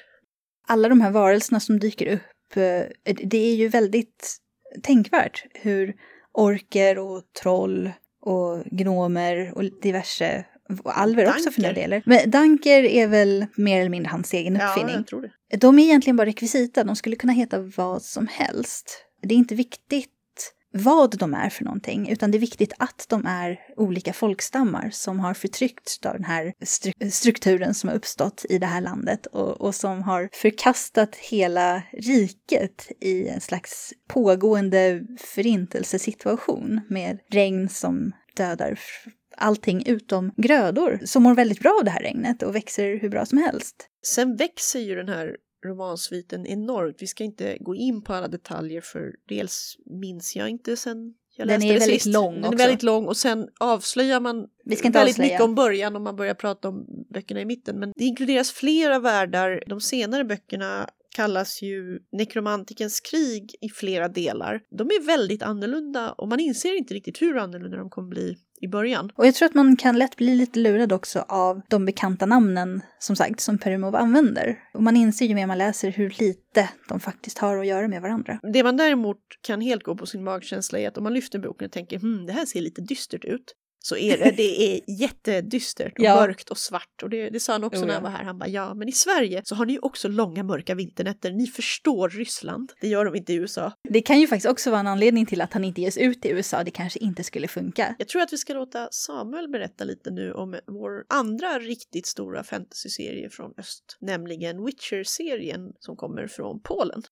alla 0.69 0.89
de 0.89 1.01
här 1.01 1.11
varelserna 1.11 1.61
som 1.61 1.79
dyker 1.79 2.07
upp, 2.07 2.57
eh, 2.57 3.15
det 3.25 3.39
är 3.39 3.55
ju 3.55 3.69
väldigt 3.69 4.37
tänkvärt 4.83 5.45
hur 5.55 5.95
orker 6.33 6.99
och 6.99 7.23
troll 7.43 7.91
och 8.27 8.65
gnomer 8.65 9.53
och 9.55 9.65
diverse, 9.83 10.45
och 10.85 10.99
alver 10.99 11.29
också 11.29 11.51
för 11.51 11.63
Danker. 11.63 11.81
delar. 11.83 12.03
Men 12.07 12.31
danker 12.31 12.83
är 12.85 13.07
väl 13.07 13.47
mer 13.57 13.81
eller 13.81 13.91
mindre 13.91 14.11
hans 14.11 14.33
egen 14.35 14.55
Ja, 14.57 14.69
uppfinning. 14.69 14.95
jag 14.95 15.07
tror 15.07 15.23
det. 15.51 15.57
De 15.57 15.79
är 15.79 15.83
egentligen 15.85 16.17
bara 16.17 16.27
rekvisita, 16.27 16.85
de 16.85 16.97
skulle 16.97 17.17
kunna 17.17 17.33
heta 17.33 17.59
vad 17.77 18.03
som 18.03 18.27
helst. 18.31 19.05
Det 19.23 19.35
är 19.35 19.39
inte 19.39 19.55
viktigt 19.55 20.11
vad 20.77 21.19
de 21.19 21.35
är 21.35 21.51
för 21.51 21.65
någonting, 21.65 22.09
utan 22.09 22.31
det 22.31 22.39
är 22.39 22.41
viktigt 22.41 22.73
att 22.79 23.07
de 23.09 23.27
är 23.27 23.61
olika 23.77 24.13
folkstammar 24.13 24.91
som 24.93 25.21
har 25.21 25.35
förtryckts 25.35 26.07
av 26.07 26.13
den 26.13 26.25
här 26.25 26.53
stru- 26.61 27.11
strukturen 27.11 27.75
som 27.75 27.89
har 27.89 27.97
uppstått 27.97 28.45
i 28.49 28.59
det 28.59 28.67
här 28.67 28.81
landet 28.81 29.27
och, 29.27 29.61
och 29.61 29.75
som 29.75 30.03
har 30.03 30.29
förkastat 30.33 31.17
hela 31.17 31.83
riket 31.93 32.89
i 33.01 33.29
en 33.29 33.41
slags 33.41 33.93
pågående 34.09 35.03
förintelsesituation 35.21 36.81
med 36.89 37.19
regn 37.31 37.69
som 37.69 38.13
dödar 38.37 38.79
allting 39.37 39.87
utom 39.87 40.33
grödor 40.37 41.01
som 41.05 41.23
mår 41.23 41.35
väldigt 41.35 41.61
bra 41.61 41.77
av 41.79 41.85
det 41.85 41.91
här 41.91 42.01
regnet 42.01 42.43
och 42.43 42.55
växer 42.55 42.99
hur 43.01 43.09
bra 43.09 43.27
som 43.27 43.39
helst. 43.39 43.89
Sen 44.07 44.37
växer 44.37 44.81
ju 44.81 44.95
den 44.95 45.09
här 45.09 45.37
romansviten 45.65 46.47
enormt. 46.47 46.97
Vi 46.99 47.07
ska 47.07 47.25
inte 47.25 47.57
gå 47.61 47.75
in 47.75 48.03
på 48.03 48.15
alla 48.15 48.29
detaljer 48.29 48.81
för 48.81 49.13
dels 49.29 49.77
minns 49.87 50.37
jag 50.37 50.49
inte 50.49 50.77
sen 50.77 51.15
jag 51.37 51.49
Den 51.49 51.61
läste 51.61 51.69
är 51.69 51.73
det 51.73 51.79
väldigt 51.81 52.03
sist. 52.03 52.15
lång 52.15 52.35
Den 52.35 52.45
är 52.45 52.49
också. 52.49 52.59
väldigt 52.59 52.83
lång 52.83 53.07
och 53.07 53.17
sen 53.17 53.49
avslöjar 53.61 54.21
man 54.21 54.47
Vi 54.65 54.77
ska 54.77 54.87
inte 54.87 54.99
väldigt 54.99 55.15
avslöja. 55.15 55.29
mycket 55.33 55.45
om 55.45 55.55
början 55.55 55.97
om 55.97 56.03
man 56.03 56.17
börjar 56.17 56.35
prata 56.35 56.69
om 56.69 56.87
böckerna 57.15 57.41
i 57.41 57.45
mitten. 57.45 57.79
Men 57.79 57.93
det 57.97 58.05
inkluderas 58.05 58.51
flera 58.53 58.99
världar. 58.99 59.65
De 59.67 59.81
senare 59.81 60.25
böckerna 60.25 60.89
kallas 61.17 61.63
ju 61.63 61.99
Nekromantikens 62.13 63.01
krig 63.01 63.55
i 63.61 63.69
flera 63.69 64.09
delar. 64.09 64.61
De 64.71 64.87
är 64.87 65.07
väldigt 65.07 65.43
annorlunda 65.43 66.13
och 66.13 66.29
man 66.29 66.41
inser 66.41 66.77
inte 66.77 66.95
riktigt 66.95 67.23
hur 67.23 67.37
annorlunda 67.37 67.77
de 67.77 67.91
kommer 67.91 68.09
bli 68.09 68.37
i 68.61 68.69
början. 68.69 69.11
Och 69.15 69.27
jag 69.27 69.35
tror 69.35 69.47
att 69.47 69.55
man 69.55 69.77
kan 69.77 69.99
lätt 69.99 70.17
bli 70.17 70.35
lite 70.35 70.59
lurad 70.59 70.93
också 70.93 71.25
av 71.29 71.61
de 71.69 71.85
bekanta 71.85 72.27
namnen, 72.27 72.83
som 72.99 73.17
sagt, 73.17 73.41
som 73.41 73.59
Perimov 73.59 73.97
använder. 73.97 74.59
Och 74.75 74.83
man 74.83 74.97
inser 74.97 75.27
ju 75.27 75.35
mer 75.35 75.47
man 75.47 75.59
läser 75.59 75.91
hur 75.91 76.11
lite 76.19 76.69
de 76.89 77.01
faktiskt 77.01 77.39
har 77.39 77.59
att 77.59 77.67
göra 77.67 77.89
med 77.89 78.03
varandra. 78.03 78.39
Det 78.53 78.63
man 78.63 78.77
däremot 78.77 79.21
kan 79.47 79.61
helt 79.61 79.83
gå 79.83 79.97
på 79.97 80.07
sin 80.07 80.25
magkänsla 80.25 80.79
är 80.79 80.89
att 80.89 80.99
om 80.99 81.05
man 81.05 81.15
lyfter 81.15 81.39
boken 81.39 81.67
och 81.67 81.73
tänker 81.73 81.99
hmm, 81.99 82.27
det 82.27 82.33
här 82.33 82.47
ser 82.47 82.61
lite 82.61 82.81
dystert 82.81 83.25
ut. 83.25 83.55
Så 83.87 83.97
är 83.97 84.19
det, 84.19 84.31
det 84.31 84.75
är 84.75 84.81
jättedystert 85.01 85.99
och 85.99 86.05
Ja. 86.05 86.15
mörkt 86.15 86.51
och 86.51 86.59
svart. 86.59 87.03
Och 87.03 87.11
det, 87.11 87.31
det 87.31 87.41
sa 87.41 87.53
han 87.53 87.65
också 87.65 87.81
Jo, 87.81 87.87
när 87.87 87.95
han 87.95 88.03
var 88.03 88.11
här. 88.11 88.25
Han 88.25 88.39
bara, 88.39 88.49
ja 88.49 88.75
men 88.75 88.89
i 88.89 88.93
Sverige 88.93 89.43
så 89.45 89.55
har 89.55 89.67
ni 89.67 89.73
ju 89.73 89.79
också 89.79 90.09
långa 90.09 90.43
mörka 90.43 90.75
vinternätter. 90.75 91.33
Ni 91.33 91.47
förstår 91.47 92.09
Ryssland. 92.09 92.73
Det 92.81 92.89
gör 92.89 93.05
de 93.05 93.15
inte 93.15 93.33
i 93.33 93.37
USA. 93.37 93.73
Det 93.89 94.03
kan 94.03 94.21
ju 94.21 94.27
faktiskt 94.27 94.49
också 94.51 94.71
vara 94.71 94.81
en 94.81 94.87
anledning 94.87 95.27
till 95.27 95.41
att 95.41 95.53
han 95.53 95.65
inte 95.65 95.81
ges 95.81 95.99
ut 95.99 96.25
i 96.25 96.29
USA. 96.29 96.65
Det 96.65 96.71
kanske 96.71 96.99
inte 96.99 97.25
skulle 97.25 97.49
funka. 97.49 97.95
Jag 97.99 98.09
tror 98.09 98.23
att 98.23 98.33
vi 98.33 98.37
ska 98.39 98.55
låta 98.55 98.89
Samuel 98.91 99.49
berätta 99.49 99.85
lite 99.85 100.11
nu 100.11 100.33
om 100.33 100.57
vår 100.67 101.05
andra 101.09 101.59
riktigt 101.59 102.07
stora 102.07 102.45
fantasyserie 102.45 103.31
från 103.31 103.53
öst. 103.59 103.97
Nämligen 104.01 104.65
Witcher-serien 104.65 105.73
som 105.81 105.97
kommer 105.97 106.27
från 106.27 106.61
Polen. 106.63 107.03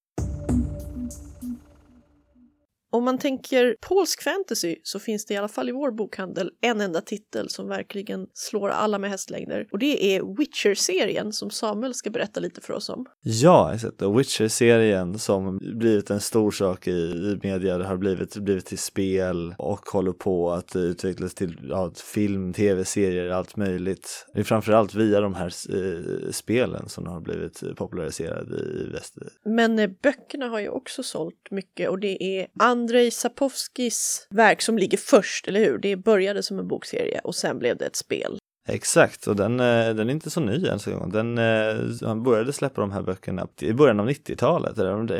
Om 2.94 3.04
man 3.04 3.18
tänker 3.18 3.76
polsk 3.80 4.22
fantasy 4.22 4.76
så 4.82 4.98
finns 4.98 5.26
det 5.26 5.34
i 5.34 5.36
alla 5.36 5.48
fall 5.48 5.68
i 5.68 5.72
vår 5.72 5.90
bokhandel 5.90 6.50
en 6.60 6.80
enda 6.80 7.00
titel 7.00 7.48
som 7.48 7.68
verkligen 7.68 8.26
slår 8.34 8.68
alla 8.68 8.98
med 8.98 9.10
hästlängder. 9.10 9.66
Och 9.72 9.78
det 9.78 10.04
är 10.04 10.36
Witcher-serien 10.36 11.32
som 11.32 11.50
Samuel 11.50 11.94
ska 11.94 12.10
berätta 12.10 12.40
lite 12.40 12.60
för 12.60 12.72
oss 12.72 12.88
om. 12.88 13.06
Ja, 13.22 13.74
exakt. 13.74 14.02
Witcher-serien 14.02 15.18
som 15.18 15.58
blivit 15.58 16.10
en 16.10 16.20
stor 16.20 16.50
sak 16.50 16.88
i, 16.88 16.90
i 16.90 17.38
media, 17.42 17.78
det 17.78 17.84
har 17.84 17.96
blivit, 17.96 18.36
blivit 18.36 18.66
till 18.66 18.78
spel 18.78 19.54
och 19.58 19.88
håller 19.88 20.12
på 20.12 20.50
att 20.50 20.76
utvecklas 20.76 21.34
till 21.34 21.58
ja, 21.62 21.92
film, 22.14 22.52
tv-serier, 22.52 23.30
allt 23.30 23.56
möjligt. 23.56 24.26
Det 24.34 24.40
är 24.40 24.44
framförallt 24.44 24.94
via 24.94 25.20
de 25.20 25.34
här 25.34 25.52
eh, 25.70 26.30
spelen 26.30 26.88
som 26.88 27.06
har 27.06 27.20
blivit 27.20 27.62
populariserade 27.76 28.56
i 28.56 28.90
väst. 28.92 29.14
Men 29.44 29.78
eh, 29.78 29.90
böckerna 30.02 30.48
har 30.48 30.60
ju 30.60 30.68
också 30.68 31.02
sålt 31.02 31.50
mycket 31.50 31.90
och 31.90 31.98
det 31.98 32.22
är 32.22 32.46
Andrei 32.84 33.10
Sapkowskis 33.10 34.26
verk 34.30 34.62
som 34.62 34.78
ligger 34.78 34.98
först, 34.98 35.48
eller 35.48 35.60
hur? 35.60 35.78
Det 35.78 35.96
började 35.96 36.42
som 36.42 36.58
en 36.58 36.68
bokserie 36.68 37.20
och 37.24 37.34
sen 37.34 37.58
blev 37.58 37.76
det 37.76 37.86
ett 37.86 37.96
spel. 37.96 38.38
Exakt, 38.68 39.26
och 39.26 39.36
den, 39.36 39.60
eh, 39.60 39.94
den 39.94 40.08
är 40.08 40.10
inte 40.10 40.30
så 40.30 40.40
ny 40.40 40.66
ens 40.66 40.86
en 40.86 40.98
gång. 40.98 41.10
Den, 41.10 41.38
eh, 41.38 41.76
han 42.02 42.22
började 42.22 42.52
släppa 42.52 42.80
de 42.80 42.92
här 42.92 43.02
böckerna 43.02 43.48
i 43.60 43.72
början 43.72 44.00
av 44.00 44.06
90-talet, 44.08 44.78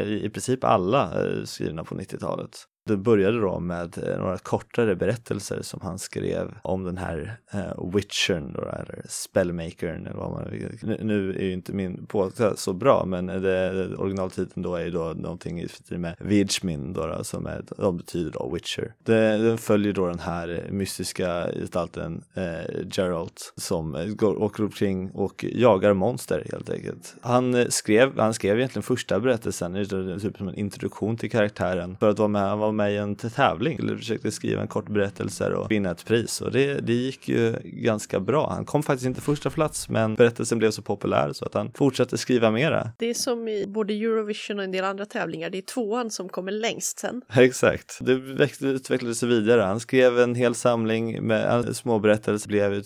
i 0.09 0.30
princip 0.30 0.64
alla 0.64 1.03
eh, 1.03 1.45
skrivna 1.45 1.84
på 1.84 1.95
90-talet. 1.95 2.64
Det 2.87 2.97
började 2.97 3.41
då 3.41 3.61
med 3.61 3.99
eh, 3.99 4.18
några 4.18 4.39
kortare 4.39 4.97
berättelser 4.97 5.62
som 5.62 5.80
han 5.82 5.99
skrev 5.99 6.55
om 6.62 6.85
den 6.85 6.97
här 6.97 7.37
eh, 7.53 7.91
witchern 7.95 8.53
då, 8.53 8.61
eller 8.61 9.03
spellmakern 9.09 10.07
eller 10.07 10.16
vad 10.16 10.30
man 10.30 10.45
nu, 10.82 10.99
nu 11.03 11.30
är 11.30 11.43
ju 11.43 11.53
inte 11.53 11.72
min 11.72 12.07
påse 12.07 12.57
så 12.57 12.72
bra 12.72 13.05
men 13.07 13.26
det, 13.26 13.41
det, 13.41 13.97
originaltiteln 13.97 14.62
då 14.62 14.74
är 14.74 14.85
ju 14.85 14.91
då 14.91 15.14
någonting 15.16 15.61
i 15.61 15.68
med 15.89 16.16
Vidgmin 16.18 16.93
då, 16.93 17.07
då 17.07 17.24
som 17.24 17.47
är, 17.47 17.64
de 17.76 17.97
betyder 17.97 18.30
då 18.30 18.51
witcher. 18.55 18.95
Det, 19.03 19.39
den 19.39 19.59
följer 19.59 19.93
då 19.93 20.07
den 20.07 20.18
här 20.18 20.68
mystiska 20.70 21.47
gestalten 21.61 22.24
eh, 22.35 22.87
Geralt 22.91 23.53
som 23.57 23.95
eh, 23.95 24.07
går, 24.07 24.43
åker 24.43 24.62
omkring 24.62 25.11
och 25.11 25.45
jagar 25.49 25.95
monster 25.95 26.47
helt 26.53 26.70
enkelt. 26.70 27.16
Han 27.20 27.55
eh, 27.55 27.66
skrev, 27.68 28.18
han 28.18 28.35
skrev 28.35 28.59
egentligen 28.59 28.82
första 28.82 29.20
berättelsen, 29.20 29.87
typ 30.20 30.37
som 30.37 30.49
en 30.49 30.55
introduktion 30.55 31.16
till 31.16 31.30
karaktären 31.30 31.97
för 32.01 32.09
att 32.09 32.18
vara 32.18 32.28
med, 32.28 32.43
han 32.43 32.59
var 32.59 32.74
med 32.77 32.93
i 32.93 32.97
en 32.97 33.16
tävling. 33.16 33.79
Eller 33.79 33.97
försökte 33.97 34.31
skriva 34.31 34.62
en 34.62 34.68
kort 34.68 34.89
berättelse 34.89 35.55
och 35.55 35.70
vinna 35.70 35.91
ett 35.91 36.05
pris. 36.05 36.41
Och 36.41 36.53
det, 36.53 36.75
det 36.75 36.93
gick 36.93 37.29
ju 37.29 37.57
ganska 37.64 38.20
bra. 38.20 38.51
Han 38.51 38.64
kom 38.64 38.83
faktiskt 38.83 39.07
inte 39.07 39.20
första 39.20 39.51
plats 39.51 39.89
men 39.89 40.14
berättelsen 40.14 40.59
blev 40.59 40.70
så 40.70 40.83
populär 40.83 41.33
så 41.33 41.45
att 41.45 41.55
han 41.55 41.72
fortsatte 41.75 42.18
skriva 42.18 42.51
mera. 42.51 42.91
Det 42.99 43.11
är 43.11 43.14
som 43.14 43.49
i 43.49 43.66
både 43.66 43.95
Eurovision 43.95 44.59
och 44.59 44.64
en 44.64 44.72
del 44.72 44.85
andra 44.85 45.07
tävlingar. 45.07 45.51
Det 45.51 45.59
är 45.59 45.62
tvåan 45.62 46.11
som 46.11 46.29
kommer 46.29 46.53
längst 46.53 46.99
sen. 46.99 47.22
Exakt. 47.35 47.99
Det 48.01 48.12
utvecklades 48.61 49.22
vidare. 49.22 49.62
Han 49.62 49.81
skrev 49.81 50.18
en 50.18 50.35
hel 50.35 50.55
samling 50.55 51.27
med 51.27 51.77
små 51.77 51.99
berättelser. 51.99 52.49
blev 52.49 52.83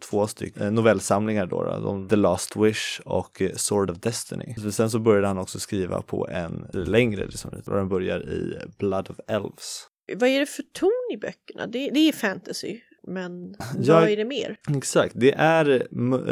två 0.00 0.26
stycken 0.26 0.74
novellsamlingar 0.74 1.46
då, 1.46 1.64
då, 1.64 2.06
The 2.08 2.16
Last 2.16 2.56
Wish 2.56 3.00
och 3.04 3.42
Sword 3.56 3.90
of 3.90 3.98
Destiny. 3.98 4.54
Sen 4.70 4.90
så 4.90 4.98
började 4.98 5.26
han 5.26 5.38
också 5.38 5.58
skriva 5.58 6.02
på 6.02 6.28
en 6.28 6.66
längre, 6.72 7.26
liksom, 7.26 7.50
och 7.66 7.76
den 7.76 7.88
börjar 7.88 8.20
i 8.20 8.58
Blood 8.78 9.10
of 9.12 9.20
Elves. 9.28 9.86
Vad 10.16 10.28
är 10.28 10.40
det 10.40 10.46
för 10.46 10.62
ton 10.62 10.90
i 11.14 11.16
böckerna? 11.16 11.66
Det, 11.66 11.90
det 11.90 12.08
är 12.08 12.12
fantasy, 12.12 12.80
men 13.06 13.54
ja, 13.78 14.00
vad 14.00 14.08
är 14.08 14.16
det 14.16 14.24
mer? 14.24 14.56
Exakt, 14.76 15.14
det 15.16 15.32
är, 15.32 15.64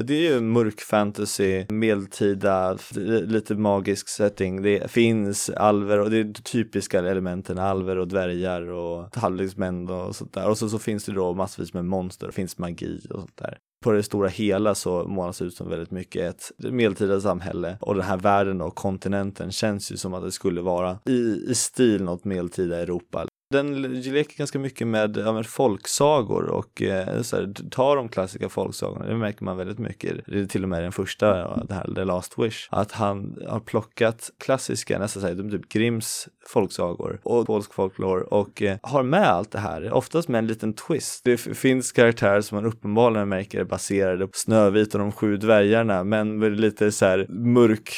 det 0.02 0.14
är 0.14 0.32
ju 0.32 0.40
mörk 0.40 0.80
fantasy, 0.80 1.64
medeltida, 1.68 2.78
lite 3.24 3.54
magisk 3.54 4.08
setting. 4.08 4.62
Det 4.62 4.90
finns 4.90 5.50
alver 5.50 5.98
och 5.98 6.10
det 6.10 6.18
är 6.18 6.32
typiska 6.32 6.98
elementen, 6.98 7.58
alver 7.58 7.98
och 7.98 8.08
dvärgar 8.08 8.70
och 8.70 9.16
halvleksmän 9.16 9.88
och 9.88 10.16
sånt 10.16 10.34
där. 10.34 10.48
Och 10.48 10.58
så, 10.58 10.68
så 10.68 10.78
finns 10.78 11.04
det 11.04 11.12
då 11.12 11.34
massvis 11.34 11.74
med 11.74 11.84
monster, 11.84 12.26
det 12.26 12.32
finns 12.32 12.58
magi 12.58 13.06
och 13.10 13.20
sånt 13.20 13.36
där 13.36 13.58
på 13.80 13.92
det 13.92 14.02
stora 14.02 14.28
hela 14.28 14.74
så 14.74 15.04
målas 15.04 15.42
ut 15.42 15.54
som 15.54 15.68
väldigt 15.68 15.90
mycket 15.90 16.22
ett 16.22 16.52
medeltida 16.72 17.20
samhälle 17.20 17.76
och 17.80 17.94
den 17.94 18.04
här 18.04 18.16
världen 18.16 18.60
och 18.60 18.74
kontinenten 18.74 19.52
känns 19.52 19.92
ju 19.92 19.96
som 19.96 20.14
att 20.14 20.22
det 20.22 20.32
skulle 20.32 20.60
vara 20.60 20.98
i, 21.06 21.44
i 21.48 21.54
stil 21.54 22.02
något 22.02 22.24
medeltida 22.24 22.80
Europa. 22.80 23.26
Den 23.52 23.82
leker 23.82 24.38
ganska 24.38 24.58
mycket 24.58 24.86
med, 24.86 25.16
ja, 25.16 25.32
med 25.32 25.46
folksagor 25.46 26.50
och 26.50 26.82
eh, 26.82 27.22
så 27.22 27.36
här, 27.36 27.70
tar 27.70 27.96
de 27.96 28.08
klassiska 28.08 28.48
folksagorna, 28.48 29.06
det 29.06 29.16
märker 29.16 29.44
man 29.44 29.56
väldigt 29.56 29.78
mycket. 29.78 30.26
Det 30.26 30.40
är 30.40 30.46
till 30.46 30.62
och 30.62 30.68
med 30.68 30.82
den 30.82 30.92
första, 30.92 31.40
eh, 31.40 31.64
det 31.68 31.74
här 31.74 31.94
The 31.94 32.04
Last 32.04 32.38
Wish, 32.38 32.68
att 32.70 32.92
han 32.92 33.38
har 33.48 33.60
plockat 33.60 34.30
klassiska, 34.38 34.98
nästan 34.98 35.22
såhär, 35.22 35.50
typ 35.50 35.68
Grimms 35.68 36.28
folksagor 36.46 37.20
och 37.22 37.46
polsk 37.46 37.74
folklore 37.74 38.22
och 38.22 38.62
eh, 38.62 38.76
har 38.82 39.02
med 39.02 39.28
allt 39.28 39.50
det 39.50 39.58
här, 39.58 39.92
oftast 39.92 40.28
med 40.28 40.38
en 40.38 40.46
liten 40.46 40.72
twist. 40.72 41.24
Det 41.24 41.36
finns 41.36 41.92
karaktärer 41.92 42.40
som 42.40 42.56
man 42.56 42.66
uppenbarligen 42.66 43.28
märker 43.28 43.60
är 43.60 43.64
baserade 43.64 44.26
på 44.26 44.32
Snövit 44.34 44.94
och 44.94 45.00
de 45.00 45.12
sju 45.12 45.36
dvärgarna, 45.36 46.04
men 46.04 46.38
med 46.38 46.60
lite 46.60 46.92
så 46.92 47.04
här 47.04 47.26
mörk, 47.28 47.90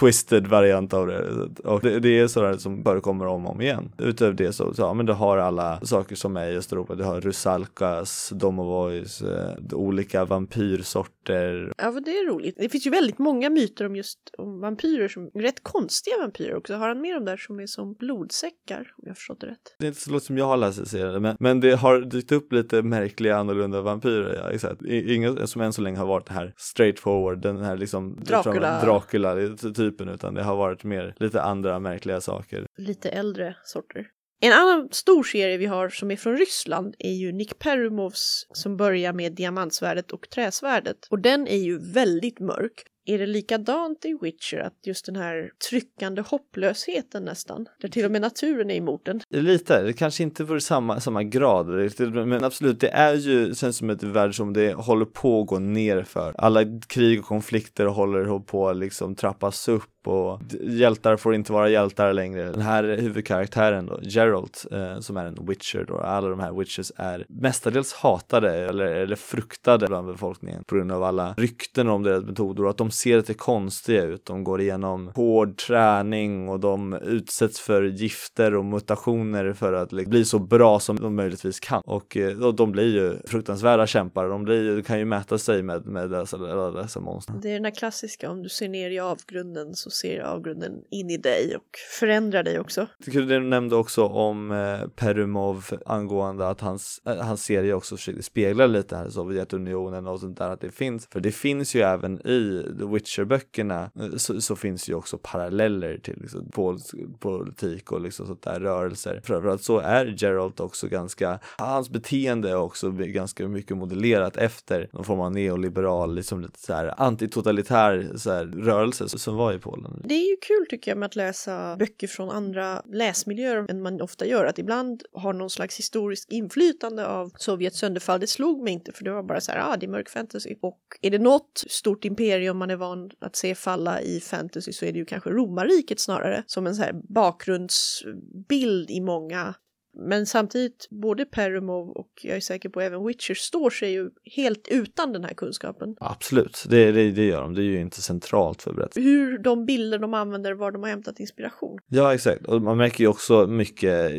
twisted 0.00 0.46
variant 0.46 0.94
av 0.94 1.06
det. 1.06 1.28
Och 1.64 1.80
det, 1.80 2.00
det 2.00 2.18
är 2.18 2.26
sådär 2.26 2.56
som 2.56 2.82
förekommer 2.82 3.26
om 3.26 3.46
och 3.46 3.52
om 3.52 3.60
igen. 3.60 3.92
Utöver 3.98 4.34
det 4.34 4.52
så, 4.52 4.74
så 4.74 4.83
ja 4.84 4.94
men 4.94 5.06
du 5.06 5.12
har 5.12 5.38
alla 5.38 5.80
saker 5.80 6.16
som 6.16 6.36
är 6.36 6.50
i 6.50 6.56
Östeuropa. 6.56 6.94
Du 6.94 7.04
har 7.04 7.20
Rusalkas, 7.20 8.32
Domovois, 8.34 9.22
eh, 9.22 9.56
olika 9.72 10.24
vampyrsorter. 10.24 11.72
Ja 11.78 11.90
men 11.90 12.02
det 12.02 12.10
är 12.10 12.28
roligt. 12.28 12.56
Det 12.58 12.68
finns 12.68 12.86
ju 12.86 12.90
väldigt 12.90 13.18
många 13.18 13.50
myter 13.50 13.86
om 13.86 13.96
just 13.96 14.18
om 14.38 14.60
vampyrer 14.60 15.08
som 15.08 15.30
rätt 15.34 15.62
konstiga 15.62 16.18
vampyrer 16.18 16.56
också. 16.56 16.74
Har 16.74 16.88
han 16.88 17.00
med 17.00 17.14
dem 17.14 17.24
där 17.24 17.36
som 17.36 17.60
är 17.60 17.66
som 17.66 17.94
blodsäckar 17.94 18.94
om 18.96 19.04
jag 19.06 19.16
förstått 19.16 19.40
det 19.40 19.46
rätt? 19.46 19.76
Det 19.78 19.86
är 19.86 19.88
inte 19.88 20.00
så 20.00 20.10
långt 20.10 20.22
som 20.22 20.38
jag 20.38 20.46
har 20.46 20.56
läst 20.56 20.86
serien 20.86 21.22
men, 21.22 21.36
men 21.40 21.60
det 21.60 21.76
har 21.76 22.00
dykt 22.00 22.32
upp 22.32 22.52
lite 22.52 22.82
märkliga 22.82 23.36
annorlunda 23.36 23.80
vampyrer. 23.80 24.40
Ja, 24.42 24.50
exakt. 24.50 24.82
Ingen 24.82 25.46
som 25.46 25.62
än 25.62 25.72
så 25.72 25.82
länge 25.82 25.98
har 25.98 26.06
varit 26.06 26.26
det 26.26 26.32
här 26.32 26.54
straight 26.56 27.00
forward, 27.00 27.38
den 27.38 27.56
här 27.56 27.76
liksom 27.76 28.16
Dracula, 28.24 28.80
Dracula 28.84 29.56
typen 29.76 30.08
utan 30.08 30.34
det 30.34 30.42
har 30.42 30.56
varit 30.56 30.84
mer 30.84 31.14
lite 31.16 31.42
andra 31.42 31.78
märkliga 31.78 32.20
saker. 32.20 32.66
Lite 32.76 33.08
äldre 33.08 33.56
sorter. 33.64 34.06
En 34.44 34.52
annan 34.52 34.88
stor 34.90 35.22
serie 35.22 35.56
vi 35.56 35.66
har 35.66 35.88
som 35.88 36.10
är 36.10 36.16
från 36.16 36.36
Ryssland 36.36 36.94
är 36.98 37.12
ju 37.12 37.32
Nick 37.32 37.58
Perumovs 37.58 38.46
som 38.52 38.76
börjar 38.76 39.12
med 39.12 39.32
Diamantsvärdet 39.32 40.12
och 40.12 40.30
Träsvärdet. 40.30 40.96
Och 41.10 41.18
den 41.18 41.48
är 41.48 41.56
ju 41.56 41.78
väldigt 41.78 42.40
mörk. 42.40 42.84
Är 43.06 43.18
det 43.18 43.26
likadant 43.26 44.04
i 44.04 44.18
Witcher 44.22 44.58
att 44.58 44.74
just 44.86 45.06
den 45.06 45.16
här 45.16 45.50
tryckande 45.70 46.22
hopplösheten 46.22 47.24
nästan, 47.24 47.66
där 47.80 47.88
till 47.88 48.04
och 48.04 48.10
med 48.10 48.20
naturen 48.20 48.70
är 48.70 48.74
emot 48.74 49.04
den? 49.04 49.20
Lite, 49.30 49.82
det 49.82 49.92
kanske 49.92 50.22
inte 50.22 50.44
vore 50.44 50.60
samma, 50.60 51.00
samma 51.00 51.22
grad, 51.22 51.66
men 52.12 52.44
absolut, 52.44 52.80
det 52.80 52.88
är 52.88 53.14
ju, 53.14 53.54
känns 53.54 53.76
som 53.76 53.90
ett 53.90 54.02
värld 54.02 54.36
som 54.36 54.52
det 54.52 54.72
håller 54.72 55.06
på 55.06 55.40
att 55.40 55.46
gå 55.46 55.58
nerför. 55.58 56.34
Alla 56.38 56.60
krig 56.88 57.20
och 57.20 57.26
konflikter 57.26 57.86
håller 57.86 58.38
på 58.38 58.68
att 58.68 58.76
liksom 58.76 59.14
trappas 59.14 59.68
upp 59.68 59.93
och 60.06 60.40
hjältar 60.60 61.16
får 61.16 61.34
inte 61.34 61.52
vara 61.52 61.68
hjältar 61.68 62.12
längre. 62.12 62.44
Den 62.44 62.60
här 62.60 62.84
huvudkaraktären 62.84 63.86
då, 63.86 64.00
Gerald, 64.02 64.56
eh, 64.70 65.00
som 65.00 65.16
är 65.16 65.24
en 65.24 65.46
witcher 65.46 65.84
då, 65.88 65.98
alla 65.98 66.28
de 66.28 66.40
här 66.40 66.52
witches 66.52 66.92
är 66.96 67.26
mestadels 67.28 67.92
hatade 67.92 68.54
eller, 68.54 68.84
eller 68.84 69.16
fruktade 69.16 69.86
bland 69.86 70.06
befolkningen 70.06 70.64
på 70.66 70.74
grund 70.74 70.92
av 70.92 71.02
alla 71.02 71.34
rykten 71.36 71.88
om 71.88 72.02
deras 72.02 72.24
metoder 72.24 72.64
och 72.64 72.70
att 72.70 72.76
de 72.76 72.90
ser 72.90 73.16
lite 73.16 73.34
konstiga 73.34 74.04
ut. 74.04 74.26
De 74.26 74.44
går 74.44 74.60
igenom 74.60 75.10
hård 75.14 75.56
träning 75.56 76.48
och 76.48 76.60
de 76.60 76.92
utsätts 76.92 77.60
för 77.60 77.82
gifter 77.82 78.54
och 78.54 78.64
mutationer 78.64 79.52
för 79.52 79.72
att 79.72 79.92
liksom, 79.92 80.10
bli 80.10 80.24
så 80.24 80.38
bra 80.38 80.80
som 80.80 80.96
de 80.96 81.16
möjligtvis 81.16 81.60
kan. 81.60 81.82
Och, 81.86 82.16
eh, 82.16 82.42
och 82.42 82.54
de 82.54 82.72
blir 82.72 82.94
ju 82.94 83.18
fruktansvärda 83.26 83.86
kämpar. 83.86 84.28
De 84.28 84.44
blir, 84.44 84.82
kan 84.82 84.98
ju 84.98 85.04
mäta 85.04 85.38
sig 85.38 85.62
med, 85.62 85.86
med 85.86 86.10
dessa, 86.10 86.38
dessa 86.70 87.00
monster. 87.00 87.34
Det 87.42 87.48
är 87.48 87.54
den 87.54 87.64
här 87.64 87.74
klassiska, 87.74 88.30
om 88.30 88.42
du 88.42 88.48
ser 88.48 88.68
ner 88.68 88.90
i 88.90 88.98
avgrunden 88.98 89.74
så 89.74 89.90
ser 89.94 90.20
avgrunden 90.20 90.72
in 90.90 91.10
i 91.10 91.16
dig 91.16 91.56
och 91.56 91.78
förändrar 92.00 92.42
dig 92.42 92.58
också. 92.58 92.86
Du 93.06 93.40
nämnde 93.40 93.76
också 93.76 94.04
om 94.04 94.50
eh, 94.50 94.88
Perumov 94.88 95.64
angående 95.86 96.48
att 96.48 96.60
hans, 96.60 97.02
eh, 97.06 97.16
hans 97.16 97.44
serie 97.44 97.74
också 97.74 97.96
försökte 97.96 98.22
spegla 98.22 98.66
lite 98.66 98.96
här 98.96 99.08
Sovjetunionen 99.08 100.06
och 100.06 100.20
sånt 100.20 100.38
där 100.38 100.50
att 100.50 100.60
det 100.60 100.70
finns. 100.70 101.08
För 101.12 101.20
det 101.20 101.32
finns 101.32 101.74
ju 101.74 101.80
även 101.80 102.26
i 102.26 102.62
The 102.78 102.84
Witcher-böckerna 102.84 103.90
eh, 104.00 104.16
så, 104.16 104.40
så, 104.40 104.56
finns 104.56 104.88
ju 104.88 104.94
också 104.94 105.18
paralleller 105.22 105.98
till 105.98 106.18
liksom, 106.20 106.50
polsk 106.50 106.94
politik 107.18 107.92
och 107.92 108.00
liksom 108.00 108.26
sånt 108.26 108.42
där 108.42 108.60
rörelser. 108.60 109.20
För, 109.24 109.46
att 109.46 109.62
så 109.62 109.78
är 109.78 110.14
Geralt 110.18 110.60
också 110.60 110.88
ganska, 110.88 111.38
hans 111.58 111.90
beteende 111.90 112.50
är 112.50 112.56
också 112.56 112.90
ganska 112.90 113.48
mycket 113.48 113.76
modellerat 113.76 114.36
efter 114.36 114.88
någon 114.92 115.04
form 115.04 115.20
av 115.20 115.32
neoliberal, 115.32 116.14
liksom 116.14 116.40
lite 116.40 116.60
så 116.60 116.72
här 116.72 116.94
antitotalitär 116.96 118.10
så 118.16 118.30
här, 118.30 118.44
rörelse 118.44 119.08
som 119.08 119.36
var 119.36 119.52
i 119.52 119.58
Polen. 119.58 119.83
Det 120.04 120.14
är 120.14 120.30
ju 120.30 120.36
kul 120.36 120.66
tycker 120.68 120.90
jag 120.90 120.98
med 120.98 121.06
att 121.06 121.16
läsa 121.16 121.76
böcker 121.76 122.06
från 122.06 122.30
andra 122.30 122.82
läsmiljöer 122.92 123.66
än 123.70 123.82
man 123.82 124.00
ofta 124.00 124.26
gör. 124.26 124.44
Att 124.44 124.58
ibland 124.58 125.02
har 125.12 125.32
någon 125.32 125.50
slags 125.50 125.78
historisk 125.78 126.32
inflytande 126.32 127.06
av 127.06 127.32
Sovjets 127.36 127.78
sönderfall. 127.78 128.20
Det 128.20 128.26
slog 128.26 128.62
mig 128.62 128.72
inte 128.72 128.92
för 128.92 129.04
det 129.04 129.12
var 129.12 129.22
bara 129.22 129.40
så 129.40 129.52
här, 129.52 129.72
ah, 129.72 129.76
det 129.76 129.86
är 129.86 129.90
mörk 129.90 130.08
fantasy. 130.08 130.54
Och 130.62 130.80
är 131.02 131.10
det 131.10 131.18
något 131.18 131.64
stort 131.68 132.04
imperium 132.04 132.56
man 132.56 132.70
är 132.70 132.76
van 132.76 133.10
att 133.20 133.36
se 133.36 133.54
falla 133.54 134.00
i 134.00 134.20
fantasy 134.20 134.72
så 134.72 134.84
är 134.84 134.92
det 134.92 134.98
ju 134.98 135.04
kanske 135.04 135.30
romarriket 135.30 136.00
snarare. 136.00 136.44
Som 136.46 136.66
en 136.66 136.74
så 136.74 136.82
här 136.82 136.92
bakgrundsbild 137.08 138.90
i 138.90 139.00
många 139.00 139.54
men 139.96 140.26
samtidigt, 140.26 140.88
både 140.90 141.24
Perumov 141.24 141.90
och 141.90 142.10
jag 142.22 142.36
är 142.36 142.40
säker 142.40 142.68
på 142.68 142.80
även 142.80 143.06
Witcher 143.06 143.34
står 143.34 143.70
sig 143.70 143.92
ju 143.92 144.10
helt 144.24 144.68
utan 144.68 145.12
den 145.12 145.24
här 145.24 145.34
kunskapen. 145.34 145.96
Absolut, 146.00 146.64
det, 146.68 146.92
det, 146.92 147.10
det 147.10 147.24
gör 147.24 147.42
de. 147.42 147.54
Det 147.54 147.60
är 147.60 147.64
ju 147.64 147.80
inte 147.80 148.02
centralt 148.02 148.62
för 148.62 148.72
berättelsen. 148.72 149.02
Hur 149.02 149.38
de 149.38 149.66
bilder 149.66 149.98
de 149.98 150.14
använder, 150.14 150.52
var 150.52 150.72
de 150.72 150.82
har 150.82 150.90
hämtat 150.90 151.20
inspiration. 151.20 151.78
Ja, 151.88 152.14
exakt. 152.14 152.46
Och 152.46 152.62
man 152.62 152.76
märker 152.76 153.04
ju 153.04 153.08
också 153.08 153.46
mycket 153.46 154.12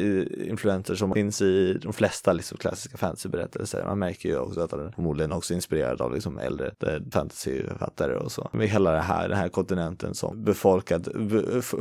influenser 0.47 0.95
som 0.95 1.13
finns 1.13 1.41
i 1.41 1.73
de 1.81 1.93
flesta 1.93 2.33
liksom, 2.33 2.57
klassiska 2.57 2.97
fantasyberättelser. 2.97 3.83
Man 3.83 3.99
märker 3.99 4.29
ju 4.29 4.37
också 4.37 4.61
att 4.61 4.69
den 4.69 4.91
förmodligen 4.91 5.31
också 5.31 5.53
är 5.53 5.55
inspirerad 5.55 6.01
av 6.01 6.13
liksom, 6.13 6.39
äldre 6.39 6.67
eh, 6.67 6.99
fantasyförfattare 7.11 8.15
och 8.15 8.31
så. 8.31 8.49
Med 8.53 8.67
hela 8.67 8.91
det 8.91 8.99
här, 8.99 9.29
den 9.29 9.37
här 9.37 9.49
kontinenten 9.49 10.13
som 10.13 10.43
befolkad 10.43 11.09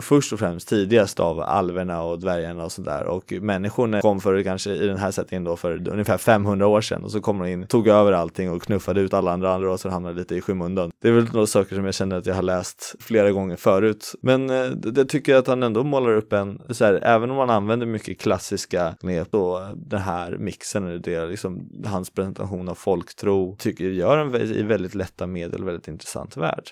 först 0.00 0.32
och 0.32 0.38
främst 0.38 0.68
tidigast 0.68 1.20
av 1.20 1.40
alverna 1.40 2.02
och 2.02 2.20
dvärgarna 2.20 2.64
och 2.64 2.72
sådär 2.72 3.04
och 3.04 3.32
människor 3.32 3.83
hon 3.92 4.00
kom 4.00 4.20
för 4.20 4.42
kanske 4.42 4.70
i 4.70 4.86
den 4.86 4.98
här 4.98 5.10
sättningen 5.10 5.44
då 5.44 5.56
för 5.56 5.88
ungefär 5.88 6.18
500 6.18 6.66
år 6.66 6.80
sedan 6.80 7.04
och 7.04 7.10
så 7.10 7.20
kom 7.20 7.38
hon 7.38 7.48
in, 7.48 7.66
tog 7.66 7.88
över 7.88 8.12
allting 8.12 8.50
och 8.50 8.62
knuffade 8.62 9.00
ut 9.00 9.14
alla 9.14 9.32
andra 9.32 9.54
andra 9.54 9.72
och 9.72 9.80
så 9.80 9.88
hamnade 9.88 10.18
lite 10.18 10.34
i 10.34 10.40
skymundan. 10.40 10.90
Det 11.02 11.08
är 11.08 11.12
väl 11.12 11.32
några 11.32 11.46
saker 11.46 11.76
som 11.76 11.84
jag 11.84 11.94
känner 11.94 12.16
att 12.16 12.26
jag 12.26 12.34
har 12.34 12.42
läst 12.42 12.94
flera 13.00 13.32
gånger 13.32 13.56
förut. 13.56 14.14
Men 14.20 14.50
eh, 14.50 14.66
det, 14.66 15.04
tycker 15.04 15.32
jag 15.32 15.38
att 15.38 15.46
han 15.46 15.62
ändå 15.62 15.84
målar 15.84 16.16
upp 16.16 16.32
en, 16.32 16.62
så 16.70 16.84
här, 16.84 17.00
även 17.02 17.30
om 17.30 17.36
man 17.36 17.50
använder 17.50 17.86
mycket 17.86 18.20
klassiska 18.20 18.94
knep 19.00 19.34
och 19.34 19.60
den 19.76 20.00
här 20.00 20.36
mixen, 20.38 21.02
det 21.02 21.26
liksom 21.26 21.68
hans 21.84 22.10
presentation 22.10 22.68
av 22.68 22.74
folktro, 22.74 23.56
tycker 23.58 23.84
jag 23.84 23.94
gör 23.94 24.18
en 24.18 24.34
i 24.34 24.62
väldigt 24.62 24.94
lätta 24.94 25.26
medel 25.26 25.64
väldigt 25.64 25.88
intressant 25.88 26.36
värld. 26.36 26.70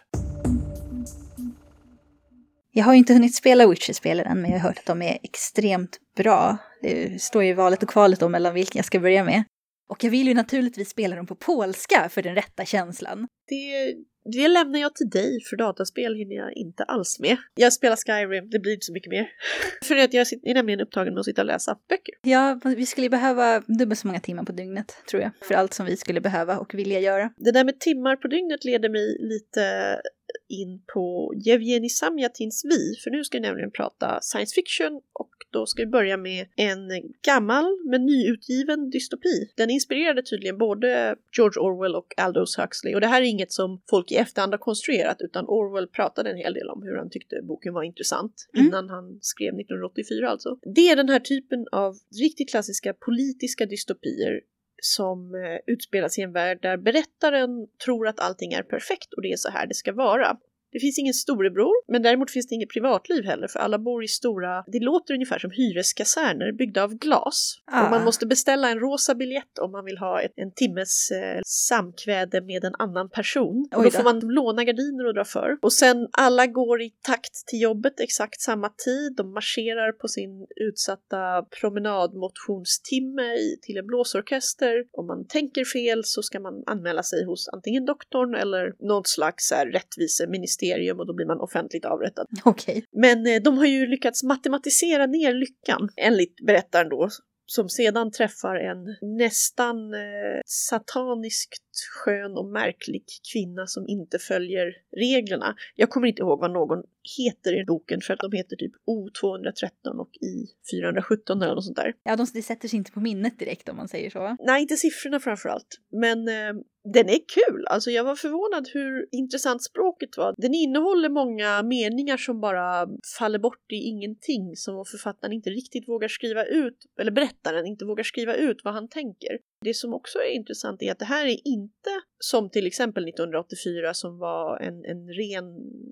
Jag 2.74 2.84
har 2.84 2.92
ju 2.92 2.98
inte 2.98 3.12
hunnit 3.12 3.34
spela 3.34 3.66
Witcher-spelen 3.66 4.26
än, 4.26 4.42
men 4.42 4.50
jag 4.50 4.58
har 4.58 4.68
hört 4.68 4.78
att 4.78 4.86
de 4.86 5.02
är 5.02 5.18
extremt 5.22 5.98
bra. 6.16 6.58
Det 6.82 7.22
står 7.22 7.44
ju 7.44 7.54
valet 7.54 7.82
och 7.82 7.88
kvalet 7.88 8.20
då 8.20 8.28
mellan 8.28 8.54
vilken 8.54 8.78
jag 8.78 8.86
ska 8.86 9.00
börja 9.00 9.24
med. 9.24 9.44
Och 9.88 10.04
jag 10.04 10.10
vill 10.10 10.28
ju 10.28 10.34
naturligtvis 10.34 10.90
spela 10.90 11.16
dem 11.16 11.26
på 11.26 11.34
polska 11.34 12.08
för 12.08 12.22
den 12.22 12.34
rätta 12.34 12.64
känslan. 12.64 13.28
Det, 13.48 13.94
det 14.24 14.48
lämnar 14.48 14.78
jag 14.80 14.94
till 14.94 15.10
dig, 15.10 15.40
för 15.50 15.56
dataspel 15.56 16.14
hinner 16.14 16.36
jag 16.36 16.52
inte 16.52 16.84
alls 16.84 17.20
med. 17.20 17.36
Jag 17.54 17.72
spelar 17.72 17.96
Skyrim, 17.96 18.50
det 18.50 18.58
blir 18.58 18.72
inte 18.72 18.86
så 18.86 18.92
mycket 18.92 19.10
mer. 19.10 19.28
för 19.84 19.96
att 19.96 20.14
jag 20.14 20.26
är 20.42 20.54
nämligen 20.54 20.80
upptagen 20.80 21.14
med 21.14 21.20
att 21.20 21.26
sitta 21.26 21.42
och 21.42 21.46
läsa 21.46 21.78
böcker. 21.88 22.14
Ja, 22.22 22.60
vi 22.64 22.86
skulle 22.86 23.10
behöva 23.10 23.60
dubbelt 23.60 24.00
så 24.00 24.06
många 24.06 24.20
timmar 24.20 24.44
på 24.44 24.52
dygnet, 24.52 24.96
tror 25.10 25.22
jag. 25.22 25.30
För 25.48 25.54
allt 25.54 25.74
som 25.74 25.86
vi 25.86 25.96
skulle 25.96 26.20
behöva 26.20 26.58
och 26.58 26.74
vilja 26.74 27.00
göra. 27.00 27.32
Det 27.36 27.52
där 27.52 27.64
med 27.64 27.80
timmar 27.80 28.16
på 28.16 28.28
dygnet 28.28 28.64
leder 28.64 28.88
mig 28.88 29.16
lite 29.20 30.00
in 30.48 30.82
på 30.94 31.32
Jevgenij 31.36 31.88
Samjatins 31.88 32.64
Vi, 32.64 32.96
för 33.04 33.10
nu 33.10 33.24
ska 33.24 33.36
jag 33.36 33.42
nämligen 33.42 33.70
prata 33.70 34.18
science 34.22 34.54
fiction 34.54 35.00
och 35.12 35.30
då 35.52 35.66
ska 35.66 35.82
vi 35.82 35.86
börja 35.86 36.16
med 36.16 36.46
en 36.56 36.80
gammal 37.26 37.64
men 37.90 38.06
nyutgiven 38.06 38.90
dystopi. 38.90 39.52
Den 39.56 39.70
inspirerade 39.70 40.22
tydligen 40.22 40.58
både 40.58 41.16
George 41.36 41.60
Orwell 41.60 41.94
och 41.94 42.14
Aldous 42.16 42.58
Huxley 42.58 42.94
och 42.94 43.00
det 43.00 43.06
här 43.06 43.22
är 43.22 43.26
inget 43.26 43.52
som 43.52 43.82
folk 43.90 44.11
i 44.12 44.16
efterhand 44.16 44.52
har 44.52 44.58
konstruerat 44.58 45.16
utan 45.20 45.44
Orwell 45.48 45.88
pratade 45.88 46.30
en 46.30 46.36
hel 46.36 46.54
del 46.54 46.68
om 46.68 46.82
hur 46.82 46.96
han 46.96 47.10
tyckte 47.10 47.42
boken 47.42 47.74
var 47.74 47.82
intressant 47.82 48.48
mm. 48.54 48.66
innan 48.66 48.88
han 48.88 49.18
skrev 49.20 49.48
1984 49.48 50.28
alltså. 50.28 50.58
Det 50.74 50.88
är 50.88 50.96
den 50.96 51.08
här 51.08 51.20
typen 51.20 51.66
av 51.72 51.94
riktigt 52.20 52.50
klassiska 52.50 52.94
politiska 52.94 53.66
dystopier 53.66 54.40
som 54.82 55.34
eh, 55.34 55.72
utspelas 55.72 56.18
i 56.18 56.22
en 56.22 56.32
värld 56.32 56.58
där 56.62 56.76
berättaren 56.76 57.66
tror 57.84 58.08
att 58.08 58.20
allting 58.20 58.52
är 58.52 58.62
perfekt 58.62 59.12
och 59.14 59.22
det 59.22 59.32
är 59.32 59.36
så 59.36 59.50
här 59.50 59.66
det 59.66 59.74
ska 59.74 59.92
vara. 59.92 60.36
Det 60.72 60.80
finns 60.80 60.98
ingen 60.98 61.14
storebror, 61.14 61.92
men 61.92 62.02
däremot 62.02 62.30
finns 62.30 62.46
det 62.46 62.54
inget 62.54 62.70
privatliv 62.70 63.24
heller 63.24 63.48
för 63.48 63.58
alla 63.58 63.78
bor 63.78 64.04
i 64.04 64.08
stora, 64.08 64.64
det 64.66 64.80
låter 64.80 65.14
ungefär 65.14 65.38
som 65.38 65.50
hyreskaserner 65.50 66.52
byggda 66.52 66.82
av 66.84 66.94
glas. 66.94 67.54
Ah. 67.66 67.84
Och 67.84 67.90
man 67.90 68.04
måste 68.04 68.26
beställa 68.26 68.70
en 68.70 68.80
rosa 68.80 69.14
biljett 69.14 69.58
om 69.58 69.72
man 69.72 69.84
vill 69.84 69.98
ha 69.98 70.22
ett, 70.22 70.32
en 70.36 70.52
timmes 70.54 71.10
eh, 71.10 71.40
samkväde 71.46 72.40
med 72.40 72.64
en 72.64 72.74
annan 72.78 73.10
person. 73.10 73.68
Och 73.76 73.84
då 73.84 73.90
får 73.90 74.04
man 74.04 74.20
låna 74.20 74.64
gardiner 74.64 75.06
och 75.06 75.14
dra 75.14 75.24
för. 75.24 75.58
Och 75.62 75.72
sen 75.72 76.08
alla 76.12 76.46
går 76.46 76.82
i 76.82 76.90
takt 77.02 77.46
till 77.46 77.60
jobbet 77.60 78.00
exakt 78.00 78.40
samma 78.40 78.68
tid. 78.68 79.16
De 79.16 79.32
marscherar 79.32 79.92
på 79.92 80.08
sin 80.08 80.46
utsatta 80.56 81.42
promenadmotionstimme 81.60 83.36
till 83.62 83.76
en 83.76 83.86
blåsorkester. 83.86 84.84
Om 84.92 85.06
man 85.06 85.26
tänker 85.26 85.64
fel 85.64 86.04
så 86.04 86.22
ska 86.22 86.40
man 86.40 86.62
anmäla 86.66 87.02
sig 87.02 87.24
hos 87.24 87.48
antingen 87.48 87.84
doktorn 87.84 88.34
eller 88.34 88.74
något 88.88 89.08
slags 89.08 89.52
rättviseministerium 89.52 90.61
mysterium 90.62 91.00
och 91.00 91.06
då 91.06 91.14
blir 91.14 91.26
man 91.26 91.40
offentligt 91.40 91.84
avrättad. 91.84 92.26
Okay. 92.44 92.82
Men 92.92 93.26
eh, 93.26 93.42
de 93.42 93.58
har 93.58 93.66
ju 93.66 93.86
lyckats 93.86 94.22
matematisera 94.22 95.06
ner 95.06 95.34
lyckan, 95.34 95.88
enligt 95.96 96.36
berättaren 96.46 96.88
då, 96.88 97.08
som 97.46 97.68
sedan 97.68 98.10
träffar 98.10 98.56
en 98.56 98.96
nästan 99.16 99.94
eh, 99.94 100.40
sataniskt 100.46 101.62
skön 102.04 102.36
och 102.36 102.46
märklig 102.46 103.04
kvinna 103.32 103.66
som 103.66 103.88
inte 103.88 104.18
följer 104.18 104.66
reglerna. 104.96 105.54
Jag 105.74 105.90
kommer 105.90 106.06
inte 106.06 106.22
ihåg 106.22 106.40
vad 106.40 106.52
någon 106.52 106.82
heter 107.18 107.60
i 107.60 107.64
boken 107.64 108.00
för 108.00 108.14
att 108.14 108.20
de 108.20 108.36
heter 108.36 108.56
typ 108.56 108.72
O213 108.72 109.98
och 109.98 110.10
I417 110.10 111.42
eller 111.44 111.54
något 111.54 111.64
sånt 111.64 111.76
där. 111.76 111.94
Ja, 112.02 112.16
de, 112.16 112.26
det 112.34 112.42
sätter 112.42 112.68
sig 112.68 112.76
inte 112.76 112.92
på 112.92 113.00
minnet 113.00 113.38
direkt 113.38 113.68
om 113.68 113.76
man 113.76 113.88
säger 113.88 114.10
så. 114.10 114.36
Nej, 114.40 114.62
inte 114.62 114.76
siffrorna 114.76 115.20
framförallt. 115.20 115.80
Men 115.90 116.28
eh, 116.28 116.62
den 116.84 117.08
är 117.08 117.18
kul. 117.28 117.66
Alltså 117.66 117.90
jag 117.90 118.04
var 118.04 118.16
förvånad 118.16 118.68
hur 118.72 119.08
intressant 119.12 119.62
språket 119.62 120.16
var. 120.16 120.34
Den 120.36 120.54
innehåller 120.54 121.08
många 121.08 121.62
meningar 121.62 122.16
som 122.16 122.40
bara 122.40 122.88
faller 123.18 123.38
bort 123.38 123.72
i 123.72 123.76
ingenting 123.76 124.56
som 124.56 124.84
författaren 124.84 125.32
inte 125.32 125.50
riktigt 125.50 125.88
vågar 125.88 126.08
skriva 126.08 126.44
ut, 126.44 126.76
eller 127.00 127.10
berättaren 127.10 127.66
inte 127.66 127.84
vågar 127.84 128.04
skriva 128.04 128.34
ut 128.34 128.60
vad 128.64 128.74
han 128.74 128.88
tänker. 128.88 129.38
Det 129.64 129.74
som 129.74 129.94
också 129.94 130.18
är 130.18 130.30
intressant 130.30 130.82
är 130.82 130.92
att 130.92 130.98
det 130.98 131.04
här 131.04 131.26
är 131.26 131.38
inte 131.48 131.90
som 132.18 132.50
till 132.50 132.66
exempel 132.66 133.08
1984 133.08 133.94
som 133.94 134.18
var 134.18 134.58
en, 134.58 134.84
en 134.84 135.08
ren 135.08 135.44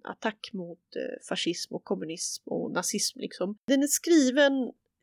attack 0.04 0.50
mot 0.52 0.96
eh, 0.96 1.28
fascism 1.28 1.74
och 1.74 1.84
kommunism 1.84 2.42
och 2.46 2.72
nazism 2.72 3.20
liksom. 3.20 3.56
Den 3.66 3.82
är 3.82 3.86
skriven 3.86 4.52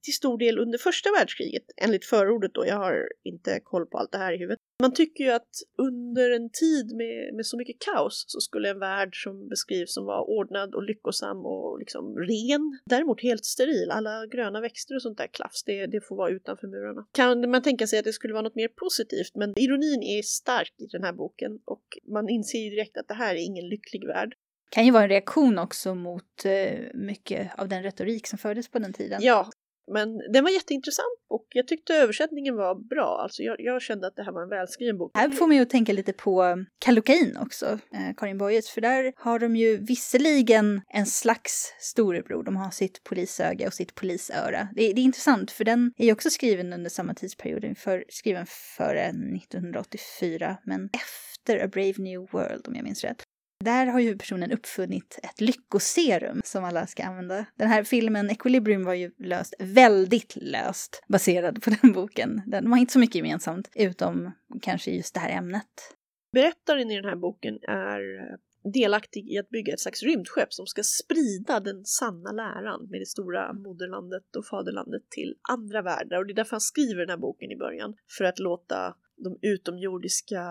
till 0.07 0.13
stor 0.13 0.37
del 0.37 0.59
under 0.59 0.77
första 0.77 1.09
världskriget, 1.11 1.63
enligt 1.77 2.05
förordet 2.05 2.53
då. 2.53 2.65
Jag 2.65 2.75
har 2.75 3.09
inte 3.23 3.59
koll 3.63 3.85
på 3.85 3.97
allt 3.97 4.11
det 4.11 4.17
här 4.17 4.33
i 4.33 4.37
huvudet. 4.37 4.59
Man 4.81 4.93
tycker 4.93 5.23
ju 5.23 5.31
att 5.31 5.53
under 5.77 6.31
en 6.31 6.49
tid 6.49 6.95
med, 6.95 7.35
med 7.35 7.45
så 7.45 7.57
mycket 7.57 7.75
kaos 7.79 8.25
så 8.27 8.39
skulle 8.39 8.69
en 8.69 8.79
värld 8.79 9.23
som 9.23 9.47
beskrivs 9.49 9.93
som 9.93 10.05
var 10.05 10.29
ordnad 10.29 10.75
och 10.75 10.83
lyckosam 10.83 11.45
och 11.45 11.79
liksom 11.79 12.03
ren, 12.17 12.79
däremot 12.85 13.21
helt 13.21 13.45
steril. 13.45 13.91
Alla 13.91 14.25
gröna 14.25 14.61
växter 14.61 14.95
och 14.95 15.01
sånt 15.01 15.17
där 15.17 15.27
klaffs, 15.27 15.63
det, 15.63 15.87
det 15.87 16.01
får 16.07 16.15
vara 16.15 16.29
utanför 16.29 16.67
murarna. 16.67 17.07
Kan 17.11 17.49
man 17.49 17.61
tänka 17.61 17.87
sig 17.87 17.99
att 17.99 18.05
det 18.05 18.13
skulle 18.13 18.33
vara 18.33 18.43
något 18.43 18.55
mer 18.55 18.67
positivt, 18.67 19.35
men 19.35 19.59
ironin 19.59 20.03
är 20.03 20.21
stark 20.21 20.73
i 20.77 20.85
den 20.85 21.03
här 21.03 21.13
boken 21.13 21.51
och 21.65 21.85
man 22.13 22.29
inser 22.29 22.59
ju 22.59 22.69
direkt 22.69 22.97
att 22.97 23.07
det 23.07 23.13
här 23.13 23.35
är 23.35 23.45
ingen 23.49 23.69
lycklig 23.69 24.07
värld 24.07 24.35
kan 24.69 24.85
ju 24.85 24.91
vara 24.91 25.03
en 25.03 25.09
reaktion 25.09 25.59
också 25.59 25.95
mot 25.95 26.45
eh, 26.45 26.79
mycket 26.93 27.51
av 27.57 27.67
den 27.67 27.83
retorik 27.83 28.27
som 28.27 28.39
fördes 28.39 28.69
på 28.69 28.79
den 28.79 28.93
tiden. 28.93 29.19
Ja, 29.21 29.49
men 29.87 30.17
den 30.33 30.43
var 30.43 30.51
jätteintressant 30.51 31.17
och 31.29 31.45
jag 31.49 31.67
tyckte 31.67 31.93
översättningen 31.93 32.55
var 32.55 32.75
bra. 32.75 33.19
Alltså 33.23 33.43
jag, 33.43 33.55
jag 33.59 33.81
kände 33.81 34.07
att 34.07 34.15
det 34.15 34.23
här 34.23 34.31
var 34.31 34.43
en 34.43 34.49
välskriven 34.49 34.97
bok. 34.97 35.11
Här 35.13 35.29
får 35.29 35.47
man 35.47 35.55
ju 35.55 35.65
tänka 35.65 35.93
lite 35.93 36.13
på 36.13 36.43
um, 36.43 36.65
Kallocain 36.79 37.37
också, 37.37 37.65
eh, 37.65 38.15
Karin 38.17 38.37
Boyes, 38.37 38.69
för 38.69 38.81
där 38.81 39.13
har 39.15 39.39
de 39.39 39.55
ju 39.55 39.77
visserligen 39.77 40.81
en 40.87 41.05
slags 41.05 41.73
storebror. 41.79 42.43
De 42.43 42.55
har 42.55 42.71
sitt 42.71 43.03
polisöga 43.03 43.67
och 43.67 43.73
sitt 43.73 43.95
polisöra. 43.95 44.67
Det, 44.75 44.93
det 44.93 45.01
är 45.01 45.03
intressant 45.03 45.51
för 45.51 45.63
den 45.63 45.93
är 45.97 46.05
ju 46.05 46.11
också 46.11 46.29
skriven 46.29 46.73
under 46.73 46.89
samma 46.89 47.13
tidsperiod, 47.13 47.77
för, 47.77 48.03
skriven 48.09 48.45
före 48.77 49.03
1984 49.03 50.57
men 50.63 50.89
efter 50.93 51.65
A 51.65 51.67
Brave 51.67 51.93
New 51.97 52.27
World 52.31 52.67
om 52.67 52.75
jag 52.75 52.83
minns 52.83 53.03
rätt. 53.03 53.26
Där 53.59 53.87
har 53.87 53.99
ju 53.99 54.17
personen 54.17 54.51
uppfunnit 54.51 55.19
ett 55.23 55.41
lyckoserum 55.41 56.41
som 56.43 56.63
alla 56.63 56.87
ska 56.87 57.03
använda. 57.03 57.45
Den 57.55 57.67
här 57.67 57.83
filmen 57.83 58.29
Equilibrium 58.29 58.83
var 58.83 58.93
ju 58.93 59.11
löst, 59.17 59.53
väldigt 59.59 60.35
löst, 60.35 61.03
baserad 61.07 61.63
på 61.63 61.69
den 61.81 61.93
boken. 61.93 62.41
Den 62.45 62.67
har 62.67 62.77
inte 62.77 62.93
så 62.93 62.99
mycket 62.99 63.15
gemensamt, 63.15 63.71
utom 63.75 64.31
kanske 64.61 64.91
just 64.91 65.13
det 65.13 65.19
här 65.19 65.37
ämnet. 65.37 65.95
Berättaren 66.33 66.91
i 66.91 66.95
den 66.95 67.05
här 67.05 67.15
boken 67.15 67.59
är 67.61 67.99
eh, 67.99 68.37
delaktig 68.73 69.31
i 69.31 69.37
att 69.37 69.49
bygga 69.49 69.73
ett 69.73 69.79
slags 69.79 70.03
rymdskepp 70.03 70.53
som 70.53 70.67
ska 70.67 70.83
sprida 70.83 71.59
den 71.59 71.85
sanna 71.85 72.31
läran 72.31 72.87
med 72.89 73.01
det 73.01 73.05
stora 73.05 73.53
moderlandet 73.53 74.35
och 74.35 74.45
faderlandet 74.45 75.09
till 75.09 75.35
andra 75.49 75.81
världar. 75.81 76.17
Och 76.17 76.27
det 76.27 76.33
är 76.33 76.35
därför 76.35 76.51
han 76.51 76.61
skriver 76.61 76.99
den 76.99 77.09
här 77.09 77.17
boken 77.17 77.51
i 77.51 77.57
början, 77.57 77.95
för 78.17 78.23
att 78.23 78.39
låta 78.39 78.95
de 79.17 79.37
utomjordiska 79.41 80.41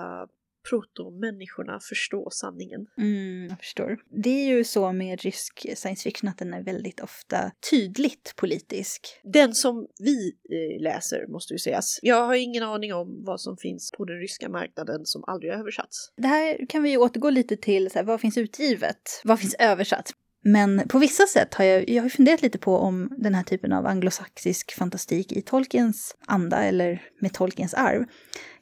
protomänniskorna 0.70 1.80
förstå 1.80 2.30
sanningen. 2.30 2.86
Mm, 2.98 3.46
jag 3.48 3.58
förstår. 3.58 3.98
Det 4.22 4.30
är 4.30 4.46
ju 4.46 4.64
så 4.64 4.92
med 4.92 5.20
rysk 5.20 5.66
science 5.74 6.02
fiction 6.02 6.28
att 6.28 6.38
den 6.38 6.54
är 6.54 6.62
väldigt 6.62 7.00
ofta 7.00 7.50
tydligt 7.70 8.34
politisk. 8.36 9.20
Den 9.22 9.54
som 9.54 9.86
vi 9.98 10.28
eh, 10.28 10.82
läser 10.82 11.26
måste 11.26 11.54
ju 11.54 11.58
sägas. 11.58 11.98
Jag 12.02 12.26
har 12.26 12.34
ingen 12.34 12.62
aning 12.62 12.94
om 12.94 13.24
vad 13.24 13.40
som 13.40 13.56
finns 13.56 13.90
på 13.96 14.04
den 14.04 14.20
ryska 14.20 14.48
marknaden 14.48 15.00
som 15.04 15.24
aldrig 15.26 15.52
har 15.52 15.60
översatts. 15.60 16.12
Det 16.16 16.28
här 16.28 16.66
kan 16.68 16.82
vi 16.82 16.90
ju 16.90 16.96
återgå 16.96 17.30
lite 17.30 17.56
till, 17.56 17.90
så 17.90 17.98
här, 17.98 18.06
vad 18.06 18.20
finns 18.20 18.38
utgivet? 18.38 19.20
Vad 19.24 19.40
finns 19.40 19.54
översatt? 19.58 20.12
Men 20.48 20.88
på 20.88 20.98
vissa 20.98 21.26
sätt 21.26 21.54
har 21.54 21.64
jag, 21.64 21.88
jag 21.88 22.02
har 22.02 22.08
funderat 22.08 22.42
lite 22.42 22.58
på 22.58 22.78
om 22.78 23.08
den 23.18 23.34
här 23.34 23.42
typen 23.42 23.72
av 23.72 23.86
anglosaxisk 23.86 24.72
fantastik 24.72 25.32
i 25.32 25.42
Tolkiens 25.42 26.16
anda 26.26 26.62
eller 26.62 27.02
med 27.20 27.32
Tolkiens 27.32 27.74
arv 27.74 28.04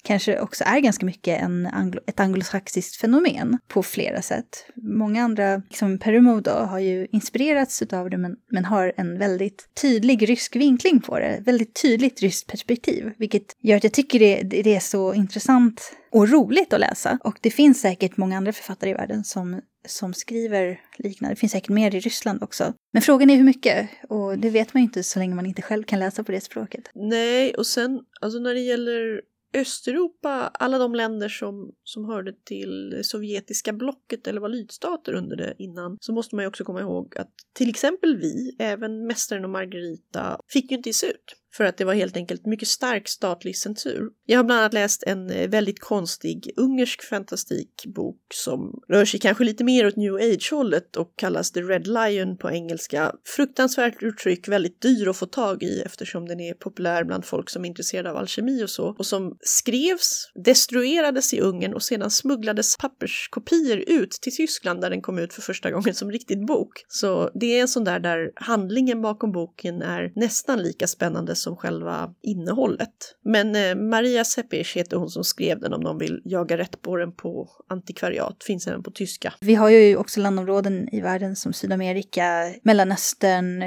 kanske 0.05 0.41
också 0.41 0.65
är 0.65 0.81
ganska 0.81 1.07
mycket 1.07 1.43
en 1.43 1.67
anglo, 1.67 2.01
ett 2.07 2.21
anglosaxiskt 2.21 2.97
fenomen 2.97 3.59
på 3.69 3.83
flera 3.83 4.23
sätt. 4.23 4.67
Många 4.77 5.25
andra, 5.25 5.57
liksom 5.57 5.99
Perumo 5.99 6.41
då, 6.41 6.51
har 6.51 6.79
ju 6.79 7.07
inspirerats 7.13 7.83
av 7.83 8.11
det 8.11 8.19
men, 8.19 8.37
men 8.51 8.65
har 8.65 8.93
en 8.97 9.19
väldigt 9.19 9.69
tydlig 9.81 10.29
rysk 10.29 10.57
vinkling 10.57 11.01
på 11.01 11.19
det. 11.19 11.43
Väldigt 11.47 11.83
tydligt 11.83 12.23
ryskt 12.23 12.51
perspektiv, 12.51 13.13
vilket 13.19 13.57
gör 13.63 13.77
att 13.77 13.85
jag 13.85 13.93
tycker 13.93 14.19
det, 14.19 14.43
det 14.63 14.75
är 14.75 14.81
så 14.81 15.15
intressant 15.15 15.93
och 16.13 16.29
roligt 16.29 16.73
att 16.73 16.81
läsa. 16.81 17.19
Och 17.25 17.39
det 17.41 17.51
finns 17.51 17.81
säkert 17.81 18.17
många 18.17 18.37
andra 18.37 18.53
författare 18.53 18.91
i 18.91 18.95
världen 18.95 19.25
som 19.25 19.61
som 19.89 20.15
skriver 20.15 20.81
liknande. 20.99 21.35
Det 21.35 21.39
finns 21.39 21.53
säkert 21.53 21.71
mer 21.71 21.95
i 21.95 22.01
Ryssland 22.01 22.43
också. 22.43 22.73
Men 22.93 23.03
frågan 23.03 23.31
är 23.31 23.37
hur 23.37 23.45
mycket, 23.45 23.89
och 24.09 24.39
det 24.39 24.51
vet 24.51 24.75
man 24.75 24.83
ju 24.83 24.85
inte 24.85 25.03
så 25.03 25.19
länge 25.19 25.35
man 25.35 25.47
inte 25.47 25.63
själv 25.63 25.85
kan 25.85 26.01
läsa 26.01 26.25
på 26.25 26.33
det 26.33 26.41
språket. 26.41 26.91
Nej, 26.95 27.55
och 27.55 27.67
sen 27.67 28.01
alltså 28.21 28.39
när 28.39 28.55
det 28.55 28.61
gäller 28.61 29.21
Östeuropa, 29.55 30.51
alla 30.55 30.79
de 30.79 30.95
länder 30.95 31.29
som, 31.29 31.73
som 31.85 32.05
hörde 32.05 32.33
till 32.45 32.91
det 32.91 33.05
sovjetiska 33.05 33.73
blocket 33.73 34.27
eller 34.27 34.41
var 34.41 34.49
lydstater 34.49 35.13
under 35.13 35.37
det 35.37 35.55
innan, 35.59 35.99
så 36.01 36.13
måste 36.13 36.35
man 36.35 36.43
ju 36.45 36.49
också 36.49 36.65
komma 36.65 36.81
ihåg 36.81 37.19
att 37.19 37.33
till 37.53 37.69
exempel 37.69 38.17
vi, 38.17 38.57
även 38.59 39.07
Mästaren 39.07 39.45
och 39.45 39.51
Margarita, 39.51 40.41
fick 40.49 40.71
ju 40.71 40.77
inte 40.77 40.89
ges 40.89 41.05
ut. 41.05 41.37
För 41.57 41.65
att 41.65 41.77
det 41.77 41.85
var 41.85 41.95
helt 41.95 42.17
enkelt 42.17 42.47
mycket 42.47 42.69
stark 42.69 43.09
statlig 43.09 43.57
censur. 43.57 44.11
Jag 44.27 44.39
har 44.39 44.45
bland 44.45 44.61
annat 44.61 44.73
läst 44.73 45.03
en 45.07 45.31
eh, 45.31 45.49
väldigt 45.49 45.81
konstig 45.81 46.51
ungersk 46.57 47.03
fantastikbok 47.03 48.17
som 48.35 48.83
rör 48.89 49.05
sig 49.05 49.21
kanske 49.21 49.45
lite 49.45 49.65
mer 49.65 49.87
åt 49.87 49.97
new 49.97 50.15
age-hållet 50.15 50.97
och 50.97 51.13
kallas 51.17 51.53
The 51.53 51.61
Red 51.61 51.87
Lion 51.87 52.37
på 52.39 52.51
engelska. 52.51 53.13
Fruktansvärt 53.37 54.03
uttryck, 54.03 54.49
väldigt 54.49 54.83
dyr 54.83 55.09
att 55.09 55.17
få 55.17 55.27
tag 55.27 55.63
i 55.63 55.81
eftersom 55.81 56.29
den 56.29 56.41
är 56.41 56.55
populär 56.55 57.05
bland 57.05 57.25
folk 57.25 57.51
som 57.51 57.65
är 57.65 57.69
intresserade 57.69 58.11
av 58.11 58.17
alkemi 58.17 58.65
och 58.65 58.71
så. 58.71 58.95
Och 58.99 59.07
som 59.07 59.37
skrevs, 59.41 60.31
destruerades 60.45 61.35
i 61.35 61.41
Ungern 61.41 61.75
och 61.75 61.83
sedan 61.83 62.11
smugglades 62.11 62.77
papperskopior 62.77 63.79
ut 63.87 64.11
till 64.11 64.37
Tyskland 64.37 64.81
där 64.81 64.91
den 64.91 65.03
kom 65.03 65.19
ut 65.19 65.33
för 65.33 65.43
första 65.43 65.71
gången 65.71 65.95
som 65.95 66.11
riktig 66.11 66.47
bok. 66.47 66.85
Så 66.89 67.31
det 67.35 67.47
är 67.47 67.61
en 67.61 67.69
sån 67.69 67.85
där 67.85 68.01
där 68.01 68.33
handlingen 68.37 69.03
bakom 69.03 69.33
boken 69.33 69.83
är 69.83 70.13
nästan 70.15 70.63
lika 70.63 70.87
spännande 70.87 71.37
som 71.45 71.57
själva 71.57 72.15
innehållet. 72.23 73.17
Men 73.25 73.57
eh, 73.57 73.75
Maria 73.75 74.25
Sepic 74.25 74.73
heter 74.77 74.97
hon 74.97 75.11
som 75.11 75.25
skrev 75.25 75.61
den 75.61 75.73
om 75.73 75.85
de 75.85 75.99
vill 75.99 76.23
jaga 76.25 76.59
rätt 76.59 76.83
på 76.83 76.97
den 76.97 77.13
på 77.13 77.51
antikvariat. 77.69 78.45
Finns 78.45 78.67
även 78.67 78.83
på 78.83 78.91
tyska. 78.91 79.35
Vi 79.41 79.55
har 79.55 79.69
ju 79.69 79.97
också 79.97 80.21
landområden 80.21 80.89
i 80.95 81.01
världen 81.01 81.37
som 81.37 81.53
Sydamerika, 81.53 82.55
Mellanöstern, 82.63 83.65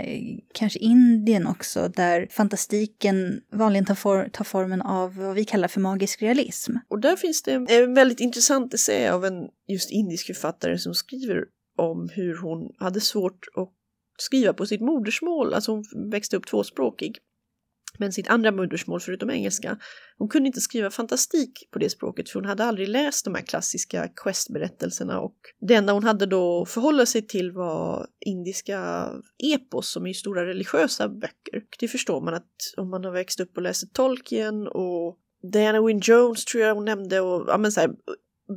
kanske 0.53 0.79
Indien 0.79 1.47
också, 1.47 1.91
där 1.95 2.27
fantastiken 2.31 3.41
vanligen 3.51 3.85
tar, 3.85 3.95
for 3.95 4.29
tar 4.29 4.43
formen 4.43 4.81
av 4.81 5.15
vad 5.15 5.35
vi 5.35 5.45
kallar 5.45 5.67
för 5.67 5.79
magisk 5.79 6.21
realism. 6.21 6.71
Och 6.87 6.99
där 6.99 7.15
finns 7.15 7.43
det 7.43 7.51
en 7.51 7.93
väldigt 7.93 8.19
intressant 8.19 8.73
essä 8.73 9.13
av 9.13 9.25
en 9.25 9.47
just 9.67 9.91
indisk 9.91 10.27
författare 10.27 10.77
som 10.77 10.93
skriver 10.93 11.43
om 11.77 12.09
hur 12.13 12.37
hon 12.37 12.71
hade 12.79 13.01
svårt 13.01 13.47
att 13.55 13.73
skriva 14.17 14.53
på 14.53 14.65
sitt 14.65 14.81
modersmål, 14.81 15.53
alltså 15.53 15.71
hon 15.71 15.83
växte 16.11 16.37
upp 16.37 16.45
tvåspråkig 16.45 17.17
men 17.97 18.11
sitt 18.11 18.27
andra 18.27 18.51
modersmål 18.51 18.99
förutom 18.99 19.29
engelska. 19.29 19.77
Hon 20.17 20.29
kunde 20.29 20.47
inte 20.47 20.61
skriva 20.61 20.91
fantastik 20.91 21.67
på 21.71 21.79
det 21.79 21.89
språket 21.89 22.29
för 22.29 22.39
hon 22.39 22.49
hade 22.49 22.63
aldrig 22.63 22.87
läst 22.87 23.25
de 23.25 23.35
här 23.35 23.41
klassiska 23.41 24.07
questberättelserna 24.07 25.19
och 25.19 25.37
det 25.59 25.73
enda 25.73 25.93
hon 25.93 26.03
hade 26.03 26.25
då 26.25 26.61
att 26.61 26.69
förhålla 26.69 27.05
sig 27.05 27.27
till 27.27 27.51
var 27.51 28.07
indiska 28.19 29.09
epos 29.53 29.89
som 29.89 30.07
är 30.07 30.13
stora 30.13 30.45
religiösa 30.45 31.09
böcker. 31.09 31.63
Det 31.79 31.87
förstår 31.87 32.21
man 32.21 32.33
att 32.33 32.73
om 32.77 32.89
man 32.89 33.05
har 33.05 33.11
växt 33.11 33.39
upp 33.39 33.57
och 33.57 33.63
läser 33.63 33.87
Tolkien 33.87 34.67
och 34.67 35.17
Diana 35.51 35.81
Wynne 35.81 36.01
Jones 36.03 36.45
tror 36.45 36.63
jag 36.63 36.75
hon 36.75 36.85
nämnde 36.85 37.21
och 37.21 37.45
ja, 37.47 37.57
men 37.57 37.71
så 37.71 37.79
här, 37.79 37.89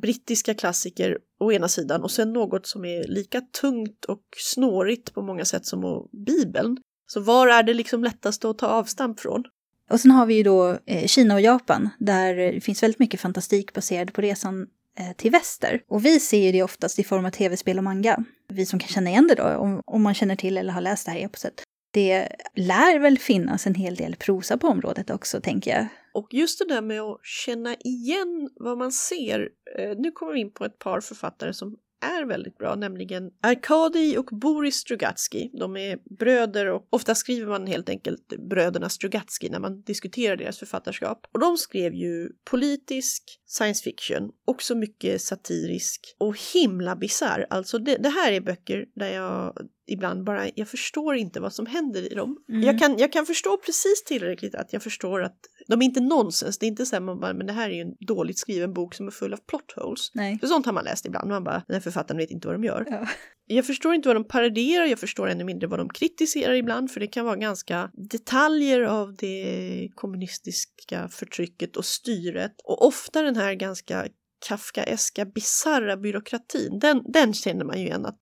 brittiska 0.00 0.54
klassiker 0.54 1.18
å 1.40 1.52
ena 1.52 1.68
sidan 1.68 2.02
och 2.02 2.10
sen 2.10 2.32
något 2.32 2.66
som 2.66 2.84
är 2.84 3.08
lika 3.08 3.40
tungt 3.40 4.04
och 4.04 4.22
snårigt 4.36 5.14
på 5.14 5.22
många 5.22 5.44
sätt 5.44 5.66
som 5.66 6.08
Bibeln. 6.26 6.76
Så 7.12 7.20
var 7.20 7.48
är 7.48 7.62
det 7.62 7.74
liksom 7.74 8.04
lättast 8.04 8.44
att 8.44 8.58
ta 8.58 8.66
avstamp 8.66 9.20
från? 9.20 9.44
Och 9.90 10.00
sen 10.00 10.10
har 10.10 10.26
vi 10.26 10.34
ju 10.34 10.42
då 10.42 10.78
eh, 10.86 11.06
Kina 11.06 11.34
och 11.34 11.40
Japan 11.40 11.88
där 11.98 12.34
det 12.34 12.60
finns 12.60 12.82
väldigt 12.82 12.98
mycket 12.98 13.20
fantastik 13.20 13.72
baserad 13.72 14.12
på 14.12 14.20
resan 14.20 14.66
eh, 14.98 15.16
till 15.16 15.30
väster. 15.30 15.82
Och 15.88 16.04
vi 16.04 16.20
ser 16.20 16.46
ju 16.46 16.52
det 16.52 16.62
oftast 16.62 16.98
i 16.98 17.04
form 17.04 17.24
av 17.24 17.30
tv-spel 17.30 17.78
och 17.78 17.84
manga. 17.84 18.24
Vi 18.48 18.66
som 18.66 18.78
kan 18.78 18.88
känna 18.88 19.10
igen 19.10 19.26
det 19.26 19.34
då, 19.34 19.44
om, 19.44 19.82
om 19.86 20.02
man 20.02 20.14
känner 20.14 20.36
till 20.36 20.58
eller 20.58 20.72
har 20.72 20.80
läst 20.80 21.06
det 21.06 21.12
här 21.12 21.24
eposet. 21.24 21.62
Det 21.90 22.28
lär 22.54 22.98
väl 22.98 23.18
finnas 23.18 23.66
en 23.66 23.74
hel 23.74 23.94
del 23.94 24.16
prosa 24.16 24.58
på 24.58 24.68
området 24.68 25.10
också, 25.10 25.40
tänker 25.40 25.70
jag. 25.70 25.86
Och 26.14 26.28
just 26.30 26.58
det 26.58 26.74
där 26.74 26.82
med 26.82 27.00
att 27.00 27.18
känna 27.22 27.74
igen 27.74 28.50
vad 28.54 28.78
man 28.78 28.92
ser. 28.92 29.48
Eh, 29.78 29.96
nu 29.96 30.10
kommer 30.10 30.32
vi 30.32 30.40
in 30.40 30.52
på 30.52 30.64
ett 30.64 30.78
par 30.78 31.00
författare 31.00 31.52
som 31.54 31.76
är 32.00 32.24
väldigt 32.24 32.58
bra, 32.58 32.74
nämligen 32.74 33.30
Arkadi 33.42 34.16
och 34.16 34.24
Boris 34.24 34.76
Strugatsky. 34.76 35.50
De 35.52 35.76
är 35.76 35.98
bröder 36.18 36.66
och 36.66 36.86
ofta 36.90 37.14
skriver 37.14 37.46
man 37.46 37.66
helt 37.66 37.88
enkelt 37.88 38.26
bröderna 38.50 38.88
Strugatsky 38.88 39.48
när 39.50 39.60
man 39.60 39.82
diskuterar 39.82 40.36
deras 40.36 40.58
författarskap. 40.58 41.26
Och 41.32 41.40
de 41.40 41.56
skrev 41.56 41.94
ju 41.94 42.28
politisk 42.50 43.22
science 43.46 43.82
fiction, 43.82 44.30
också 44.44 44.74
mycket 44.74 45.22
satirisk 45.22 46.16
och 46.18 46.36
himla 46.54 46.96
bisarr. 46.96 47.46
Alltså 47.50 47.78
det, 47.78 47.96
det 47.96 48.08
här 48.08 48.32
är 48.32 48.40
böcker 48.40 48.86
där 48.94 49.08
jag 49.08 49.54
ibland 49.86 50.24
bara, 50.24 50.46
jag 50.54 50.68
förstår 50.68 51.16
inte 51.16 51.40
vad 51.40 51.52
som 51.52 51.66
händer 51.66 52.12
i 52.12 52.14
dem. 52.14 52.36
Mm. 52.48 52.62
Jag, 52.62 52.78
kan, 52.78 52.98
jag 52.98 53.12
kan 53.12 53.26
förstå 53.26 53.56
precis 53.56 54.04
tillräckligt 54.06 54.54
att 54.54 54.72
jag 54.72 54.82
förstår 54.82 55.22
att 55.22 55.38
de 55.70 55.82
är 55.82 55.86
inte 55.86 56.00
nonsens. 56.00 56.58
Det 56.58 56.66
är 56.66 56.68
inte 56.68 56.86
så 56.86 56.96
här 56.96 57.00
man 57.00 57.20
bara, 57.20 57.34
men 57.34 57.46
det 57.46 57.52
här 57.52 57.70
är 57.70 57.74
ju 57.74 57.80
en 57.80 57.94
dåligt 58.06 58.38
skriven 58.38 58.72
bok 58.72 58.94
som 58.94 59.06
är 59.06 59.10
full 59.10 59.32
av 59.32 59.36
plot 59.36 59.72
holes. 59.76 60.10
Nej. 60.14 60.38
För 60.38 60.46
sånt 60.46 60.66
har 60.66 60.72
man 60.72 60.84
läst 60.84 61.06
ibland. 61.06 61.28
Man 61.28 61.44
bara, 61.44 61.62
den 61.66 61.74
här 61.74 61.80
författaren 61.80 62.18
vet 62.18 62.30
inte 62.30 62.48
vad 62.48 62.54
de 62.54 62.64
gör. 62.64 62.86
Ja. 62.90 63.06
Jag 63.46 63.66
förstår 63.66 63.94
inte 63.94 64.08
vad 64.08 64.16
de 64.16 64.24
parodierar, 64.24 64.84
jag 64.84 64.98
förstår 64.98 65.28
ännu 65.28 65.44
mindre 65.44 65.68
vad 65.68 65.78
de 65.78 65.88
kritiserar 65.88 66.54
ibland, 66.54 66.90
för 66.90 67.00
det 67.00 67.06
kan 67.06 67.24
vara 67.24 67.36
ganska 67.36 67.90
detaljer 68.10 68.80
av 68.80 69.14
det 69.14 69.88
kommunistiska 69.94 71.08
förtrycket 71.08 71.76
och 71.76 71.84
styret. 71.84 72.52
Och 72.64 72.86
ofta 72.86 73.22
den 73.22 73.36
här 73.36 73.54
ganska 73.54 74.06
Kafkaeska, 74.48 75.24
bisarra 75.24 75.96
byråkratin, 75.96 76.78
den, 76.78 77.02
den 77.12 77.34
känner 77.34 77.64
man 77.64 77.78
ju 77.80 77.86
igen 77.86 78.06
att 78.06 78.16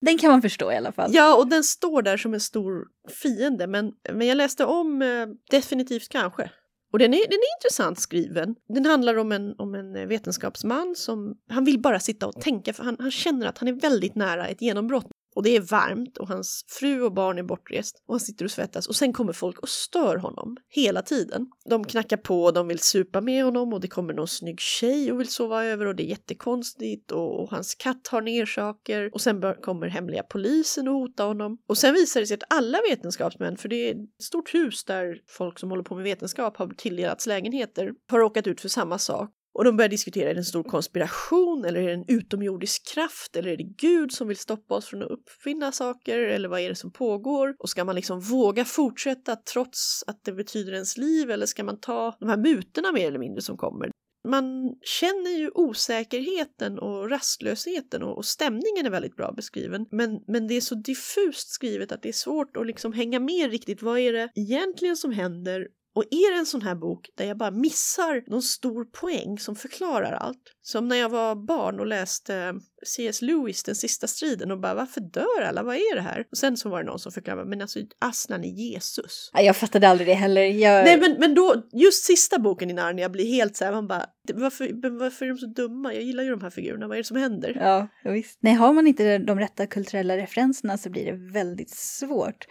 den 0.00 0.18
kan 0.18 0.30
man 0.30 0.42
förstå 0.42 0.72
i 0.72 0.76
alla 0.76 0.92
fall. 0.92 1.10
Ja, 1.14 1.36
och 1.36 1.48
den 1.48 1.64
står 1.64 2.02
där 2.02 2.16
som 2.16 2.34
en 2.34 2.40
stor 2.40 2.84
fiende, 3.22 3.66
men, 3.66 3.92
men 4.12 4.26
jag 4.26 4.36
läste 4.36 4.64
om 4.64 5.02
eh, 5.02 5.26
definitivt 5.50 6.08
kanske. 6.08 6.50
Och 6.92 6.98
den 6.98 7.14
är, 7.14 7.18
den 7.18 7.38
är 7.38 7.56
intressant 7.58 8.00
skriven. 8.00 8.54
Den 8.68 8.86
handlar 8.86 9.16
om 9.16 9.32
en, 9.32 9.54
om 9.58 9.74
en 9.74 9.96
eh, 9.96 10.06
vetenskapsman 10.06 10.94
som, 10.96 11.36
han 11.48 11.64
vill 11.64 11.80
bara 11.80 12.00
sitta 12.00 12.26
och 12.26 12.40
tänka 12.40 12.72
för 12.72 12.84
han, 12.84 12.96
han 12.98 13.10
känner 13.10 13.46
att 13.46 13.58
han 13.58 13.68
är 13.68 13.72
väldigt 13.72 14.14
nära 14.14 14.46
ett 14.46 14.62
genombrott. 14.62 15.06
Och 15.34 15.42
det 15.42 15.56
är 15.56 15.60
varmt 15.60 16.18
och 16.18 16.28
hans 16.28 16.64
fru 16.68 17.02
och 17.02 17.12
barn 17.12 17.38
är 17.38 17.42
bortrest 17.42 18.02
och 18.06 18.14
han 18.14 18.20
sitter 18.20 18.44
och 18.44 18.50
svettas 18.50 18.86
och 18.86 18.96
sen 18.96 19.12
kommer 19.12 19.32
folk 19.32 19.58
och 19.58 19.68
stör 19.68 20.16
honom 20.16 20.56
hela 20.68 21.02
tiden. 21.02 21.46
De 21.64 21.84
knackar 21.84 22.16
på 22.16 22.44
och 22.44 22.52
de 22.52 22.68
vill 22.68 22.78
supa 22.78 23.20
med 23.20 23.44
honom 23.44 23.72
och 23.72 23.80
det 23.80 23.88
kommer 23.88 24.14
någon 24.14 24.28
snygg 24.28 24.60
tjej 24.60 25.12
och 25.12 25.20
vill 25.20 25.28
sova 25.28 25.64
över 25.64 25.86
och 25.86 25.96
det 25.96 26.02
är 26.02 26.08
jättekonstigt 26.08 27.10
och, 27.10 27.40
och 27.42 27.50
hans 27.50 27.74
katt 27.74 28.08
har 28.08 28.22
ner 28.22 28.46
saker 28.46 29.10
och 29.14 29.20
sen 29.20 29.40
bör, 29.40 29.54
kommer 29.54 29.86
hemliga 29.86 30.22
polisen 30.22 30.88
och 30.88 30.94
hotar 30.94 31.26
honom. 31.26 31.58
Och 31.66 31.78
sen 31.78 31.94
visar 31.94 32.20
det 32.20 32.26
sig 32.26 32.34
att 32.34 32.54
alla 32.54 32.78
vetenskapsmän, 32.90 33.56
för 33.56 33.68
det 33.68 33.88
är 33.88 33.94
ett 33.94 34.22
stort 34.22 34.54
hus 34.54 34.84
där 34.84 35.18
folk 35.28 35.58
som 35.58 35.70
håller 35.70 35.82
på 35.82 35.94
med 35.94 36.04
vetenskap 36.04 36.56
har 36.56 36.68
tilldelats 36.68 37.26
lägenheter, 37.26 37.92
har 38.10 38.18
råkat 38.18 38.46
ut 38.46 38.60
för 38.60 38.68
samma 38.68 38.98
sak. 38.98 39.30
Och 39.54 39.64
de 39.64 39.76
börjar 39.76 39.88
diskutera, 39.88 40.30
är 40.30 40.34
det 40.34 40.40
en 40.40 40.44
stor 40.44 40.62
konspiration 40.62 41.64
eller 41.64 41.80
är 41.80 41.86
det 41.86 41.92
en 41.92 42.04
utomjordisk 42.08 42.86
kraft 42.94 43.36
eller 43.36 43.50
är 43.50 43.56
det 43.56 43.64
Gud 43.78 44.12
som 44.12 44.28
vill 44.28 44.36
stoppa 44.36 44.74
oss 44.74 44.86
från 44.86 45.02
att 45.02 45.10
uppfinna 45.10 45.72
saker 45.72 46.18
eller 46.18 46.48
vad 46.48 46.60
är 46.60 46.68
det 46.68 46.74
som 46.74 46.92
pågår? 46.92 47.54
Och 47.58 47.68
ska 47.68 47.84
man 47.84 47.94
liksom 47.94 48.20
våga 48.20 48.64
fortsätta 48.64 49.36
trots 49.36 50.04
att 50.06 50.24
det 50.24 50.32
betyder 50.32 50.72
ens 50.72 50.96
liv 50.96 51.30
eller 51.30 51.46
ska 51.46 51.64
man 51.64 51.80
ta 51.80 52.16
de 52.20 52.28
här 52.28 52.36
mutorna 52.36 52.92
mer 52.92 53.06
eller 53.06 53.18
mindre 53.18 53.42
som 53.42 53.56
kommer? 53.56 53.90
Man 54.28 54.74
känner 54.82 55.38
ju 55.38 55.50
osäkerheten 55.54 56.78
och 56.78 57.10
rastlösheten 57.10 58.02
och, 58.02 58.16
och 58.16 58.24
stämningen 58.24 58.86
är 58.86 58.90
väldigt 58.90 59.16
bra 59.16 59.32
beskriven. 59.32 59.86
Men, 59.90 60.20
men 60.26 60.46
det 60.48 60.54
är 60.54 60.60
så 60.60 60.74
diffust 60.74 61.48
skrivet 61.48 61.92
att 61.92 62.02
det 62.02 62.08
är 62.08 62.12
svårt 62.12 62.56
att 62.56 62.66
liksom 62.66 62.92
hänga 62.92 63.20
med 63.20 63.50
riktigt. 63.50 63.82
Vad 63.82 63.98
är 63.98 64.12
det 64.12 64.28
egentligen 64.34 64.96
som 64.96 65.12
händer 65.12 65.68
och 65.94 66.04
är 66.10 66.32
det 66.32 66.38
en 66.38 66.46
sån 66.46 66.62
här 66.62 66.74
bok 66.74 67.10
där 67.14 67.24
jag 67.24 67.38
bara 67.38 67.50
missar 67.50 68.30
någon 68.30 68.42
stor 68.42 68.84
poäng 68.84 69.38
som 69.38 69.56
förklarar 69.56 70.12
allt, 70.12 70.42
som 70.62 70.88
när 70.88 70.96
jag 70.96 71.08
var 71.08 71.34
barn 71.34 71.80
och 71.80 71.86
läste 71.86 72.54
C.S. 72.86 73.22
Lewis, 73.22 73.62
Den 73.62 73.74
sista 73.74 74.06
striden 74.06 74.50
och 74.50 74.60
bara 74.60 74.74
varför 74.74 75.00
dör 75.00 75.42
alla, 75.42 75.62
vad 75.62 75.76
är 75.76 75.94
det 75.94 76.00
här? 76.00 76.26
Och 76.30 76.36
sen 76.36 76.56
så 76.56 76.68
var 76.68 76.78
det 76.78 76.90
någon 76.90 76.98
som 76.98 77.12
förklarade, 77.12 77.44
men 77.44 77.62
alltså 77.62 77.78
Aslan 77.98 78.44
är 78.44 78.48
Jesus. 78.48 79.30
Jag 79.34 79.56
fattade 79.56 79.88
aldrig 79.88 80.08
det 80.08 80.14
heller. 80.14 80.42
Jag... 80.42 80.84
Nej 80.84 81.00
men, 81.00 81.16
men 81.18 81.34
då, 81.34 81.62
just 81.72 82.04
sista 82.04 82.38
boken 82.38 82.70
i 82.70 82.72
Narnia 82.72 83.08
blir 83.08 83.26
helt 83.26 83.56
så 83.56 83.64
här, 83.64 83.72
man 83.72 83.88
bara, 83.88 84.06
varför, 84.34 84.98
varför 84.98 85.24
är 85.24 85.30
de 85.30 85.38
så 85.38 85.46
dumma? 85.46 85.94
Jag 85.94 86.02
gillar 86.02 86.24
ju 86.24 86.30
de 86.30 86.40
här 86.40 86.50
figurerna, 86.50 86.88
vad 86.88 86.96
är 86.96 87.02
det 87.02 87.04
som 87.04 87.16
händer? 87.16 87.56
Ja, 87.60 87.88
visst. 88.12 88.38
Nej, 88.40 88.54
har 88.54 88.72
man 88.72 88.86
inte 88.86 89.18
de 89.18 89.38
rätta 89.38 89.66
kulturella 89.66 90.16
referenserna 90.16 90.78
så 90.78 90.90
blir 90.90 91.04
det 91.04 91.32
väldigt 91.32 91.70
svårt. 91.70 92.46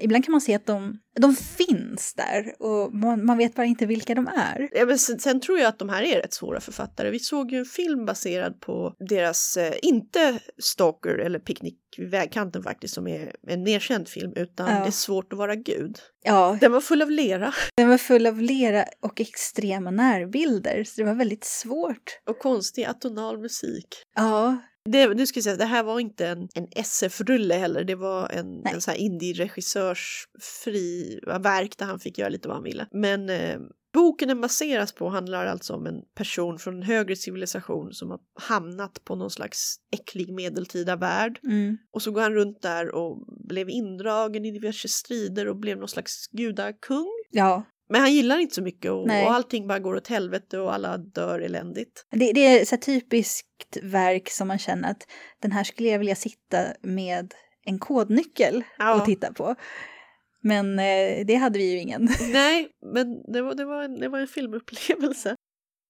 Ibland 0.00 0.24
kan 0.24 0.32
man 0.32 0.40
se 0.40 0.54
att 0.54 0.66
de, 0.66 0.98
de 1.20 1.36
finns 1.36 2.14
där 2.14 2.54
och 2.58 2.94
man, 2.94 3.26
man 3.26 3.38
vet 3.38 3.54
bara 3.54 3.66
inte 3.66 3.86
vilka 3.86 4.14
de 4.14 4.26
är. 4.26 4.68
Ja, 4.72 4.86
men 4.86 4.98
sen, 4.98 5.18
sen, 5.18 5.40
tror 5.40 5.58
jag 5.58 5.68
att 5.68 5.78
de 5.78 5.88
här 5.88 6.02
är 6.02 6.20
rätt 6.20 6.32
svåra 6.32 6.60
författare. 6.60 7.10
Vi 7.10 7.18
såg 7.18 7.52
ju 7.54 7.58
en 7.58 7.64
film 7.64 8.04
baserad 8.06 8.60
på 8.60 8.94
deras, 9.08 9.56
eh, 9.56 9.74
inte 9.82 10.40
Stalker 10.58 11.18
eller 11.18 11.38
Picknick 11.38 11.78
vid 11.96 12.10
vägkanten 12.10 12.62
faktiskt, 12.62 12.94
som 12.94 13.06
är 13.06 13.32
en 13.46 13.62
mer 13.62 13.80
känd 13.80 14.08
film, 14.08 14.32
utan 14.36 14.70
ja. 14.70 14.80
Det 14.80 14.86
är 14.86 14.90
svårt 14.90 15.32
att 15.32 15.38
vara 15.38 15.54
Gud. 15.54 15.98
Ja. 16.24 16.58
Den 16.60 16.72
var 16.72 16.80
full 16.80 17.02
av 17.02 17.10
lera. 17.10 17.52
Den 17.76 17.88
var 17.88 17.98
full 17.98 18.26
av 18.26 18.40
lera 18.40 18.84
och 19.02 19.20
extrema 19.20 19.90
närbilder, 19.90 20.84
så 20.84 21.00
det 21.00 21.06
var 21.06 21.14
väldigt 21.14 21.44
svårt. 21.44 22.20
Och 22.28 22.38
konstig 22.38 22.84
atonal 22.84 23.38
musik. 23.38 23.86
Ja, 24.14 24.56
Det, 24.90 25.14
nu 25.14 25.26
ska 25.26 25.38
jag 25.38 25.44
säga, 25.44 25.56
det 25.56 25.64
här 25.64 25.82
var 25.82 26.00
inte 26.00 26.26
en, 26.26 26.48
en 26.54 26.68
SF-rulle 26.76 27.54
heller, 27.54 27.84
det 27.84 27.94
var 27.94 28.28
en, 28.28 28.50
Nej. 28.50 28.74
en 28.74 28.80
så 28.80 28.90
här 28.90 28.98
indie-regissörs 28.98 30.24
fri 30.64 31.20
verk 31.26 31.78
där 31.78 31.86
han 31.86 32.00
fick 32.00 32.18
göra 32.18 32.28
lite 32.28 32.48
vad 32.48 32.56
han 32.56 32.64
ville. 32.64 32.86
Men 32.92 33.30
eh, 33.30 33.58
boken 33.94 34.28
den 34.28 34.40
baseras 34.40 34.92
på 34.92 35.08
handlar 35.08 35.46
alltså 35.46 35.74
om 35.74 35.86
en 35.86 36.02
person 36.14 36.58
från 36.58 36.74
en 36.76 36.82
högre 36.82 37.16
civilisation 37.16 37.92
som 37.92 38.10
har 38.10 38.20
hamnat 38.40 39.04
på 39.04 39.14
någon 39.16 39.30
slags 39.30 39.76
äcklig 39.92 40.32
medeltida 40.32 40.96
värld. 40.96 41.40
Mm. 41.44 41.78
Och 41.92 42.02
så 42.02 42.10
går 42.10 42.20
han 42.20 42.34
runt 42.34 42.62
där 42.62 42.94
och 42.94 43.24
blev 43.48 43.70
indragen 43.70 44.44
i 44.44 44.50
diverse 44.50 44.88
strider 44.88 45.48
och 45.48 45.56
blev 45.56 45.78
någon 45.78 45.88
slags 45.88 46.26
gudakung. 46.32 47.12
Ja, 47.30 47.62
Men 47.88 48.00
han 48.00 48.12
gillar 48.14 48.38
inte 48.38 48.54
så 48.54 48.62
mycket 48.62 48.90
och, 48.90 49.06
Nej. 49.06 49.26
och 49.26 49.32
allting 49.32 49.66
bara 49.68 49.78
går 49.78 49.94
åt 49.96 50.08
helvete 50.08 50.58
och 50.58 50.74
alla 50.74 50.98
dör 50.98 51.40
eländigt. 51.40 52.06
det, 52.10 52.32
det 52.32 52.40
är 52.60 52.64
så 52.64 52.74
här 52.74 52.82
typiskt 52.82 53.76
verk 53.82 54.30
som 54.30 54.48
man 54.48 54.58
känner 54.58 54.90
att 54.90 55.06
den 55.42 55.52
här 55.52 55.64
skulle 55.64 55.88
jag 55.88 55.98
vilja 55.98 56.16
sitta 56.16 56.58
med 56.82 57.34
en 57.66 57.78
kodnyckel 57.78 58.62
Ja. 58.78 58.94
och 58.94 59.04
titta 59.04 59.32
på. 59.32 59.54
Men 60.44 60.78
eh, 60.78 61.26
det 61.26 61.34
hade 61.34 61.58
vi 61.58 61.70
ju 61.72 61.78
ingen. 61.78 62.08
Nej, 62.32 62.68
men 62.86 63.32
det 63.32 63.42
var, 63.42 63.54
det 63.54 63.64
var, 63.64 63.82
en, 63.82 64.00
det 64.00 64.08
var 64.08 64.18
en 64.18 64.26
filmupplevelse. 64.26 65.36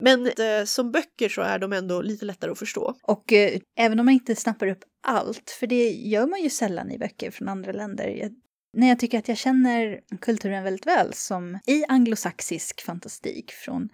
Men 0.03 0.27
eh, 0.27 0.65
som 0.65 0.93
böcker 0.93 1.29
så 1.29 1.43
är 1.43 1.59
de 1.59 1.73
ändå 1.73 2.03
lite 2.03 2.25
lättare 2.25 2.51
att 2.51 2.59
förstå. 2.59 2.95
Och 3.03 3.33
eh, 3.33 3.61
även 3.79 4.01
om 4.01 4.07
man 4.07 4.15
inte 4.15 4.37
snappar 4.37 4.67
upp 4.67 4.85
allt, 5.07 5.51
för 5.51 5.67
det 5.67 5.91
gör 5.91 6.27
man 6.27 6.43
ju 6.43 6.51
sällan 6.51 6.91
i 6.91 6.99
böcker 6.99 7.31
från 7.31 7.49
andra 7.49 7.73
länder. 7.73 8.09
Jag, 8.09 8.35
när 8.77 8.89
jag 8.89 8.99
tycker 8.99 9.19
att 9.19 9.29
jag 9.29 9.39
känner 9.39 10.01
kulturen 10.21 10.65
väldigt 10.65 10.87
väl, 10.87 11.13
som 11.13 11.59
i 11.67 11.85
anglosaxisk 11.89 12.83
fantastik 12.83 13.53
från 13.53 13.89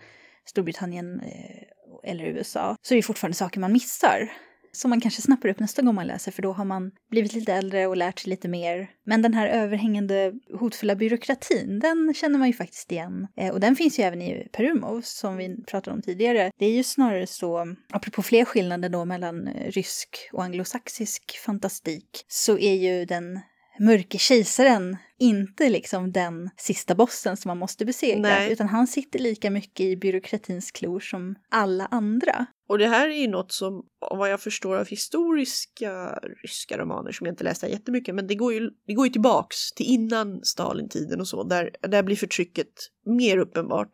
Storbritannien 0.44 1.20
eh, 1.20 2.10
eller 2.10 2.24
USA, 2.24 2.76
så 2.82 2.94
är 2.94 2.96
det 2.96 3.02
fortfarande 3.02 3.36
saker 3.36 3.60
man 3.60 3.72
missar. 3.72 4.32
Som 4.72 4.90
man 4.90 5.00
kanske 5.00 5.22
snappar 5.22 5.48
upp 5.48 5.58
nästa 5.58 5.82
gång 5.82 5.94
man 5.94 6.06
läser, 6.06 6.32
för 6.32 6.42
då 6.42 6.52
har 6.52 6.64
man 6.64 6.90
blivit 7.10 7.32
lite 7.32 7.52
äldre 7.52 7.86
och 7.86 7.96
lärt 7.96 8.18
sig 8.18 8.30
lite 8.30 8.48
mer. 8.48 8.90
Men 9.04 9.22
den 9.22 9.34
här 9.34 9.46
överhängande 9.46 10.32
hotfulla 10.60 10.94
byråkratin, 10.94 11.78
den 11.78 12.14
känner 12.14 12.38
man 12.38 12.48
ju 12.48 12.54
faktiskt 12.54 12.92
igen. 12.92 13.26
Eh, 13.36 13.52
och 13.52 13.60
den 13.60 13.76
finns 13.76 13.98
ju 13.98 14.02
även 14.02 14.22
i 14.22 14.48
Perumov, 14.52 15.00
som 15.04 15.36
vi 15.36 15.64
pratade 15.64 15.96
om 15.96 16.02
tidigare. 16.02 16.50
Det 16.58 16.66
är 16.66 16.72
ju 16.72 16.82
snarare 16.84 17.26
så, 17.26 17.74
apropå 17.90 18.22
fler 18.22 18.44
skillnader 18.44 18.88
då 18.88 19.04
mellan 19.04 19.48
eh, 19.48 19.70
rysk 19.70 20.28
och 20.32 20.44
anglosaxisk 20.44 21.38
fantastik, 21.44 22.24
så 22.28 22.58
är 22.58 22.74
ju 22.74 23.04
den 23.04 23.40
mörke 23.78 24.18
kejsaren 24.18 24.96
inte 25.20 25.68
liksom 25.68 26.12
den 26.12 26.50
sista 26.56 26.94
bossen 26.94 27.36
som 27.36 27.48
man 27.48 27.58
måste 27.58 27.84
besegra, 27.84 28.20
Nej. 28.20 28.52
utan 28.52 28.68
han 28.68 28.86
sitter 28.86 29.18
lika 29.18 29.50
mycket 29.50 29.80
i 29.80 29.96
byråkratins 29.96 30.70
klor 30.70 31.00
som 31.00 31.34
alla 31.50 31.86
andra. 31.86 32.46
Och 32.68 32.78
det 32.78 32.86
här 32.86 33.08
är 33.08 33.20
ju 33.20 33.28
något 33.28 33.52
som, 33.52 33.86
vad 34.10 34.30
jag 34.30 34.40
förstår 34.40 34.76
av 34.76 34.86
historiska 34.86 36.18
ryska 36.42 36.78
romaner 36.78 37.12
som 37.12 37.26
jag 37.26 37.32
inte 37.32 37.44
läst 37.44 37.62
jättemycket, 37.62 38.14
men 38.14 38.26
det 38.26 38.34
går 38.34 38.52
ju, 38.52 38.70
det 38.86 38.94
går 38.94 39.06
ju 39.06 39.12
tillbaks 39.12 39.72
till 39.72 39.86
innan 39.86 40.44
Stalintiden 40.44 41.20
och 41.20 41.28
så, 41.28 41.44
där, 41.44 41.70
där 41.82 42.02
blir 42.02 42.16
förtrycket 42.16 42.72
mer 43.06 43.38
uppenbart. 43.38 43.90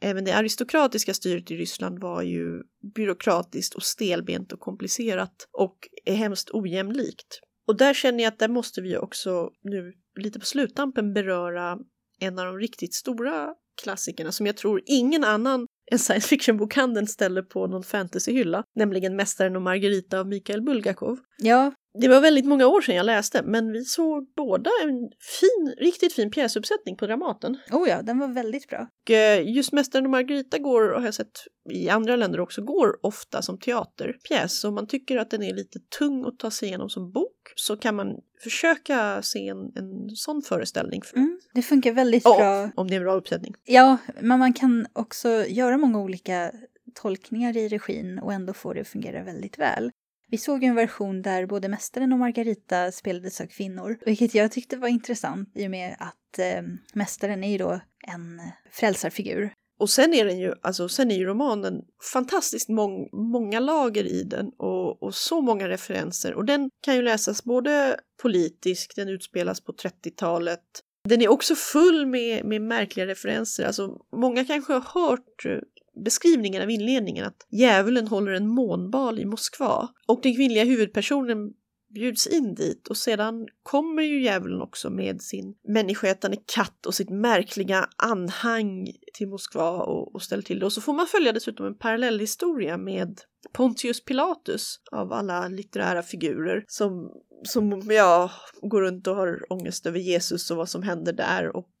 Även 0.00 0.24
det 0.24 0.32
aristokratiska 0.32 1.14
styret 1.14 1.50
i 1.50 1.56
Ryssland 1.56 1.98
var 1.98 2.22
ju 2.22 2.62
byråkratiskt 2.94 3.74
och 3.74 3.82
stelbent 3.82 4.52
och 4.52 4.60
komplicerat 4.60 5.48
och 5.52 5.76
är 6.04 6.14
hemskt 6.14 6.50
ojämlikt. 6.52 7.40
Och 7.66 7.76
där 7.76 7.94
känner 7.94 8.24
jag 8.24 8.32
att 8.32 8.38
där 8.38 8.48
måste 8.48 8.80
vi 8.80 8.96
också 8.96 9.50
nu 9.62 9.92
lite 10.20 10.38
på 10.38 10.46
sluttampen 10.46 11.12
beröra 11.12 11.78
en 12.20 12.38
av 12.38 12.46
de 12.46 12.58
riktigt 12.58 12.94
stora 12.94 13.54
klassikerna 13.82 14.32
som 14.32 14.46
jag 14.46 14.56
tror 14.56 14.82
ingen 14.86 15.24
annan 15.24 15.66
än 15.92 15.98
science 15.98 16.28
fiction-bokhandeln 16.28 17.06
ställer 17.06 17.42
på 17.42 17.66
någon 17.66 17.82
fantasyhylla, 17.82 18.64
nämligen 18.74 19.16
Mästaren 19.16 19.56
och 19.56 19.62
Margarita 19.62 20.20
av 20.20 20.28
Mikael 20.28 20.62
Bulgakov. 20.62 21.18
Ja, 21.38 21.72
det 22.00 22.08
var 22.08 22.20
väldigt 22.20 22.46
många 22.46 22.66
år 22.66 22.80
sedan 22.80 22.94
jag 22.94 23.06
läste, 23.06 23.42
men 23.42 23.72
vi 23.72 23.84
såg 23.84 24.32
båda 24.36 24.70
en 24.84 25.10
fin, 25.40 25.74
riktigt 25.78 26.12
fin 26.12 26.30
pjäsuppsättning 26.30 26.96
på 26.96 27.06
Dramaten. 27.06 27.56
oh 27.72 27.88
ja, 27.88 28.02
den 28.02 28.18
var 28.18 28.28
väldigt 28.28 28.68
bra. 28.68 28.88
Och 29.04 29.10
eh, 29.10 29.48
just 29.56 29.72
Mästaren 29.72 30.04
och 30.04 30.10
Margarita 30.10 30.58
går, 30.58 30.88
och 30.90 31.00
har 31.00 31.06
jag 31.06 31.14
sett 31.14 31.30
i 31.70 31.88
andra 31.88 32.16
länder 32.16 32.40
också, 32.40 32.62
går 32.62 32.98
ofta 33.02 33.42
som 33.42 33.58
teaterpjäs. 33.58 34.60
Så 34.60 34.68
om 34.68 34.74
man 34.74 34.86
tycker 34.86 35.16
att 35.16 35.30
den 35.30 35.42
är 35.42 35.54
lite 35.54 35.78
tung 35.98 36.24
att 36.26 36.38
ta 36.38 36.50
sig 36.50 36.68
igenom 36.68 36.88
som 36.88 37.12
bok 37.12 37.52
så 37.56 37.76
kan 37.76 37.96
man 37.96 38.06
försöka 38.42 39.22
se 39.22 39.48
en, 39.48 39.58
en 39.76 40.10
sån 40.16 40.42
föreställning. 40.42 41.02
Mm, 41.14 41.40
det 41.54 41.62
funkar 41.62 41.92
väldigt 41.92 42.24
Ja, 42.24 42.36
bra. 42.38 42.70
om 42.82 42.88
det 42.88 42.94
är 42.94 42.96
en 42.96 43.04
bra 43.04 43.14
uppsättning. 43.14 43.54
Ja, 43.64 43.96
men 44.20 44.38
man 44.38 44.52
kan 44.52 44.86
också 44.92 45.28
göra 45.46 45.78
många 45.78 46.00
olika 46.00 46.52
tolkningar 46.94 47.56
i 47.56 47.68
regin 47.68 48.18
och 48.18 48.32
ändå 48.32 48.52
få 48.52 48.72
det 48.72 48.80
att 48.80 48.88
fungera 48.88 49.22
väldigt 49.22 49.58
väl. 49.58 49.90
Vi 50.30 50.38
såg 50.38 50.62
ju 50.62 50.68
en 50.68 50.74
version 50.74 51.22
där 51.22 51.46
både 51.46 51.68
Mästaren 51.68 52.12
och 52.12 52.18
Margarita 52.18 52.92
spelades 52.92 53.40
av 53.40 53.46
kvinnor, 53.46 53.98
vilket 54.06 54.34
jag 54.34 54.52
tyckte 54.52 54.76
var 54.76 54.88
intressant 54.88 55.52
i 55.54 55.66
och 55.66 55.70
med 55.70 55.96
att 55.98 56.38
eh, 56.38 56.62
Mästaren 56.94 57.44
är 57.44 57.52
ju 57.52 57.58
då 57.58 57.80
en 58.06 58.40
frälsarfigur. 58.70 59.52
Och 59.78 59.90
sen 59.90 60.14
är 60.14 60.24
den 60.24 60.38
ju, 60.38 60.54
alltså 60.62 60.88
sen 60.88 61.10
är 61.10 61.16
ju 61.16 61.24
romanen 61.24 61.74
fantastiskt 62.12 62.68
mång, 62.68 63.08
många 63.12 63.60
lager 63.60 64.04
i 64.04 64.22
den 64.22 64.48
och, 64.58 65.02
och 65.02 65.14
så 65.14 65.40
många 65.40 65.68
referenser. 65.68 66.34
Och 66.34 66.44
den 66.44 66.70
kan 66.80 66.96
ju 66.96 67.02
läsas 67.02 67.44
både 67.44 67.96
politiskt, 68.22 68.96
den 68.96 69.08
utspelas 69.08 69.60
på 69.60 69.72
30-talet. 69.72 70.60
Den 71.08 71.22
är 71.22 71.28
också 71.28 71.54
full 71.54 72.06
med, 72.06 72.44
med 72.44 72.62
märkliga 72.62 73.06
referenser. 73.06 73.66
Alltså 73.66 73.98
många 74.16 74.44
kanske 74.44 74.72
har 74.72 74.80
hört 74.80 75.62
beskrivningen 76.04 76.62
av 76.62 76.70
inledningen 76.70 77.24
att 77.24 77.46
djävulen 77.50 78.08
håller 78.08 78.32
en 78.32 78.48
månbal 78.48 79.18
i 79.18 79.24
Moskva 79.24 79.88
och 80.06 80.20
den 80.22 80.36
kvinnliga 80.36 80.64
huvudpersonen 80.64 81.52
bjuds 81.94 82.26
in 82.26 82.54
dit 82.54 82.88
och 82.88 82.96
sedan 82.96 83.46
kommer 83.62 84.02
ju 84.02 84.22
djävulen 84.22 84.62
också 84.62 84.90
med 84.90 85.22
sin 85.22 85.54
människoätande 85.68 86.36
katt 86.54 86.86
och 86.86 86.94
sitt 86.94 87.10
märkliga 87.10 87.88
anhang 87.96 88.92
till 89.14 89.28
Moskva 89.28 89.70
och, 89.70 90.14
och 90.14 90.22
ställer 90.22 90.42
till 90.42 90.58
det. 90.60 90.66
Och 90.66 90.72
så 90.72 90.80
får 90.80 90.92
man 90.92 91.06
följa 91.06 91.32
dessutom 91.32 91.66
en 91.66 91.78
parallellhistoria 91.78 92.78
med 92.78 93.20
Pontius 93.52 94.04
Pilatus 94.04 94.80
av 94.92 95.12
alla 95.12 95.48
litterära 95.48 96.02
figurer 96.02 96.64
som, 96.66 97.10
som 97.44 97.82
ja, 97.90 98.30
går 98.62 98.82
runt 98.82 99.06
och 99.06 99.16
har 99.16 99.52
ångest 99.52 99.86
över 99.86 99.98
Jesus 99.98 100.50
och 100.50 100.56
vad 100.56 100.68
som 100.68 100.82
händer 100.82 101.12
där 101.12 101.56
och 101.56 101.72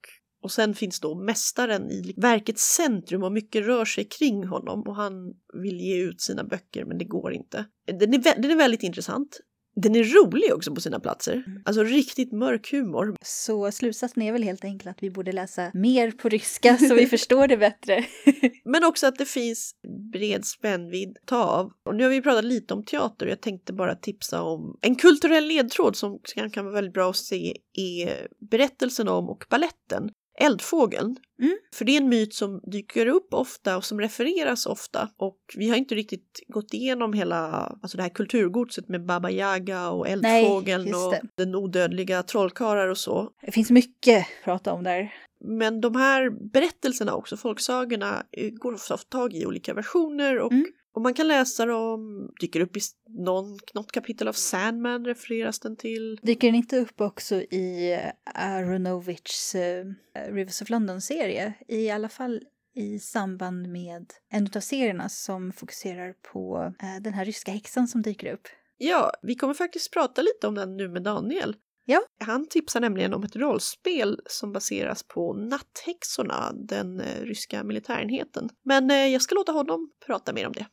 och 0.42 0.52
sen 0.52 0.74
finns 0.74 1.00
då 1.00 1.14
mästaren 1.14 1.90
i 1.90 2.14
verkets 2.16 2.62
centrum 2.62 3.22
och 3.22 3.32
mycket 3.32 3.66
rör 3.66 3.84
sig 3.84 4.04
kring 4.04 4.46
honom 4.46 4.82
och 4.82 4.96
han 4.96 5.34
vill 5.62 5.80
ge 5.80 6.02
ut 6.02 6.20
sina 6.20 6.44
böcker 6.44 6.84
men 6.84 6.98
det 6.98 7.04
går 7.04 7.32
inte. 7.32 7.64
Den 7.86 8.14
är, 8.14 8.42
den 8.42 8.50
är 8.50 8.56
väldigt 8.56 8.82
intressant. 8.82 9.40
Den 9.82 9.96
är 9.96 10.04
rolig 10.04 10.54
också 10.54 10.74
på 10.74 10.80
sina 10.80 11.00
platser. 11.00 11.44
Alltså 11.64 11.82
riktigt 11.82 12.32
mörk 12.32 12.72
humor. 12.72 13.16
Så 13.24 13.72
slutsatsen 13.72 14.22
är 14.22 14.32
väl 14.32 14.42
helt 14.42 14.64
enkelt 14.64 14.90
att 14.90 15.02
vi 15.02 15.10
borde 15.10 15.32
läsa 15.32 15.70
mer 15.74 16.10
på 16.10 16.28
ryska 16.28 16.76
så 16.76 16.94
vi 16.94 17.06
förstår 17.16 17.46
det 17.46 17.56
bättre. 17.56 18.04
Men 18.64 18.84
också 18.84 19.06
att 19.06 19.18
det 19.18 19.24
finns 19.24 19.74
bred 20.12 20.44
spännvidd 20.44 21.16
ta 21.26 21.44
av. 21.44 21.72
Och 21.84 21.94
nu 21.94 22.02
har 22.02 22.10
vi 22.10 22.22
pratat 22.22 22.44
lite 22.44 22.74
om 22.74 22.84
teater 22.84 23.26
och 23.26 23.32
jag 23.32 23.40
tänkte 23.40 23.72
bara 23.72 23.94
tipsa 23.94 24.42
om 24.42 24.78
en 24.80 24.96
kulturell 24.96 25.46
ledtråd 25.46 25.96
som 25.96 26.18
kan, 26.34 26.50
kan 26.50 26.64
vara 26.64 26.74
väldigt 26.74 26.94
bra 26.94 27.10
att 27.10 27.16
se 27.16 27.56
är 27.72 28.28
berättelsen 28.50 29.08
om 29.08 29.28
och 29.28 29.44
balletten. 29.50 30.10
Eldfågeln. 30.40 31.16
Mm. 31.42 31.58
För 31.74 31.84
det 31.84 31.92
är 31.92 32.00
en 32.00 32.08
myt 32.08 32.34
som 32.34 32.60
dyker 32.72 33.06
upp 33.06 33.34
ofta 33.34 33.76
och 33.76 33.84
som 33.84 34.00
refereras 34.00 34.66
ofta. 34.66 35.08
Och 35.16 35.38
vi 35.56 35.68
har 35.68 35.76
inte 35.76 35.94
riktigt 35.94 36.40
gått 36.48 36.74
igenom 36.74 37.12
hela 37.12 37.36
alltså 37.82 37.96
det 37.96 38.02
här 38.02 38.10
kulturgodset 38.10 38.88
med 38.88 39.06
Baba 39.06 39.30
Yaga 39.30 39.90
och 39.90 40.08
Eldfågeln 40.08 40.86
just 40.86 41.06
och 41.06 41.14
den 41.34 41.54
odödliga 41.54 42.22
trollkarlar 42.22 42.88
och 42.88 42.98
så. 42.98 43.30
Det 43.46 43.52
finns 43.52 43.70
mycket 43.70 44.18
att 44.18 44.44
prata 44.44 44.72
om 44.72 44.84
där. 44.84 45.14
Men 45.44 45.80
de 45.80 45.96
här 45.96 46.30
berättelserna 46.52 47.14
också, 47.14 47.36
folksagorna, 47.36 48.22
eh, 48.32 48.50
går 48.50 48.74
ofta 48.74 48.96
tag 48.96 49.34
i 49.34 49.46
olika 49.46 49.74
versioner 49.74 50.38
och, 50.38 50.52
Mm. 50.52 50.66
Och 50.98 51.02
man 51.02 51.14
kan 51.14 51.28
läsa 51.28 51.66
dem, 51.66 52.30
dyker 52.40 52.60
upp 52.60 52.76
i 52.76 52.80
någon, 53.08 53.58
något 53.74 53.92
kapitel 53.92 54.28
av 54.28 54.32
Sandman 54.32 55.04
refereras 55.04 55.58
den 55.58 55.76
till. 55.76 56.18
Dyker 56.22 56.48
den 56.48 56.54
inte 56.54 56.78
upp 56.78 57.00
också 57.00 57.34
i 57.34 57.92
eh, 57.92 58.10
Aronovics 58.34 59.54
eh, 59.54 59.84
Rivers 60.30 60.62
of 60.62 60.70
London-serie? 60.70 61.54
I 61.68 61.90
alla 61.90 62.08
fall 62.08 62.42
i 62.74 62.98
samband 62.98 63.68
med 63.68 64.12
en 64.30 64.48
av 64.56 64.60
serierna 64.60 65.08
som 65.08 65.52
fokuserar 65.52 66.14
på 66.32 66.72
eh, 66.82 67.02
den 67.02 67.14
här 67.14 67.24
ryska 67.24 67.52
häxan 67.52 67.88
som 67.88 68.02
dyker 68.02 68.32
upp. 68.32 68.48
Ja, 68.78 69.12
vi 69.22 69.34
kommer 69.34 69.54
faktiskt 69.54 69.92
prata 69.92 70.22
lite 70.22 70.46
om 70.46 70.54
den 70.54 70.76
nu 70.76 70.88
med 70.88 71.02
Daniel. 71.02 71.56
Ja. 71.90 72.00
Han 72.24 72.46
tipsar 72.48 72.80
nämligen 72.80 73.14
om 73.14 73.22
ett 73.22 73.36
rollspel 73.36 74.20
som 74.26 74.52
baseras 74.52 75.02
på 75.02 75.32
Natthäxorna, 75.32 76.52
den 76.54 77.00
eh, 77.00 77.22
ryska 77.22 77.64
militärenheten. 77.64 78.48
Men 78.64 78.90
eh, 78.90 78.96
jag 78.96 79.22
ska 79.22 79.34
låta 79.34 79.52
honom 79.52 79.90
prata 80.06 80.32
mer 80.32 80.46
om 80.46 80.52
det. 80.52 80.66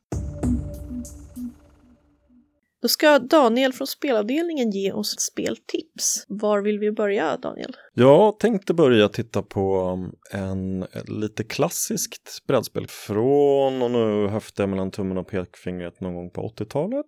Då 2.81 2.87
ska 2.87 3.19
Daniel 3.19 3.73
från 3.73 3.87
spelavdelningen 3.87 4.71
ge 4.71 4.91
oss 4.91 5.13
ett 5.13 5.21
speltips. 5.21 6.25
Var 6.27 6.61
vill 6.61 6.79
vi 6.79 6.91
börja 6.91 7.37
Daniel? 7.37 7.75
Jag 7.93 8.39
tänkte 8.39 8.73
börja 8.73 9.09
titta 9.09 9.41
på 9.41 9.81
um, 9.81 10.13
en 10.31 10.87
lite 11.07 11.43
klassiskt 11.43 12.45
brädspel 12.47 12.87
från, 12.87 13.81
och 13.81 13.91
nu 13.91 14.27
höftar 14.27 14.63
jag 14.63 14.69
mellan 14.69 14.91
tummen 14.91 15.17
och 15.17 15.27
pekfingret 15.27 16.01
någon 16.01 16.15
gång 16.15 16.29
på 16.29 16.41
80-talet. 16.41 17.05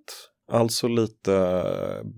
Alltså 0.51 0.87
lite 0.87 1.63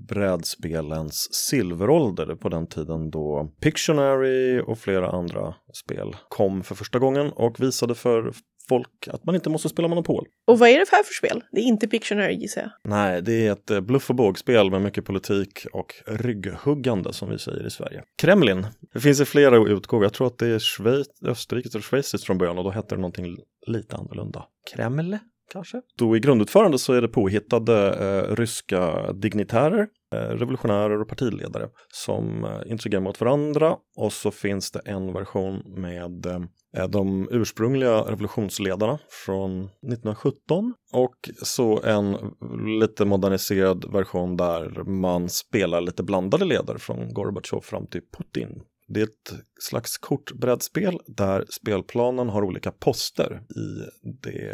brädspelens 0.10 1.34
silverålder 1.34 2.36
på 2.36 2.50
den 2.50 2.68
tiden 2.68 3.12
då 3.12 3.52
Pictionary 3.62 4.60
och 4.60 4.80
flera 4.80 5.10
andra 5.10 5.56
spel 5.74 6.16
kom 6.30 6.64
för 6.64 6.76
första 6.76 7.00
gången 7.00 7.32
och 7.32 7.60
visade 7.60 7.96
för 7.96 8.34
folk 8.70 9.08
att 9.08 9.26
man 9.26 9.36
inte 9.36 9.50
måste 9.50 9.70
spela 9.70 9.88
Monopol. 9.88 10.26
Och 10.48 10.60
vad 10.60 10.70
är 10.70 10.80
det 10.80 10.86
för 10.86 10.96
här 10.96 11.04
för 11.04 11.14
spel? 11.14 11.44
Det 11.52 11.60
är 11.60 11.64
inte 11.64 11.88
Pictionary 11.88 12.34
gissar 12.34 12.62
jag. 12.62 12.72
Nej, 12.84 13.22
det 13.22 13.48
är 13.48 13.52
ett 13.52 13.72
eh, 13.72 13.80
bluff 13.80 14.10
och 14.10 14.16
bågspel 14.16 14.72
med 14.72 14.82
mycket 14.82 15.06
politik 15.06 15.66
och 15.74 15.94
rygghuggande 16.06 17.14
som 17.14 17.30
vi 17.30 17.40
säger 17.40 17.68
i 17.68 17.70
Sverige. 17.70 18.04
Kremlin. 18.22 18.68
Det 18.94 19.00
finns 19.00 19.22
i 19.22 19.26
flera 19.26 19.58
utgåvor. 19.58 20.06
Jag 20.06 20.14
tror 20.14 20.28
att 20.28 20.38
det 20.38 20.48
är 20.48 20.60
Schweiz, 20.60 21.08
Österrike 21.26 21.70
eller 21.74 21.82
schweiziskt 21.82 22.26
från 22.26 22.38
början 22.38 22.58
och 22.58 22.64
då 22.64 22.70
hette 22.70 22.96
det 22.96 23.02
någonting 23.02 23.38
lite 23.68 23.96
annorlunda. 23.96 24.46
Kreml? 24.74 25.18
Kanske? 25.50 25.82
Då 25.98 26.18
i 26.18 26.20
grundutförande 26.20 26.80
så 26.80 26.94
är 26.94 27.02
det 27.02 27.08
påhittade 27.08 27.94
eh, 27.94 28.36
ryska 28.36 29.14
dignitärer, 29.14 29.88
eh, 30.16 30.18
revolutionärer 30.18 31.02
och 31.02 31.08
partiledare 31.08 31.70
som 31.94 32.44
eh, 32.46 32.72
intrigerar 32.72 33.02
mot 33.02 33.22
varandra 33.22 33.76
och 33.98 34.14
så 34.14 34.32
finns 34.32 34.72
det 34.72 34.80
en 34.86 35.14
version 35.14 35.64
med 35.82 36.26
eh, 36.26 36.88
de 36.90 37.30
ursprungliga 37.32 38.02
revolutionsledarna 38.02 39.00
från 39.26 39.64
1917 39.64 40.74
och 40.94 41.30
så 41.44 41.82
en 41.84 42.18
lite 42.80 43.06
moderniserad 43.06 43.94
version 43.94 44.38
där 44.38 44.84
man 44.84 45.30
spelar 45.30 45.82
lite 45.82 46.04
blandade 46.04 46.46
ledare 46.46 46.80
från 46.80 47.14
Gorbatjov 47.14 47.62
fram 47.62 47.88
till 47.88 48.02
Putin. 48.18 48.62
Det 48.90 49.00
är 49.00 49.04
ett 49.04 49.34
slags 49.60 49.98
kortbrädspel 49.98 51.00
där 51.08 51.46
spelplanen 51.50 52.30
har 52.30 52.44
olika 52.44 52.72
poster 52.72 53.42
i 53.50 53.90
det 54.22 54.52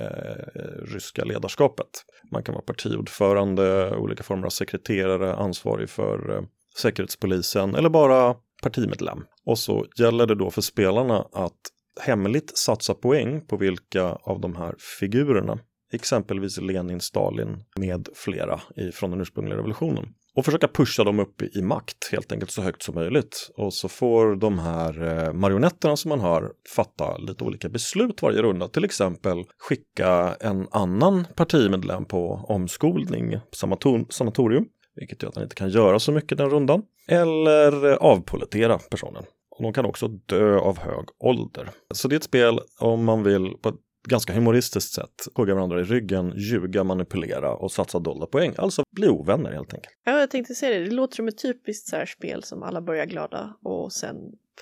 eh, 0.56 0.94
ryska 0.94 1.24
ledarskapet. 1.24 1.88
Man 2.32 2.44
kan 2.44 2.54
vara 2.54 2.64
partiordförande, 2.64 3.96
olika 3.96 4.24
former 4.24 4.46
av 4.46 4.50
sekreterare, 4.50 5.36
ansvarig 5.36 5.90
för 5.90 6.36
eh, 6.36 6.44
säkerhetspolisen 6.78 7.76
eller 7.76 7.90
bara 7.90 8.36
partimedlem. 8.64 9.24
Och 9.46 9.60
så 9.60 9.86
gäller 9.98 10.26
det 10.26 10.36
då 10.36 10.52
för 10.52 10.62
spelarna 10.62 11.28
att 11.34 11.60
hemligt 12.02 12.58
satsa 12.58 12.94
poäng 12.94 13.42
på 13.48 13.58
vilka 13.58 14.04
av 14.04 14.42
de 14.42 14.56
här 14.56 14.76
figurerna, 15.00 15.60
exempelvis 15.94 16.58
Lenin, 16.58 17.02
Stalin 17.02 17.64
med 17.80 18.10
flera 18.16 18.62
från 18.94 19.12
den 19.12 19.22
ursprungliga 19.22 19.58
revolutionen. 19.58 20.06
Och 20.36 20.46
försöka 20.46 20.68
pusha 20.68 21.04
dem 21.04 21.20
upp 21.20 21.42
i 21.42 21.62
makt 21.62 22.10
helt 22.12 22.32
enkelt 22.32 22.52
så 22.52 22.62
högt 22.62 22.84
som 22.84 22.96
möjligt. 22.96 23.52
Och 23.58 23.74
så 23.74 23.90
får 23.90 24.36
de 24.36 24.60
här 24.60 25.04
eh, 25.04 25.34
marionetterna 25.34 25.96
som 25.96 26.10
man 26.10 26.20
har 26.20 26.52
fatta 26.76 27.18
lite 27.18 27.44
olika 27.44 27.70
beslut 27.70 28.22
varje 28.22 28.42
runda. 28.42 28.68
Till 28.68 28.86
exempel 28.86 29.44
skicka 29.58 30.36
en 30.40 30.68
annan 30.72 31.28
partimedlem 31.36 32.06
på 32.06 32.46
omskolning 32.48 33.40
på 33.62 34.06
sanatorium. 34.10 34.66
Vilket 34.96 35.24
gör 35.24 35.30
att 35.30 35.36
han 35.36 35.44
inte 35.44 35.56
kan 35.56 35.70
göra 35.70 36.00
så 36.00 36.12
mycket 36.12 36.38
den 36.38 36.50
rundan. 36.50 36.82
Eller 37.08 37.96
avpolitera 38.04 38.78
personen. 38.78 39.24
Och 39.50 39.64
de 39.64 39.74
kan 39.74 39.86
också 39.86 40.08
dö 40.08 40.58
av 40.58 40.80
hög 40.80 41.06
ålder. 41.20 41.70
Så 41.94 42.08
det 42.08 42.16
är 42.16 42.18
ett 42.18 42.24
spel 42.24 42.60
om 42.80 43.06
man 43.06 43.24
vill 43.24 43.54
på 43.62 43.70
ett 43.70 43.76
ganska 44.08 44.34
humoristiskt 44.34 44.94
sätt 44.94 45.28
hugga 45.36 45.56
varandra 45.56 45.80
i 45.80 45.84
ryggen, 45.84 46.34
ljuga, 46.36 46.84
manipulera 46.84 47.56
och 47.56 47.72
satsa 47.72 48.00
dolda 48.00 48.26
poäng. 48.26 48.54
Alltså 48.58 48.84
bli 48.92 49.08
ovänner 49.08 49.52
helt 49.52 49.74
enkelt. 49.74 49.96
Ja, 50.04 50.20
jag 50.20 50.30
tänkte 50.32 50.56
säga 50.56 50.80
det. 50.80 50.86
Det 50.86 50.92
låter 50.92 51.16
som 51.16 51.28
ett 51.28 51.42
typiskt 51.42 51.88
så 51.90 51.96
här 51.96 52.06
spel 52.06 52.44
som 52.44 52.64
alla 52.64 52.82
börjar 52.82 53.06
glada 53.06 53.58
och 53.64 53.94
sen 53.94 54.16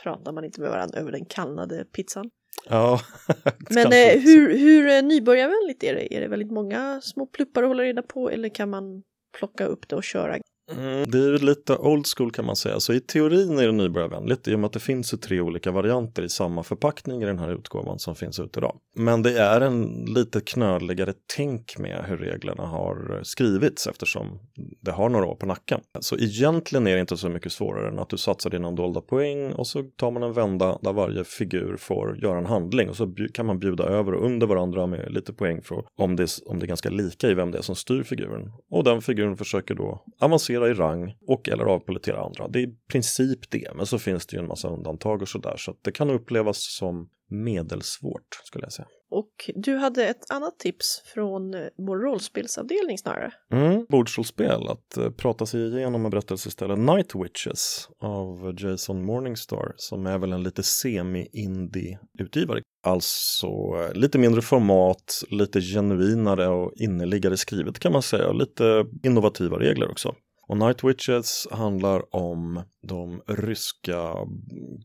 pratar 0.04 0.32
man 0.32 0.46
inte 0.46 0.62
med 0.62 0.70
varandra 0.70 1.00
över 1.00 1.12
den 1.12 1.26
kallnade 1.26 1.86
pizzan. 1.86 2.30
Ja, 2.70 3.00
Men 3.70 3.86
eh, 3.86 4.22
hur, 4.22 4.58
hur 4.58 4.88
eh, 4.88 5.02
nybörjarvänligt 5.02 5.84
är 5.84 5.94
det? 5.94 6.16
Är 6.16 6.22
det 6.22 6.28
väldigt 6.28 6.52
många 6.52 7.02
små 7.02 7.26
pluppar 7.26 7.64
att 7.64 7.70
hålla 7.70 7.84
reda 7.84 8.02
på 8.02 8.30
eller 8.30 8.50
kan 8.50 8.70
man 8.70 9.04
plocka 9.38 9.66
upp 9.66 9.90
det 9.90 9.96
och 9.96 10.04
köra 10.04 10.38
Mm, 10.72 11.12
det 11.12 11.18
är 11.18 11.22
ju 11.22 11.38
lite 11.38 11.76
old 11.76 12.06
school 12.18 12.32
kan 12.32 12.46
man 12.46 12.56
säga, 12.56 12.80
så 12.80 12.94
i 12.94 13.00
teorin 13.00 13.60
är 13.60 13.66
det 13.66 13.72
nybörjarvänligt 13.72 14.48
i 14.48 14.56
och 14.56 14.60
med 14.60 14.66
att 14.68 14.74
det 14.74 14.80
finns 14.80 15.14
ju 15.14 15.18
tre 15.18 15.42
olika 15.42 15.72
varianter 15.72 16.24
i 16.24 16.30
samma 16.30 16.64
förpackning 16.64 17.24
i 17.24 17.26
den 17.26 17.40
här 17.40 17.54
utgåvan 17.54 18.00
som 18.00 18.16
finns 18.16 18.40
ute 18.40 18.60
idag. 18.60 18.78
Men 18.96 19.22
det 19.24 19.40
är 19.40 19.62
en 19.62 20.06
lite 20.08 20.42
knöligare 20.42 21.14
tänk 21.36 21.78
med 21.78 22.06
hur 22.08 22.18
reglerna 22.18 22.66
har 22.66 23.20
skrivits 23.24 23.88
eftersom 23.88 24.40
det 24.82 24.92
har 24.92 25.10
några 25.10 25.26
år 25.26 25.36
på 25.36 25.46
nacken. 25.46 25.80
Så 26.00 26.16
egentligen 26.16 26.88
är 26.88 26.96
det 26.96 27.02
inte 27.02 27.18
så 27.18 27.30
mycket 27.30 27.52
svårare 27.52 27.88
än 27.90 28.00
att 28.00 28.10
du 28.10 28.18
satsar 28.18 28.50
dina 28.50 28.72
dolda 28.72 29.02
poäng 29.02 29.54
och 29.54 29.68
så 29.68 29.84
tar 29.84 30.12
man 30.12 30.24
en 30.24 30.34
vända 30.34 30.80
där 30.82 30.94
varje 30.94 31.24
figur 31.24 31.78
får 31.78 32.18
göra 32.24 32.38
en 32.38 32.46
handling 32.46 32.90
och 32.90 32.98
så 32.98 33.16
kan 33.34 33.46
man 33.46 33.60
bjuda 33.60 33.84
över 33.84 34.14
och 34.14 34.26
under 34.26 34.48
varandra 34.48 34.88
med 34.88 35.12
lite 35.12 35.34
poäng 35.34 35.62
för 35.62 35.84
om 35.98 36.16
det, 36.16 36.24
är, 36.24 36.52
om 36.52 36.60
det 36.60 36.66
är 36.66 36.68
ganska 36.68 36.90
lika 36.90 37.30
i 37.30 37.34
vem 37.34 37.52
det 37.52 37.58
är 37.58 37.62
som 37.62 37.76
styr 37.76 38.04
figuren. 38.04 38.52
Och 38.70 38.84
den 38.84 39.02
figuren 39.02 39.38
försöker 39.38 39.76
då 39.76 40.04
avancera 40.20 40.63
avancera 40.64 40.70
i 40.70 40.74
rang 40.74 41.16
och 41.28 41.50
eller 41.50 41.64
avpolitera 41.64 42.22
andra. 42.22 42.48
Det 42.48 42.60
är 42.60 42.68
i 42.68 42.76
princip 42.92 43.52
det, 43.52 43.76
men 43.76 43.86
så 43.86 44.00
finns 44.00 44.28
det 44.28 44.36
ju 44.36 44.42
en 44.42 44.48
massa 44.48 44.68
undantag 44.68 45.22
och 45.22 45.30
sådär 45.30 45.56
så 45.58 45.72
att 45.72 45.84
det 45.84 45.92
kan 45.92 46.10
upplevas 46.10 46.58
som 46.78 47.10
medelsvårt 47.30 48.28
skulle 48.44 48.66
jag 48.66 48.74
säga. 48.74 48.88
Och 49.12 49.50
du 49.56 49.76
hade 49.76 50.06
ett 50.06 50.32
annat 50.32 50.60
tips 50.60 51.02
från 51.14 51.54
eh, 51.54 51.62
vår 51.78 51.98
rollspelsavdelning 51.98 52.98
snarare. 52.98 53.32
Mm, 53.54 53.86
bordsrollspel, 53.90 54.68
att 54.68 54.98
uh, 54.98 55.10
prata 55.10 55.46
sig 55.46 55.78
igenom 55.78 56.06
en 56.06 56.12
berättelse 56.12 56.50
istället. 56.50 56.80
Night 56.80 57.16
Witches 57.16 57.90
av 58.00 58.56
Jason 58.60 59.06
Morningstar 59.06 59.74
som 59.78 60.06
är 60.06 60.18
väl 60.18 60.34
en 60.34 60.44
lite 60.44 60.64
semi-indie-utgivare. 60.64 62.62
Alltså 62.84 63.48
uh, 63.48 63.94
lite 63.94 64.18
mindre 64.18 64.42
format, 64.42 65.24
lite 65.30 65.62
genuinare 65.62 66.48
och 66.48 66.74
innerligare 66.76 67.38
skrivet 67.38 67.80
kan 67.80 67.92
man 67.92 68.02
säga. 68.02 68.32
Lite 68.32 68.86
innovativa 69.04 69.60
regler 69.60 69.92
också. 69.92 70.16
Och 70.48 70.58
Night 70.58 70.84
Witches 70.84 71.48
handlar 71.52 72.16
om 72.16 72.64
de 72.88 73.22
ryska 73.28 74.14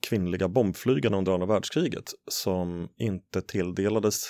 kvinnliga 0.03 0.49
bombflygarna 0.49 1.17
under 1.17 1.33
andra 1.33 1.47
världskriget 1.47 2.05
som 2.31 2.89
inte 2.97 3.43
tilldelades 3.43 4.25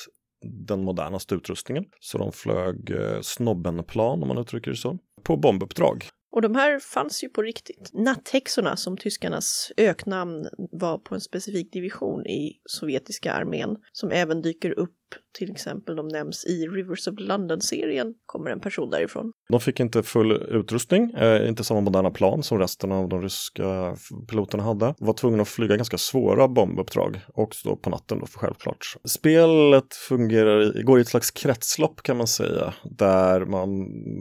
den 0.67 0.85
modernaste 0.85 1.35
utrustningen. 1.35 1.85
Så 2.01 2.19
de 2.19 2.33
flög 2.33 2.91
eh, 2.91 3.21
snobbenplan, 3.23 4.23
om 4.23 4.29
man 4.29 4.39
uttrycker 4.39 4.71
det 4.71 4.77
så, 4.77 4.99
på 5.23 5.37
bombuppdrag. 5.37 6.09
Och 6.31 6.43
de 6.43 6.55
här 6.55 6.79
fanns 6.79 7.25
ju 7.25 7.29
på 7.29 7.43
riktigt. 7.43 7.91
Natthäxorna, 7.93 8.77
som 8.77 8.97
tyskarnas 8.97 9.73
öknamn 9.77 10.49
var 10.73 10.99
på 10.99 11.15
en 11.15 11.21
specifik 11.21 11.73
division 11.73 12.27
i 12.27 12.61
sovjetiska 12.65 13.33
armén, 13.33 13.77
som 13.93 14.11
även 14.11 14.43
dyker 14.43 14.79
upp 14.79 14.95
till 15.39 15.51
exempel 15.51 15.97
de 15.97 16.09
nämns 16.09 16.47
i 16.47 16.67
Rivers 16.67 17.09
of 17.09 17.15
London-serien, 17.19 18.15
kommer 18.27 18.51
en 18.51 18.61
person 18.61 18.91
därifrån. 18.91 19.33
De 19.49 19.61
fick 19.61 19.81
inte 19.81 20.03
full 20.03 20.33
utrustning, 20.33 21.11
eh, 21.11 21.49
inte 21.49 21.65
samma 21.65 21.81
moderna 21.81 22.11
plan 22.11 22.43
som 22.43 22.59
resten 22.59 22.93
av 22.93 23.09
de 23.09 23.23
ryska 23.23 23.97
piloterna 24.31 24.63
hade. 24.63 24.95
Var 24.99 25.13
tvungna 25.13 25.43
att 25.43 25.49
flyga 25.49 25.77
ganska 25.77 25.99
svåra 25.99 26.49
bombuppdrag, 26.49 27.21
också 27.35 27.69
då 27.69 27.77
på 27.77 27.91
natten 27.91 28.19
då 28.19 28.27
för 28.27 28.39
självklart. 28.39 28.87
Spelet 29.05 29.95
fungerar, 29.95 30.83
går 30.83 30.99
i 30.99 31.03
ett 31.03 31.09
slags 31.09 31.31
kretslopp 31.31 32.03
kan 32.03 32.17
man 32.17 32.27
säga, 32.27 32.75
där 32.85 33.45
man 33.45 33.69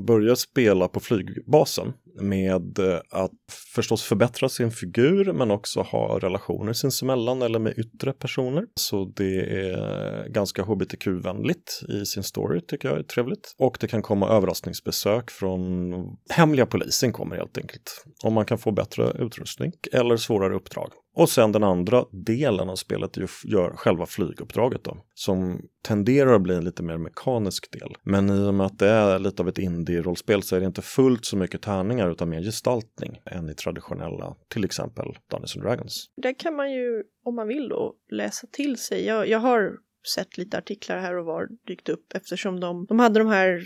börjar 0.06 0.36
spela 0.36 0.88
på 0.88 1.00
flygbasen 1.00 1.94
med 2.22 2.80
eh, 2.80 3.00
att 3.12 3.32
förstås 3.76 4.04
förbättra 4.04 4.50
sin 4.50 4.72
figur 4.72 5.34
men 5.34 5.52
också 5.52 5.82
ha 5.82 6.20
relationer 6.20 6.74
sinsemellan 6.74 7.42
eller 7.42 7.60
med 7.60 7.74
yttre 7.78 8.14
personer. 8.14 8.64
Så 8.76 9.14
det 9.16 9.40
är 9.40 10.30
ganska 10.30 10.64
hbtq-vänligt 10.64 11.82
i 11.90 12.06
sin 12.06 12.24
story 12.24 12.62
tycker 12.62 12.90
jag 12.90 13.00
är 13.00 13.04
trevligt. 13.04 13.56
Och 13.58 13.78
det 13.80 13.88
kan 13.88 14.02
komma 14.02 14.30
överraskningsbesök 14.30 15.32
från 15.32 15.94
hemliga 16.30 16.66
polisen 16.66 17.14
kommer 17.14 17.36
helt 17.36 17.58
enkelt. 17.58 18.06
Om 18.24 18.34
man 18.34 18.46
kan 18.46 18.58
få 18.58 18.72
bättre 18.72 19.12
utrustning 19.20 19.72
eller 19.94 20.18
svårare 20.18 20.56
uppdrag. 20.56 20.90
Och 21.18 21.30
sen 21.30 21.52
den 21.52 21.64
andra 21.64 22.06
delen 22.12 22.70
av 22.70 22.76
spelet 22.76 23.18
gör 23.44 23.76
själva 23.76 24.06
flyguppdraget 24.06 24.84
då, 24.84 24.98
som 25.14 25.62
tenderar 25.82 26.34
att 26.34 26.42
bli 26.42 26.56
en 26.56 26.64
lite 26.64 26.84
mer 26.84 26.98
mekanisk 26.98 27.72
del. 27.72 27.96
Men 28.04 28.30
i 28.30 28.48
och 28.48 28.54
med 28.54 28.66
att 28.66 28.80
det 28.80 28.90
är 28.90 29.20
lite 29.20 29.42
av 29.42 29.50
ett 29.50 29.58
indie-rollspel 29.58 30.42
så 30.42 30.56
är 30.56 30.60
det 30.60 30.66
inte 30.66 30.82
fullt 30.82 31.26
så 31.26 31.38
mycket 31.38 31.62
tärningar 31.62 32.12
utan 32.12 32.30
mer 32.30 32.42
gestaltning 32.42 33.22
än 33.26 33.50
i 33.50 33.54
traditionella, 33.54 34.36
till 34.48 34.66
exempel 34.66 35.06
Dungeons 35.32 35.56
and 35.56 35.66
Dragons. 35.66 36.10
Där 36.22 36.40
kan 36.40 36.56
man 36.56 36.72
ju, 36.72 37.04
om 37.24 37.36
man 37.36 37.48
vill 37.48 37.70
då, 37.70 37.96
läsa 38.12 38.48
till 38.52 38.78
sig. 38.78 39.06
Jag, 39.06 39.28
jag 39.28 39.40
har 39.40 39.78
sett 40.16 40.38
lite 40.38 40.58
artiklar 40.58 41.00
här 41.00 41.18
och 41.18 41.26
var 41.26 41.48
dykt 41.68 41.90
upp 41.90 42.14
eftersom 42.16 42.60
de, 42.60 42.86
de 42.86 43.00
hade 43.00 43.20
de 43.20 43.28
här 43.28 43.64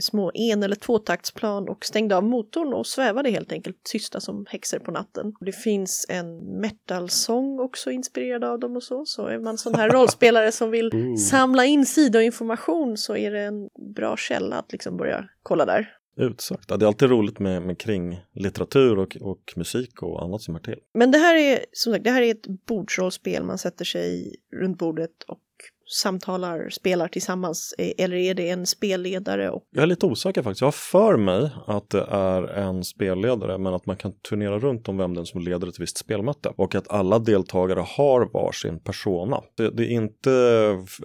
små 0.00 0.30
en 0.34 0.62
eller 0.62 0.76
tvåtaktsplan 0.76 1.68
och 1.68 1.84
stängde 1.84 2.16
av 2.16 2.24
motorn 2.24 2.74
och 2.74 2.86
svävade 2.86 3.30
helt 3.30 3.52
enkelt 3.52 3.82
tysta 3.82 4.20
som 4.20 4.46
häxor 4.48 4.78
på 4.78 4.90
natten. 4.90 5.34
Det 5.40 5.52
finns 5.52 6.06
en 6.08 6.60
metalsång 6.60 7.60
också 7.60 7.90
inspirerad 7.90 8.44
av 8.44 8.58
dem 8.58 8.76
och 8.76 8.82
så, 8.82 9.04
så 9.04 9.26
är 9.26 9.38
man 9.38 9.58
sån 9.58 9.74
här 9.74 9.88
rollspelare 9.92 10.52
som 10.52 10.70
vill 10.70 11.16
samla 11.30 11.64
in 11.64 11.86
sidoinformation 11.86 12.96
så 12.96 13.16
är 13.16 13.30
det 13.30 13.40
en 13.40 13.68
bra 13.94 14.16
källa 14.16 14.56
att 14.56 14.72
liksom 14.72 14.96
börja 14.96 15.24
kolla 15.42 15.66
där. 15.66 15.96
Utsagt. 16.16 16.64
Ja, 16.68 16.76
det 16.76 16.84
är 16.84 16.86
alltid 16.86 17.10
roligt 17.10 17.38
med, 17.38 17.62
med 17.62 17.78
kring 17.78 18.20
litteratur 18.34 18.98
och, 18.98 19.16
och 19.20 19.52
musik 19.56 20.02
och 20.02 20.22
annat 20.22 20.42
som 20.42 20.54
hör 20.54 20.62
till. 20.62 20.78
Men 20.94 21.10
det 21.10 21.18
här 21.18 21.34
är 21.34 21.64
som 21.72 21.92
sagt, 21.92 22.04
det 22.04 22.10
här 22.10 22.22
är 22.22 22.30
ett 22.30 22.46
bordsrollspel. 22.66 23.44
Man 23.44 23.58
sätter 23.58 23.84
sig 23.84 24.36
runt 24.52 24.78
bordet 24.78 25.22
och 25.26 25.40
samtalar, 25.92 26.70
spelar 26.70 27.08
tillsammans? 27.08 27.74
Eh, 27.78 27.92
eller 27.98 28.16
är 28.16 28.34
det 28.34 28.48
en 28.48 28.66
spelledare? 28.66 29.50
Och... 29.50 29.62
Jag 29.70 29.82
är 29.82 29.86
lite 29.86 30.06
osäker 30.06 30.42
faktiskt. 30.42 30.60
Jag 30.60 30.66
har 30.66 30.72
för 30.72 31.16
mig 31.16 31.50
att 31.66 31.90
det 31.90 32.06
är 32.10 32.42
en 32.42 32.84
spelledare 32.84 33.58
men 33.58 33.74
att 33.74 33.86
man 33.86 33.96
kan 33.96 34.12
turnera 34.12 34.58
runt 34.58 34.88
om 34.88 34.96
vem 34.96 35.14
den 35.14 35.26
som 35.26 35.40
leder 35.40 35.68
ett 35.68 35.80
visst 35.80 35.98
spelmöte 35.98 36.52
och 36.56 36.74
att 36.74 36.90
alla 36.90 37.18
deltagare 37.18 37.84
har 37.88 38.28
varsin 38.32 38.78
persona. 38.78 39.40
Det, 39.56 39.70
det 39.70 39.82
är 39.82 39.90
inte 39.90 40.32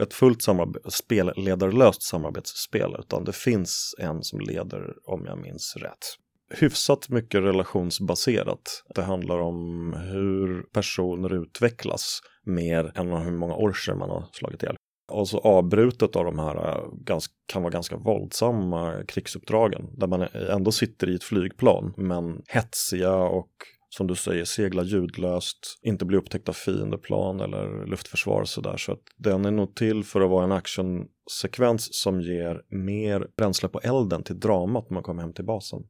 ett 0.01 0.13
fullt 0.13 0.41
samarbete, 0.41 0.91
spelledarlöst 0.91 2.01
samarbetsspel 2.01 2.95
utan 2.99 3.23
det 3.23 3.35
finns 3.35 3.95
en 3.97 4.23
som 4.23 4.39
leder 4.39 4.93
om 5.05 5.25
jag 5.25 5.37
minns 5.37 5.75
rätt 5.75 6.17
hyfsat 6.49 7.09
mycket 7.09 7.41
relationsbaserat. 7.41 8.83
Det 8.95 9.01
handlar 9.01 9.39
om 9.39 9.93
hur 9.93 10.61
personer 10.61 11.33
utvecklas 11.33 12.21
mer 12.43 12.91
än 12.95 13.11
hur 13.11 13.31
många 13.31 13.55
orcher 13.55 13.93
man 13.93 14.09
har 14.09 14.25
slagit 14.31 14.63
ihjäl. 14.63 14.76
Och 15.11 15.27
så 15.27 15.39
avbrutet 15.39 16.15
av 16.15 16.25
de 16.25 16.39
här 16.39 16.55
äh, 16.55 17.19
kan 17.45 17.61
vara 17.63 17.71
ganska 17.71 17.97
våldsamma 17.97 19.03
krigsuppdragen 19.07 19.89
där 19.97 20.07
man 20.07 20.21
ändå 20.51 20.71
sitter 20.71 21.09
i 21.09 21.15
ett 21.15 21.23
flygplan 21.23 21.93
men 21.97 22.41
hetsiga 22.47 23.15
och 23.15 23.51
som 23.89 24.07
du 24.07 24.15
säger 24.15 24.45
segla 24.45 24.83
ljudlöst, 24.83 25.79
inte 25.81 26.05
bli 26.05 26.17
upptäckt 26.17 26.49
av 26.49 26.53
fiendeplan 26.53 27.39
eller 27.39 27.85
luftförsvar 27.85 28.41
och 28.41 28.49
sådär. 28.49 28.77
Så 28.77 28.91
att 28.91 29.01
den 29.17 29.45
är 29.45 29.51
nog 29.51 29.75
till 29.75 30.03
för 30.03 30.21
att 30.21 30.29
vara 30.29 30.43
en 30.43 30.51
actionsekvens 30.51 31.87
som 31.91 32.21
ger 32.21 32.61
mer 32.69 33.27
bränsle 33.37 33.69
på 33.69 33.79
elden 33.79 34.23
till 34.23 34.39
dramat 34.39 34.89
när 34.89 34.93
man 34.93 35.03
kommer 35.03 35.21
hem 35.21 35.33
till 35.33 35.45
basen. 35.45 35.83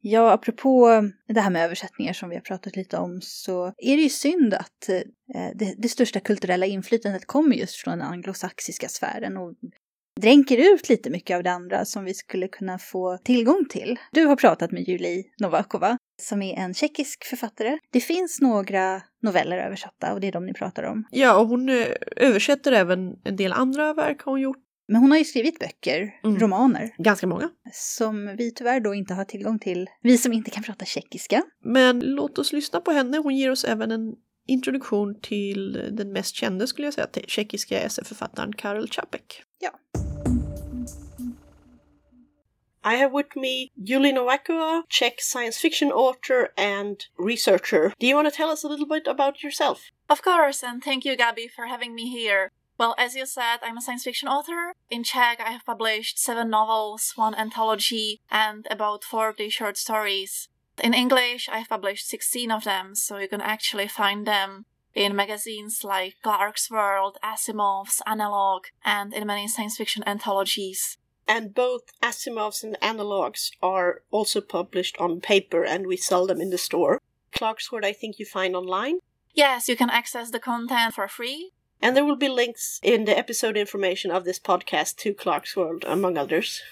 Ja, 0.00 0.32
apropå 0.32 0.90
eh, 0.90 1.02
det 1.34 1.40
här 1.40 1.50
med 1.50 1.64
översättningar 1.64 2.12
som 2.12 2.28
vi 2.28 2.36
har 2.36 2.42
pratat 2.42 2.76
lite 2.76 2.96
om 2.96 3.20
så 3.22 3.66
är 3.66 3.96
det 3.96 4.02
ju 4.02 4.08
synd 4.08 4.54
att 4.54 4.88
eh, 4.88 5.50
det, 5.54 5.74
det, 5.78 5.88
största 5.88 6.20
kulturella 6.20 6.66
inflytandet 6.66 7.26
kommer 7.26 7.56
just 7.56 7.76
från 7.76 7.98
den 7.98 8.08
anglosaxiska 8.08 8.88
sfären 8.88 9.36
och 9.36 9.54
dränker 10.20 10.74
ut 10.74 10.88
lite 10.88 11.10
mycket 11.10 11.36
av 11.36 11.42
det 11.42 11.50
andra 11.50 11.84
som 11.84 12.04
vi 12.04 12.14
skulle 12.14 12.48
kunna 12.48 12.78
få 12.78 13.18
tillgång 13.24 13.66
till. 13.70 13.98
Du 14.12 14.24
har 14.24 14.36
pratat 14.36 14.72
med 14.72 14.82
Julie 14.88 15.24
Novakova 15.40 15.98
som 16.22 16.42
är 16.42 16.54
en 16.54 16.74
tjeckisk 16.74 17.24
författare. 17.24 17.78
Det 17.92 18.00
finns 18.00 18.40
några 18.40 19.02
noveller 19.22 19.58
översatta 19.58 20.12
och 20.12 20.20
det 20.20 20.28
är 20.28 20.32
de 20.32 20.46
ni 20.46 20.52
pratar 20.52 20.82
om. 20.82 21.04
Ja, 21.10 21.38
och 21.38 21.46
hon 21.48 21.68
eh, 21.68 21.86
översätter 22.16 22.72
även 22.72 23.16
en 23.24 23.36
del 23.36 23.52
andra 23.52 23.94
verk 23.94 24.22
har 24.22 24.32
hon 24.32 24.40
gjort. 24.40 24.69
Men 24.90 25.00
hon 25.00 25.10
har 25.10 25.18
ju 25.18 25.24
skrivit 25.24 25.58
böcker, 25.58 26.14
mm. 26.24 26.38
romaner. 26.38 26.94
Ganska 26.98 27.26
många. 27.26 27.50
Som 27.72 28.36
vi 28.36 28.52
tyvärr 28.54 28.80
då 28.80 28.94
inte 28.94 29.14
har 29.14 29.24
tillgång 29.24 29.58
till, 29.58 29.88
vi 30.02 30.18
som 30.18 30.32
inte 30.32 30.50
kan 30.50 30.62
prata 30.62 30.84
tjeckiska. 30.84 31.42
Men 31.64 32.00
låt 32.00 32.38
oss 32.38 32.52
lyssna 32.52 32.80
på 32.80 32.90
henne, 32.90 33.18
hon 33.18 33.36
ger 33.36 33.50
oss 33.50 33.64
även 33.64 33.90
en 33.90 34.14
introduktion 34.46 35.20
till 35.20 35.72
den 35.92 36.12
mest 36.12 36.34
kända 36.34 36.66
skulle 36.66 36.86
jag 36.86 36.94
säga, 36.94 37.06
tjeckiska 37.26 37.80
SF-författaren 37.80 38.52
Karel 38.52 38.88
Čapek. 38.88 39.42
Ja. 39.60 39.70
I 42.92 42.96
have 42.96 43.16
with 43.16 43.36
me 43.36 43.68
Julie 43.86 44.12
Novakova, 44.12 44.82
Czech 44.88 45.14
science 45.18 45.60
fiction 45.60 45.92
author 45.92 46.48
and 46.56 46.96
researcher. 47.28 47.92
Do 48.00 48.06
you 48.06 48.16
want 48.16 48.34
to 48.34 48.36
tell 48.36 48.50
us 48.50 48.64
a 48.64 48.68
little 48.68 48.86
bit 48.86 49.08
about 49.08 49.44
yourself? 49.44 49.78
Of 50.08 50.22
course, 50.22 50.66
and 50.66 50.82
thank 50.82 51.04
you, 51.04 51.16
Gabby, 51.16 51.48
for 51.56 51.66
having 51.66 51.94
me 51.94 52.10
here. 52.10 52.50
Well, 52.80 52.94
as 52.96 53.14
you 53.14 53.26
said, 53.26 53.58
I'm 53.62 53.76
a 53.76 53.82
science 53.82 54.04
fiction 54.04 54.26
author. 54.26 54.72
In 54.88 55.04
Czech, 55.04 55.38
I 55.38 55.50
have 55.50 55.66
published 55.66 56.18
seven 56.18 56.48
novels, 56.48 57.12
one 57.14 57.34
anthology, 57.34 58.22
and 58.30 58.66
about 58.70 59.04
40 59.04 59.50
short 59.50 59.76
stories. 59.76 60.48
In 60.82 60.94
English, 60.94 61.46
I 61.50 61.58
have 61.58 61.68
published 61.68 62.08
16 62.08 62.50
of 62.50 62.64
them, 62.64 62.94
so 62.94 63.18
you 63.18 63.28
can 63.28 63.42
actually 63.42 63.86
find 63.86 64.26
them 64.26 64.64
in 64.94 65.14
magazines 65.14 65.84
like 65.84 66.14
Clark's 66.22 66.70
World, 66.70 67.18
Asimov's, 67.22 68.00
Analog, 68.06 68.68
and 68.82 69.12
in 69.12 69.26
many 69.26 69.46
science 69.46 69.76
fiction 69.76 70.02
anthologies. 70.06 70.96
And 71.28 71.54
both 71.54 71.82
Asimov's 72.02 72.64
and 72.64 72.80
Analogs 72.80 73.50
are 73.62 74.04
also 74.10 74.40
published 74.40 74.96
on 74.98 75.20
paper, 75.20 75.62
and 75.64 75.86
we 75.86 75.98
sell 75.98 76.26
them 76.26 76.40
in 76.40 76.48
the 76.48 76.56
store. 76.56 77.02
Clarkesworld, 77.34 77.84
I 77.84 77.92
think 77.92 78.18
you 78.18 78.24
find 78.24 78.56
online. 78.56 79.00
Yes, 79.34 79.68
you 79.68 79.76
can 79.76 79.90
access 79.90 80.30
the 80.30 80.40
content 80.40 80.94
for 80.94 81.06
free 81.08 81.52
and 81.80 81.96
there 81.96 82.04
will 82.04 82.16
be 82.16 82.28
links 82.28 82.78
in 82.82 83.04
the 83.04 83.16
episode 83.16 83.56
information 83.56 84.10
of 84.10 84.24
this 84.24 84.38
podcast 84.38 84.96
to 84.98 85.14
Clarkesworld, 85.14 85.84
among 85.86 86.16
others. 86.16 86.62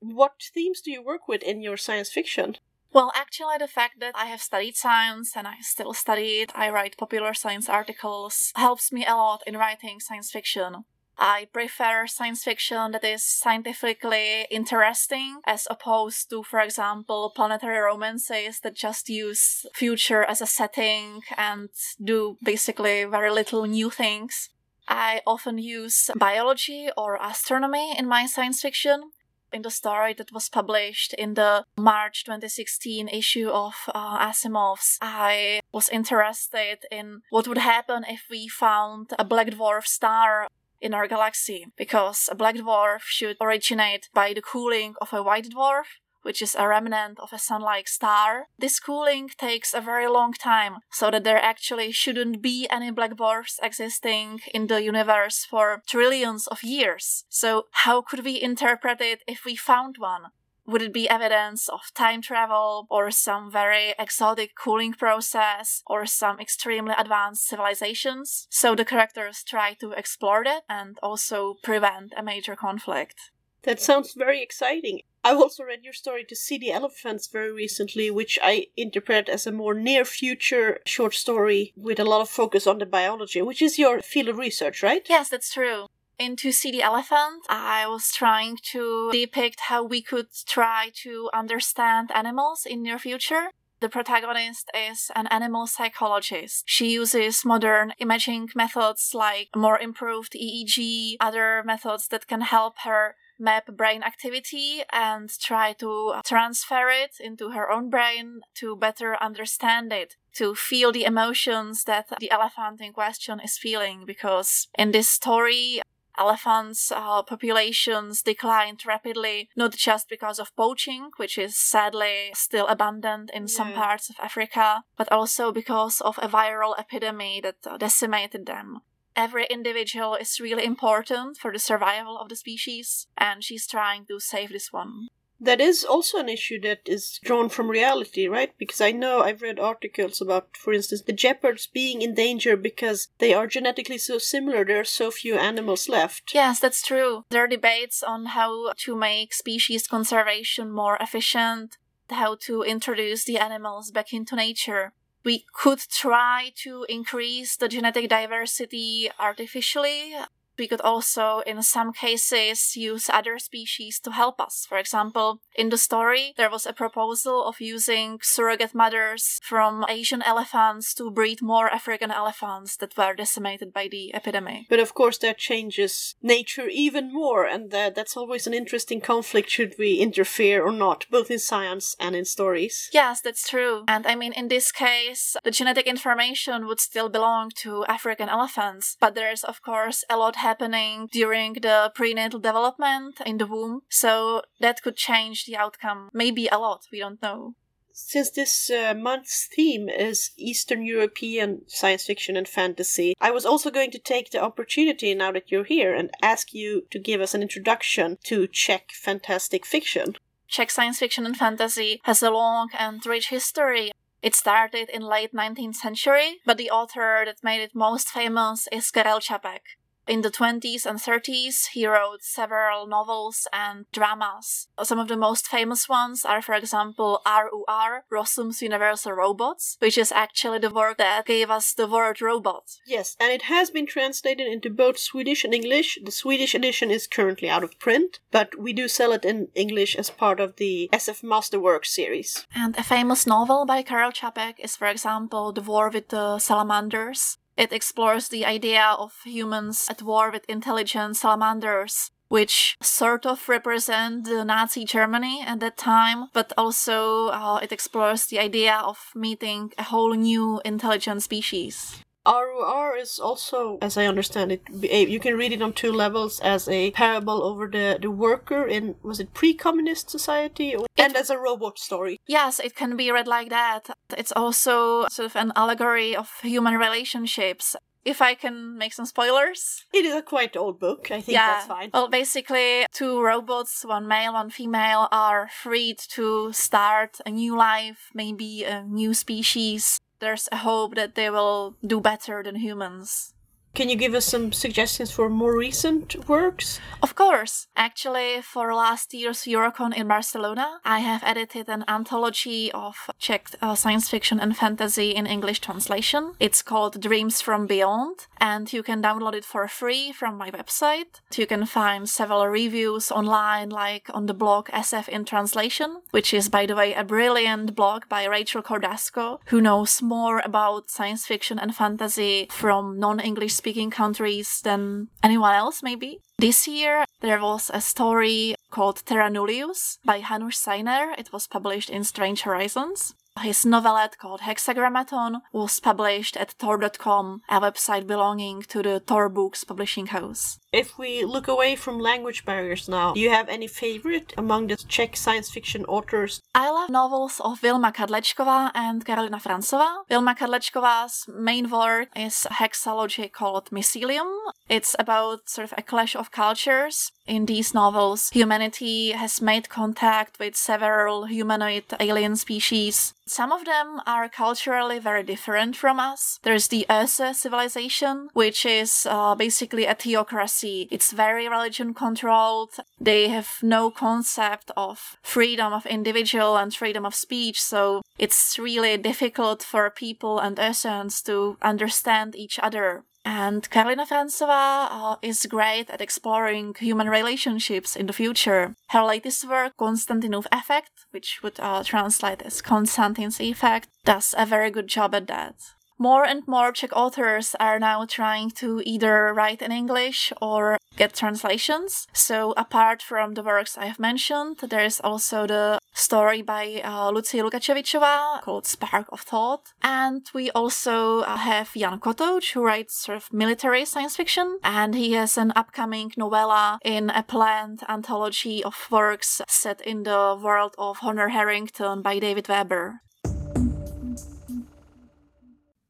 What 0.00 0.34
themes 0.54 0.80
do 0.80 0.90
you 0.90 1.02
work 1.02 1.26
with 1.26 1.42
in 1.42 1.62
your 1.62 1.76
science 1.76 2.10
fiction? 2.10 2.56
Well, 2.92 3.12
actually, 3.14 3.58
the 3.58 3.68
fact 3.68 4.00
that 4.00 4.14
I 4.16 4.26
have 4.26 4.40
studied 4.40 4.76
science 4.76 5.36
and 5.36 5.46
I 5.46 5.56
still 5.60 5.92
study 5.92 6.40
it, 6.40 6.52
I 6.54 6.70
write 6.70 6.96
popular 6.96 7.34
science 7.34 7.68
articles, 7.68 8.52
helps 8.56 8.92
me 8.92 9.04
a 9.06 9.14
lot 9.14 9.42
in 9.46 9.56
writing 9.56 10.00
science 10.00 10.30
fiction. 10.30 10.84
I 11.18 11.48
prefer 11.52 12.06
science 12.06 12.44
fiction 12.44 12.92
that 12.92 13.02
is 13.02 13.24
scientifically 13.24 14.46
interesting 14.50 15.40
as 15.44 15.66
opposed 15.68 16.30
to, 16.30 16.44
for 16.44 16.60
example, 16.60 17.32
planetary 17.34 17.78
romances 17.80 18.60
that 18.60 18.76
just 18.76 19.08
use 19.08 19.66
future 19.74 20.22
as 20.22 20.40
a 20.40 20.46
setting 20.46 21.22
and 21.36 21.70
do 22.02 22.38
basically 22.42 23.04
very 23.04 23.32
little 23.32 23.66
new 23.66 23.90
things. 23.90 24.50
I 24.88 25.20
often 25.26 25.58
use 25.58 26.10
biology 26.16 26.88
or 26.96 27.18
astronomy 27.20 27.96
in 27.96 28.08
my 28.08 28.26
science 28.26 28.62
fiction. 28.62 29.10
In 29.50 29.62
the 29.62 29.70
story 29.70 30.12
that 30.14 30.32
was 30.32 30.50
published 30.50 31.14
in 31.14 31.32
the 31.34 31.64
March 31.78 32.24
2016 32.24 33.08
issue 33.08 33.48
of 33.48 33.74
uh, 33.94 34.18
Asimov's, 34.18 34.98
I 35.00 35.60
was 35.72 35.88
interested 35.88 36.80
in 36.90 37.22
what 37.30 37.48
would 37.48 37.58
happen 37.58 38.04
if 38.06 38.24
we 38.30 38.48
found 38.48 39.12
a 39.18 39.24
black 39.24 39.48
dwarf 39.48 39.86
star 39.86 40.48
in 40.82 40.92
our 40.92 41.08
galaxy, 41.08 41.66
because 41.76 42.28
a 42.30 42.34
black 42.34 42.56
dwarf 42.56 43.00
should 43.00 43.36
originate 43.40 44.10
by 44.12 44.34
the 44.34 44.42
cooling 44.42 44.94
of 45.00 45.14
a 45.14 45.22
white 45.22 45.48
dwarf, 45.48 45.86
which 46.28 46.42
is 46.42 46.54
a 46.54 46.68
remnant 46.68 47.18
of 47.18 47.32
a 47.32 47.38
sun 47.38 47.62
like 47.62 47.88
star. 47.88 48.48
This 48.58 48.78
cooling 48.78 49.30
takes 49.38 49.72
a 49.72 49.80
very 49.80 50.06
long 50.06 50.34
time, 50.34 50.74
so 50.90 51.10
that 51.10 51.24
there 51.24 51.42
actually 51.42 51.90
shouldn't 51.90 52.42
be 52.42 52.68
any 52.70 52.90
black 52.90 53.16
dwarfs 53.16 53.58
existing 53.62 54.40
in 54.52 54.66
the 54.66 54.82
universe 54.82 55.46
for 55.50 55.82
trillions 55.86 56.46
of 56.46 56.62
years. 56.62 57.24
So, 57.30 57.64
how 57.84 58.02
could 58.02 58.26
we 58.26 58.42
interpret 58.42 59.00
it 59.00 59.22
if 59.26 59.46
we 59.46 59.56
found 59.56 59.96
one? 59.96 60.24
Would 60.66 60.82
it 60.82 60.92
be 60.92 61.08
evidence 61.08 61.70
of 61.70 61.94
time 61.94 62.20
travel, 62.20 62.86
or 62.90 63.10
some 63.10 63.50
very 63.50 63.94
exotic 63.98 64.50
cooling 64.54 64.92
process, 64.92 65.82
or 65.86 66.04
some 66.04 66.38
extremely 66.38 66.94
advanced 66.98 67.48
civilizations? 67.48 68.46
So 68.50 68.74
the 68.74 68.84
characters 68.84 69.42
try 69.42 69.72
to 69.80 69.92
explore 69.92 70.44
that 70.44 70.64
and 70.68 70.98
also 71.02 71.54
prevent 71.62 72.12
a 72.18 72.22
major 72.22 72.54
conflict. 72.54 73.16
That 73.62 73.80
sounds 73.80 74.12
very 74.14 74.42
exciting. 74.42 75.00
I've 75.28 75.36
also 75.36 75.62
read 75.62 75.84
your 75.84 75.92
story 75.92 76.24
to 76.24 76.34
See 76.34 76.56
the 76.56 76.72
Elephants 76.72 77.26
very 77.26 77.52
recently, 77.52 78.10
which 78.10 78.38
I 78.42 78.68
interpret 78.78 79.28
as 79.28 79.46
a 79.46 79.52
more 79.52 79.74
near 79.74 80.06
future 80.06 80.78
short 80.86 81.12
story 81.12 81.74
with 81.76 82.00
a 82.00 82.04
lot 82.04 82.22
of 82.22 82.30
focus 82.30 82.66
on 82.66 82.78
the 82.78 82.86
biology, 82.86 83.42
which 83.42 83.60
is 83.60 83.78
your 83.78 84.00
field 84.00 84.28
of 84.28 84.38
research, 84.38 84.82
right? 84.82 85.04
Yes, 85.06 85.28
that's 85.28 85.52
true. 85.52 85.88
In 86.18 86.34
To 86.36 86.50
See 86.50 86.70
the 86.70 86.80
Elephant, 86.82 87.44
I 87.50 87.86
was 87.86 88.10
trying 88.10 88.56
to 88.72 89.10
depict 89.12 89.60
how 89.68 89.84
we 89.84 90.00
could 90.00 90.28
try 90.46 90.92
to 91.02 91.28
understand 91.34 92.10
animals 92.14 92.64
in 92.64 92.82
near 92.82 92.98
future. 92.98 93.50
The 93.80 93.90
protagonist 93.90 94.70
is 94.74 95.10
an 95.14 95.26
animal 95.26 95.66
psychologist. 95.66 96.64
She 96.66 96.90
uses 96.90 97.44
modern 97.44 97.92
imaging 97.98 98.48
methods 98.54 99.10
like 99.12 99.50
more 99.54 99.78
improved 99.78 100.32
EEG, 100.32 101.16
other 101.20 101.62
methods 101.66 102.08
that 102.08 102.26
can 102.26 102.40
help 102.40 102.78
her 102.84 103.14
map 103.38 103.66
brain 103.66 104.02
activity 104.02 104.82
and 104.92 105.30
try 105.38 105.72
to 105.74 106.14
transfer 106.24 106.88
it 106.88 107.16
into 107.20 107.50
her 107.50 107.70
own 107.70 107.90
brain 107.90 108.40
to 108.54 108.76
better 108.76 109.16
understand 109.22 109.92
it, 109.92 110.16
to 110.34 110.54
feel 110.54 110.92
the 110.92 111.04
emotions 111.04 111.84
that 111.84 112.08
the 112.20 112.30
elephant 112.30 112.80
in 112.80 112.92
question 112.92 113.40
is 113.40 113.58
feeling. 113.58 114.04
Because 114.06 114.68
in 114.76 114.90
this 114.92 115.08
story, 115.08 115.80
elephants' 116.18 116.92
uh, 116.92 117.22
populations 117.22 118.22
declined 118.22 118.84
rapidly, 118.84 119.48
not 119.56 119.72
just 119.72 120.08
because 120.08 120.38
of 120.38 120.54
poaching, 120.56 121.10
which 121.16 121.38
is 121.38 121.56
sadly 121.56 122.30
still 122.34 122.66
abundant 122.66 123.30
in 123.32 123.42
yeah. 123.42 123.48
some 123.48 123.72
parts 123.72 124.10
of 124.10 124.16
Africa, 124.20 124.84
but 124.96 125.10
also 125.12 125.52
because 125.52 126.00
of 126.00 126.18
a 126.18 126.28
viral 126.28 126.78
epidemic 126.78 127.44
that 127.44 127.78
decimated 127.78 128.46
them 128.46 128.80
every 129.18 129.46
individual 129.50 130.14
is 130.14 130.40
really 130.40 130.64
important 130.64 131.36
for 131.36 131.52
the 131.52 131.58
survival 131.58 132.16
of 132.16 132.28
the 132.28 132.36
species, 132.36 133.08
and 133.18 133.42
she's 133.42 133.66
trying 133.66 134.06
to 134.06 134.20
save 134.20 134.50
this 134.50 134.72
one. 134.72 135.08
That 135.40 135.60
is 135.60 135.84
also 135.84 136.18
an 136.18 136.28
issue 136.28 136.60
that 136.62 136.80
is 136.86 137.20
drawn 137.22 137.48
from 137.48 137.68
reality, 137.70 138.26
right? 138.26 138.52
Because 138.58 138.80
I 138.80 138.92
know 138.92 139.20
I've 139.20 139.42
read 139.42 139.58
articles 139.60 140.20
about, 140.20 140.56
for 140.56 140.72
instance, 140.72 141.02
the 141.02 141.12
jeopards 141.12 141.66
being 141.66 142.02
in 142.02 142.14
danger 142.14 142.56
because 142.56 143.08
they 143.18 143.34
are 143.34 143.46
genetically 143.46 143.98
so 143.98 144.18
similar, 144.18 144.64
there 144.64 144.80
are 144.80 144.84
so 144.84 145.10
few 145.10 145.36
animals 145.36 145.88
left. 145.88 146.32
Yes, 146.34 146.58
that's 146.60 146.82
true. 146.82 147.24
There 147.30 147.44
are 147.44 147.48
debates 147.48 148.02
on 148.02 148.26
how 148.26 148.72
to 148.84 148.96
make 148.96 149.32
species 149.32 149.86
conservation 149.86 150.72
more 150.72 150.96
efficient, 151.00 151.76
how 152.10 152.36
to 152.46 152.62
introduce 152.62 153.24
the 153.24 153.38
animals 153.38 153.90
back 153.90 154.12
into 154.12 154.34
nature 154.34 154.92
we 155.28 155.44
could 155.52 155.80
try 155.90 156.52
to 156.56 156.86
increase 156.88 157.54
the 157.54 157.68
genetic 157.68 158.08
diversity 158.08 159.10
artificially 159.18 160.14
we 160.58 160.68
could 160.68 160.80
also, 160.80 161.40
in 161.46 161.62
some 161.62 161.92
cases, 161.92 162.76
use 162.76 163.08
other 163.08 163.38
species 163.38 163.98
to 164.00 164.10
help 164.10 164.40
us. 164.40 164.66
For 164.68 164.78
example, 164.78 165.40
in 165.54 165.68
the 165.68 165.78
story, 165.78 166.34
there 166.36 166.50
was 166.50 166.66
a 166.66 166.72
proposal 166.72 167.44
of 167.44 167.60
using 167.60 168.18
surrogate 168.22 168.74
mothers 168.74 169.38
from 169.42 169.84
Asian 169.88 170.22
elephants 170.22 170.94
to 170.94 171.10
breed 171.10 171.40
more 171.42 171.68
African 171.70 172.10
elephants 172.10 172.76
that 172.76 172.96
were 172.96 173.14
decimated 173.14 173.72
by 173.72 173.88
the 173.90 174.14
epidemic. 174.14 174.66
But 174.68 174.80
of 174.80 174.94
course, 174.94 175.18
that 175.18 175.38
changes 175.38 176.14
nature 176.22 176.68
even 176.68 177.12
more, 177.12 177.44
and 177.46 177.70
that, 177.70 177.94
that's 177.94 178.16
always 178.16 178.46
an 178.46 178.54
interesting 178.54 179.00
conflict 179.00 179.50
should 179.50 179.74
we 179.78 179.96
interfere 179.96 180.62
or 180.62 180.72
not, 180.72 181.06
both 181.10 181.30
in 181.30 181.38
science 181.38 181.94
and 182.00 182.14
in 182.16 182.24
stories. 182.24 182.88
Yes, 182.92 183.20
that's 183.20 183.48
true. 183.48 183.84
And 183.88 184.06
I 184.06 184.14
mean, 184.14 184.32
in 184.32 184.48
this 184.48 184.72
case, 184.72 185.36
the 185.44 185.50
genetic 185.50 185.86
information 185.86 186.66
would 186.66 186.80
still 186.80 187.08
belong 187.08 187.50
to 187.62 187.84
African 187.86 188.28
elephants, 188.28 188.96
but 189.00 189.14
there's, 189.14 189.44
of 189.44 189.62
course, 189.62 190.04
a 190.10 190.16
lot 190.16 190.36
happening 190.48 191.08
during 191.20 191.52
the 191.66 191.78
prenatal 191.94 192.40
development 192.40 193.14
in 193.30 193.36
the 193.38 193.46
womb, 193.46 193.76
so 193.88 194.42
that 194.64 194.82
could 194.82 194.96
change 194.96 195.38
the 195.44 195.56
outcome. 195.64 196.00
Maybe 196.12 196.44
a 196.48 196.58
lot, 196.66 196.80
we 196.92 196.98
don't 197.00 197.22
know. 197.28 197.54
Since 198.00 198.30
this 198.30 198.70
uh, 198.70 198.94
month's 198.94 199.48
theme 199.54 199.88
is 199.88 200.30
Eastern 200.36 200.86
European 200.86 201.48
science 201.66 202.04
fiction 202.04 202.36
and 202.36 202.48
fantasy, 202.48 203.14
I 203.20 203.32
was 203.32 203.44
also 203.44 203.70
going 203.70 203.90
to 203.90 203.98
take 203.98 204.30
the 204.30 204.40
opportunity 204.48 205.10
now 205.14 205.32
that 205.32 205.50
you're 205.50 205.72
here 205.76 205.92
and 205.98 206.10
ask 206.22 206.54
you 206.54 206.86
to 206.92 206.98
give 207.08 207.20
us 207.20 207.34
an 207.34 207.42
introduction 207.42 208.16
to 208.30 208.46
Czech 208.46 208.92
fantastic 208.92 209.66
fiction. 209.66 210.14
Czech 210.46 210.70
science 210.70 210.98
fiction 211.00 211.26
and 211.26 211.36
fantasy 211.36 212.00
has 212.04 212.22
a 212.22 212.30
long 212.30 212.68
and 212.78 213.04
rich 213.04 213.28
history. 213.28 213.90
It 214.22 214.34
started 214.34 214.88
in 214.88 215.02
late 215.02 215.32
19th 215.34 215.74
century, 215.74 216.38
but 216.46 216.56
the 216.56 216.70
author 216.70 217.24
that 217.26 217.42
made 217.42 217.62
it 217.62 217.74
most 217.74 218.08
famous 218.08 218.68
is 218.72 218.90
Karel 218.90 219.20
Čapek. 219.20 219.64
In 220.08 220.22
the 220.22 220.30
20s 220.30 220.86
and 220.86 220.98
30s, 220.98 221.66
he 221.72 221.86
wrote 221.86 222.24
several 222.24 222.86
novels 222.86 223.46
and 223.52 223.84
dramas. 223.92 224.68
Some 224.82 224.98
of 224.98 225.08
the 225.08 225.18
most 225.18 225.46
famous 225.46 225.86
ones 225.86 226.24
are, 226.24 226.40
for 226.40 226.54
example, 226.54 227.20
RUR, 227.26 228.04
Rossum's 228.10 228.62
Universal 228.62 229.12
Robots, 229.12 229.76
which 229.80 229.98
is 229.98 230.10
actually 230.10 230.60
the 230.60 230.70
work 230.70 230.96
that 230.96 231.26
gave 231.26 231.50
us 231.50 231.74
the 231.74 231.86
word 231.86 232.22
robot. 232.22 232.78
Yes, 232.86 233.16
and 233.20 233.30
it 233.30 233.42
has 233.42 233.70
been 233.70 233.84
translated 233.84 234.46
into 234.46 234.70
both 234.70 234.98
Swedish 234.98 235.44
and 235.44 235.52
English. 235.52 235.98
The 236.02 236.10
Swedish 236.10 236.54
edition 236.54 236.90
is 236.90 237.06
currently 237.06 237.50
out 237.50 237.62
of 237.62 237.78
print, 237.78 238.20
but 238.30 238.58
we 238.58 238.72
do 238.72 238.88
sell 238.88 239.12
it 239.12 239.26
in 239.26 239.48
English 239.54 239.94
as 239.94 240.08
part 240.08 240.40
of 240.40 240.56
the 240.56 240.88
SF 240.90 241.22
Masterworks 241.22 241.88
series. 241.88 242.46
And 242.54 242.78
a 242.78 242.82
famous 242.82 243.26
novel 243.26 243.66
by 243.66 243.82
Karel 243.82 244.12
Čapek 244.12 244.54
is, 244.58 244.74
for 244.74 244.86
example, 244.86 245.52
The 245.52 245.60
War 245.60 245.90
with 245.90 246.08
the 246.08 246.38
Salamanders. 246.38 247.36
It 247.58 247.72
explores 247.72 248.28
the 248.28 248.46
idea 248.46 248.94
of 248.96 249.14
humans 249.24 249.88
at 249.90 250.00
war 250.00 250.30
with 250.30 250.48
intelligent 250.48 251.16
salamanders, 251.16 252.12
which 252.28 252.76
sort 252.80 253.26
of 253.26 253.48
represent 253.48 254.26
the 254.26 254.44
Nazi 254.44 254.84
Germany 254.84 255.42
at 255.44 255.58
that 255.58 255.76
time, 255.76 256.28
but 256.32 256.52
also 256.56 257.28
uh, 257.28 257.58
it 257.60 257.72
explores 257.72 258.26
the 258.26 258.38
idea 258.38 258.76
of 258.76 259.10
meeting 259.16 259.72
a 259.76 259.82
whole 259.82 260.14
new 260.14 260.60
intelligent 260.64 261.24
species. 261.24 262.00
ROR 262.28 262.96
is 262.96 263.18
also, 263.18 263.78
as 263.80 263.96
I 263.96 264.06
understand 264.06 264.52
it, 264.52 264.62
you 265.08 265.18
can 265.18 265.36
read 265.36 265.52
it 265.52 265.62
on 265.62 265.72
two 265.72 265.92
levels 265.92 266.40
as 266.40 266.68
a 266.68 266.90
parable 266.90 267.42
over 267.42 267.66
the, 267.66 267.98
the 268.00 268.10
worker 268.10 268.66
in, 268.66 268.96
was 269.02 269.18
it 269.18 269.32
pre 269.32 269.54
communist 269.54 270.10
society? 270.10 270.76
Or, 270.76 270.86
and 270.96 271.16
as 271.16 271.30
a 271.30 271.38
robot 271.38 271.78
story. 271.78 272.20
Yes, 272.26 272.60
it 272.60 272.74
can 272.74 272.96
be 272.96 273.10
read 273.10 273.26
like 273.26 273.48
that. 273.48 273.88
It's 274.16 274.32
also 274.32 275.06
sort 275.08 275.26
of 275.26 275.36
an 275.36 275.52
allegory 275.56 276.14
of 276.14 276.30
human 276.42 276.74
relationships. 276.74 277.74
If 278.04 278.22
I 278.22 278.34
can 278.34 278.78
make 278.78 278.94
some 278.94 279.04
spoilers. 279.04 279.84
It 279.92 280.06
is 280.06 280.14
a 280.14 280.22
quite 280.22 280.56
old 280.56 280.80
book. 280.80 281.10
I 281.10 281.20
think 281.20 281.34
yeah. 281.34 281.48
that's 281.48 281.66
fine. 281.66 281.90
Well, 281.92 282.08
basically, 282.08 282.86
two 282.92 283.20
robots, 283.20 283.84
one 283.84 284.06
male, 284.08 284.32
one 284.32 284.48
female, 284.48 285.08
are 285.12 285.48
freed 285.62 285.98
to 286.10 286.52
start 286.52 287.18
a 287.26 287.30
new 287.30 287.56
life, 287.56 288.08
maybe 288.14 288.64
a 288.64 288.82
new 288.82 289.12
species 289.12 290.00
there's 290.20 290.48
a 290.50 290.58
hope 290.58 290.94
that 290.94 291.14
they 291.14 291.30
will 291.30 291.76
do 291.86 292.00
better 292.00 292.42
than 292.42 292.56
humans. 292.56 293.34
Can 293.78 293.88
you 293.88 293.94
give 293.94 294.14
us 294.14 294.24
some 294.24 294.50
suggestions 294.50 295.12
for 295.12 295.28
more 295.28 295.56
recent 295.56 296.28
works? 296.28 296.80
Of 297.00 297.14
course. 297.14 297.68
Actually, 297.76 298.42
for 298.42 298.74
last 298.74 299.14
year's 299.14 299.44
Eurocon 299.44 299.96
in 299.96 300.08
Barcelona, 300.08 300.80
I 300.84 300.98
have 300.98 301.22
edited 301.22 301.68
an 301.68 301.84
anthology 301.86 302.72
of 302.72 302.96
Czech 303.20 303.50
uh, 303.62 303.76
science 303.76 304.10
fiction 304.10 304.40
and 304.40 304.56
fantasy 304.56 305.12
in 305.14 305.26
English 305.26 305.60
translation. 305.60 306.32
It's 306.40 306.60
called 306.60 307.00
Dreams 307.00 307.40
from 307.40 307.68
Beyond, 307.68 308.26
and 308.40 308.72
you 308.72 308.82
can 308.82 309.00
download 309.00 309.34
it 309.34 309.44
for 309.44 309.68
free 309.68 310.10
from 310.10 310.36
my 310.36 310.50
website. 310.50 311.20
You 311.36 311.46
can 311.46 311.64
find 311.64 312.08
several 312.08 312.48
reviews 312.48 313.12
online, 313.12 313.70
like 313.70 314.10
on 314.12 314.26
the 314.26 314.34
blog 314.34 314.66
SF 314.70 315.08
in 315.08 315.24
Translation, 315.24 316.02
which 316.10 316.34
is, 316.34 316.48
by 316.48 316.66
the 316.66 316.74
way, 316.74 316.94
a 316.94 317.04
brilliant 317.04 317.76
blog 317.76 318.08
by 318.08 318.24
Rachel 318.24 318.60
Cordasco, 318.60 319.38
who 319.50 319.60
knows 319.60 320.02
more 320.02 320.42
about 320.44 320.90
science 320.90 321.26
fiction 321.26 321.60
and 321.60 321.76
fantasy 321.76 322.48
from 322.50 322.98
non 322.98 323.20
English 323.20 323.54
speaking 323.68 323.90
countries 323.90 324.62
than 324.62 325.08
anyone 325.22 325.54
else, 325.54 325.82
maybe. 325.82 326.20
This 326.38 326.66
year, 326.66 327.04
there 327.20 327.38
was 327.38 327.70
a 327.74 327.82
story 327.82 328.54
called 328.70 329.04
Terra 329.04 329.28
Nullius 329.28 329.98
by 330.06 330.22
Hanush 330.22 330.56
Sainer. 330.56 331.12
It 331.18 331.34
was 331.34 331.46
published 331.46 331.90
in 331.90 332.02
Strange 332.02 332.42
Horizons. 332.42 333.14
His 333.42 333.64
novelette 333.64 334.18
called 334.18 334.40
Hexagrammaton 334.40 335.40
was 335.52 335.80
published 335.80 336.36
at 336.36 336.54
Tor.com, 336.58 337.42
a 337.48 337.60
website 337.60 338.06
belonging 338.06 338.62
to 338.62 338.82
the 338.82 339.00
Tor 339.00 339.28
Books 339.28 339.64
publishing 339.64 340.06
house. 340.06 340.58
If 340.72 340.98
we 340.98 341.24
look 341.24 341.48
away 341.48 341.76
from 341.76 341.98
language 341.98 342.44
barriers 342.44 342.88
now, 342.88 343.14
do 343.14 343.20
you 343.20 343.30
have 343.30 343.48
any 343.48 343.66
favorite 343.66 344.34
among 344.36 344.66
the 344.66 344.76
Czech 344.76 345.16
science 345.16 345.50
fiction 345.50 345.84
authors? 345.86 346.42
I 346.54 346.70
love 346.70 346.90
novels 346.90 347.40
of 347.40 347.60
Vilma 347.60 347.92
Kadlečková 347.92 348.70
and 348.74 349.04
Karolina 349.04 349.40
Francová. 349.40 350.04
Vilma 350.08 350.34
Kadlečková's 350.34 351.26
main 351.28 351.70
work 351.70 352.08
is 352.14 352.46
a 352.50 352.54
hexalogy 352.54 353.32
called 353.32 353.70
Mycelium. 353.70 354.30
It's 354.68 354.94
about 354.98 355.48
sort 355.48 355.64
of 355.64 355.74
a 355.78 355.82
clash 355.82 356.14
of 356.14 356.30
cultures. 356.30 357.12
In 357.28 357.44
these 357.44 357.74
novels, 357.74 358.30
humanity 358.30 359.10
has 359.10 359.42
made 359.42 359.68
contact 359.68 360.38
with 360.40 360.56
several 360.56 361.26
humanoid 361.26 361.84
alien 362.00 362.36
species. 362.36 363.12
Some 363.26 363.52
of 363.52 363.66
them 363.66 364.00
are 364.06 364.30
culturally 364.30 364.98
very 364.98 365.22
different 365.22 365.76
from 365.76 366.00
us. 366.00 366.40
There's 366.42 366.68
the 366.68 366.86
Ursa 366.90 367.34
civilization, 367.34 368.30
which 368.32 368.64
is 368.64 369.06
uh, 369.08 369.34
basically 369.34 369.84
a 369.84 369.94
theocracy. 369.94 370.88
It's 370.90 371.12
very 371.12 371.46
religion 371.46 371.92
controlled. 371.92 372.76
They 372.98 373.28
have 373.28 373.58
no 373.62 373.90
concept 373.90 374.70
of 374.74 375.18
freedom 375.22 375.74
of 375.74 375.84
individual 375.84 376.56
and 376.56 376.74
freedom 376.74 377.04
of 377.04 377.14
speech, 377.14 377.60
so 377.62 378.00
it's 378.18 378.58
really 378.58 378.96
difficult 378.96 379.62
for 379.62 379.90
people 379.90 380.38
and 380.38 380.58
Ursans 380.58 381.20
to 381.24 381.58
understand 381.60 382.34
each 382.34 382.58
other. 382.58 383.04
And 383.30 383.68
Karolina 383.68 384.06
Francová 384.08 384.88
uh, 384.90 385.16
is 385.20 385.44
great 385.44 385.90
at 385.90 386.00
exploring 386.00 386.74
human 386.78 387.10
relationships 387.10 387.94
in 387.94 388.06
the 388.06 388.14
future. 388.14 388.74
Her 388.88 389.04
latest 389.04 389.46
work, 389.46 389.76
Konstantinov 389.76 390.46
Effect, 390.50 391.04
which 391.10 391.42
would 391.42 391.60
uh, 391.60 391.84
translate 391.84 392.40
as 392.40 392.62
Konstantin's 392.62 393.38
Effect, 393.38 393.88
does 394.06 394.34
a 394.38 394.46
very 394.46 394.70
good 394.70 394.86
job 394.86 395.14
at 395.14 395.26
that. 395.26 395.56
More 395.98 396.24
and 396.24 396.46
more 396.46 396.72
Czech 396.72 396.92
authors 396.92 397.56
are 397.58 397.80
now 397.80 398.06
trying 398.06 398.50
to 398.52 398.80
either 398.84 399.34
write 399.34 399.62
in 399.62 399.72
English 399.72 400.32
or 400.40 400.78
get 400.96 401.14
translations. 401.14 402.06
So, 402.12 402.54
apart 402.56 403.02
from 403.02 403.34
the 403.34 403.42
works 403.42 403.76
I 403.76 403.86
have 403.86 403.98
mentioned, 403.98 404.58
there 404.58 404.84
is 404.84 405.00
also 405.00 405.46
the 405.46 405.78
story 405.92 406.42
by 406.42 406.80
uh, 406.84 407.10
Lucie 407.10 407.40
Lukačevičová 407.40 408.42
called 408.42 408.66
Spark 408.66 409.06
of 409.10 409.22
Thought. 409.22 409.72
And 409.82 410.22
we 410.32 410.50
also 410.52 411.20
uh, 411.20 411.36
have 411.36 411.72
Jan 411.74 411.98
Kotoč, 411.98 412.52
who 412.52 412.64
writes 412.64 412.94
sort 412.94 413.16
of 413.16 413.32
military 413.32 413.84
science 413.84 414.16
fiction, 414.16 414.58
and 414.62 414.94
he 414.94 415.12
has 415.14 415.36
an 415.36 415.52
upcoming 415.56 416.12
novella 416.16 416.78
in 416.84 417.10
a 417.10 417.24
planned 417.24 417.82
anthology 417.88 418.62
of 418.62 418.86
works 418.90 419.42
set 419.48 419.80
in 419.80 420.04
the 420.04 420.38
world 420.40 420.74
of 420.78 420.98
Honor 421.02 421.28
Harrington 421.28 422.02
by 422.02 422.20
David 422.20 422.48
Weber. 422.48 423.00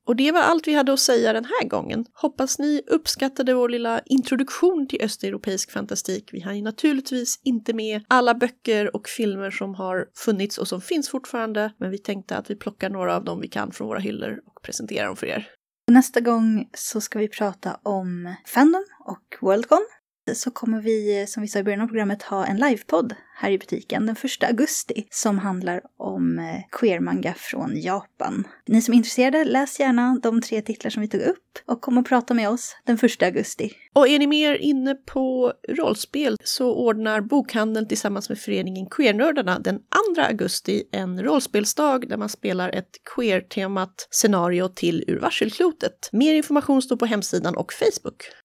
Och 0.09 0.17
det 0.17 0.33
var 0.33 0.41
allt 0.41 0.69
vi 0.69 0.75
hade 0.75 0.93
att 0.93 1.01
säga 1.01 1.33
den 1.33 1.45
här 1.45 1.69
gången. 1.69 2.05
Hoppas 2.13 2.59
ni 2.59 2.83
uppskattade 2.87 3.55
vår 3.55 3.69
lilla 3.69 4.01
introduktion 4.05 4.89
till 4.89 5.03
östeuropeisk 5.03 5.71
fantastik. 5.71 6.29
Vi 6.33 6.41
har 6.41 6.53
ju 6.53 6.63
naturligtvis 6.63 7.41
inte 7.45 7.73
med 7.73 8.05
alla 8.09 8.35
böcker 8.35 8.97
och 8.97 9.09
filmer 9.09 9.51
som 9.51 9.75
har 9.75 10.07
funnits 10.17 10.59
och 10.59 10.69
som 10.69 10.81
finns 10.81 11.09
fortfarande, 11.09 11.73
men 11.79 11.91
vi 11.91 11.99
tänkte 11.99 12.37
att 12.37 12.51
vi 12.51 12.57
plockar 12.57 12.91
några 12.91 13.17
av 13.17 13.25
dem 13.25 13.41
vi 13.41 13.49
kan 13.49 13.73
från 13.73 13.89
våra 13.89 13.99
hyllor 13.99 14.41
och 14.47 14.63
presenterar 14.63 15.07
dem 15.07 15.17
för 15.17 15.27
er. 15.27 15.49
Nästa 15.91 16.21
gång 16.21 16.69
så 16.77 17.01
ska 17.01 17.19
vi 17.19 17.29
prata 17.29 17.81
om 17.83 18.35
Fandom 18.47 18.85
och 19.05 19.37
Worldcon 19.41 19.87
så 20.35 20.51
kommer 20.51 20.81
vi, 20.81 21.27
som 21.29 21.43
vi 21.43 21.49
sa 21.49 21.59
i 21.59 21.63
början 21.63 21.81
av 21.81 21.87
programmet, 21.87 22.23
ha 22.23 22.47
en 22.47 22.57
livepodd 22.57 23.15
här 23.37 23.51
i 23.51 23.59
butiken 23.59 24.07
den 24.07 24.17
1 24.43 24.49
augusti 24.49 25.07
som 25.11 25.39
handlar 25.39 25.81
om 25.97 26.37
queermanga 26.71 27.19
queer-manga 27.19 27.35
från 27.35 27.81
Japan. 27.81 28.47
Ni 28.67 28.83
som 28.83 28.95
är 28.95 28.97
intresserade, 28.97 29.45
läs 29.45 29.81
gärna 29.81 30.21
de 30.23 30.41
tre 30.41 30.63
titlar 30.63 30.91
som 30.91 31.03
vi 31.03 31.09
tog 31.09 31.21
upp 31.21 31.59
och 31.67 31.81
kom 31.81 31.99
och 31.99 32.07
prata 32.07 32.35
med 32.35 32.49
oss 32.49 32.77
den 32.85 32.99
1 33.03 33.23
augusti. 33.23 33.71
Och 33.93 34.09
är 34.09 34.19
ni 34.19 34.27
mer 34.27 34.55
inne 34.55 34.95
på 34.95 35.53
rollspel 35.69 36.37
så 36.45 36.75
ordnar 36.75 37.21
bokhandeln 37.21 37.89
tillsammans 37.89 38.29
med 38.29 38.39
föreningen 38.39 38.87
Queernördarna 38.91 39.59
den 39.59 39.79
2 40.17 40.23
augusti 40.23 40.83
en 40.93 41.23
rollspelsdag 41.23 42.09
där 42.09 42.17
man 42.17 42.29
spelar 42.29 42.71
ett 42.71 42.91
queer-temat 43.17 44.09
scenario 44.11 44.69
till 44.69 45.05
Ur 45.07 45.19
varselklotet. 45.19 46.09
Mer 46.13 46.35
information 46.35 46.83
står 46.83 46.97
på 46.97 47.07
hemsidan 47.07 47.57
och 47.57 47.73
Facebook. 47.73 48.31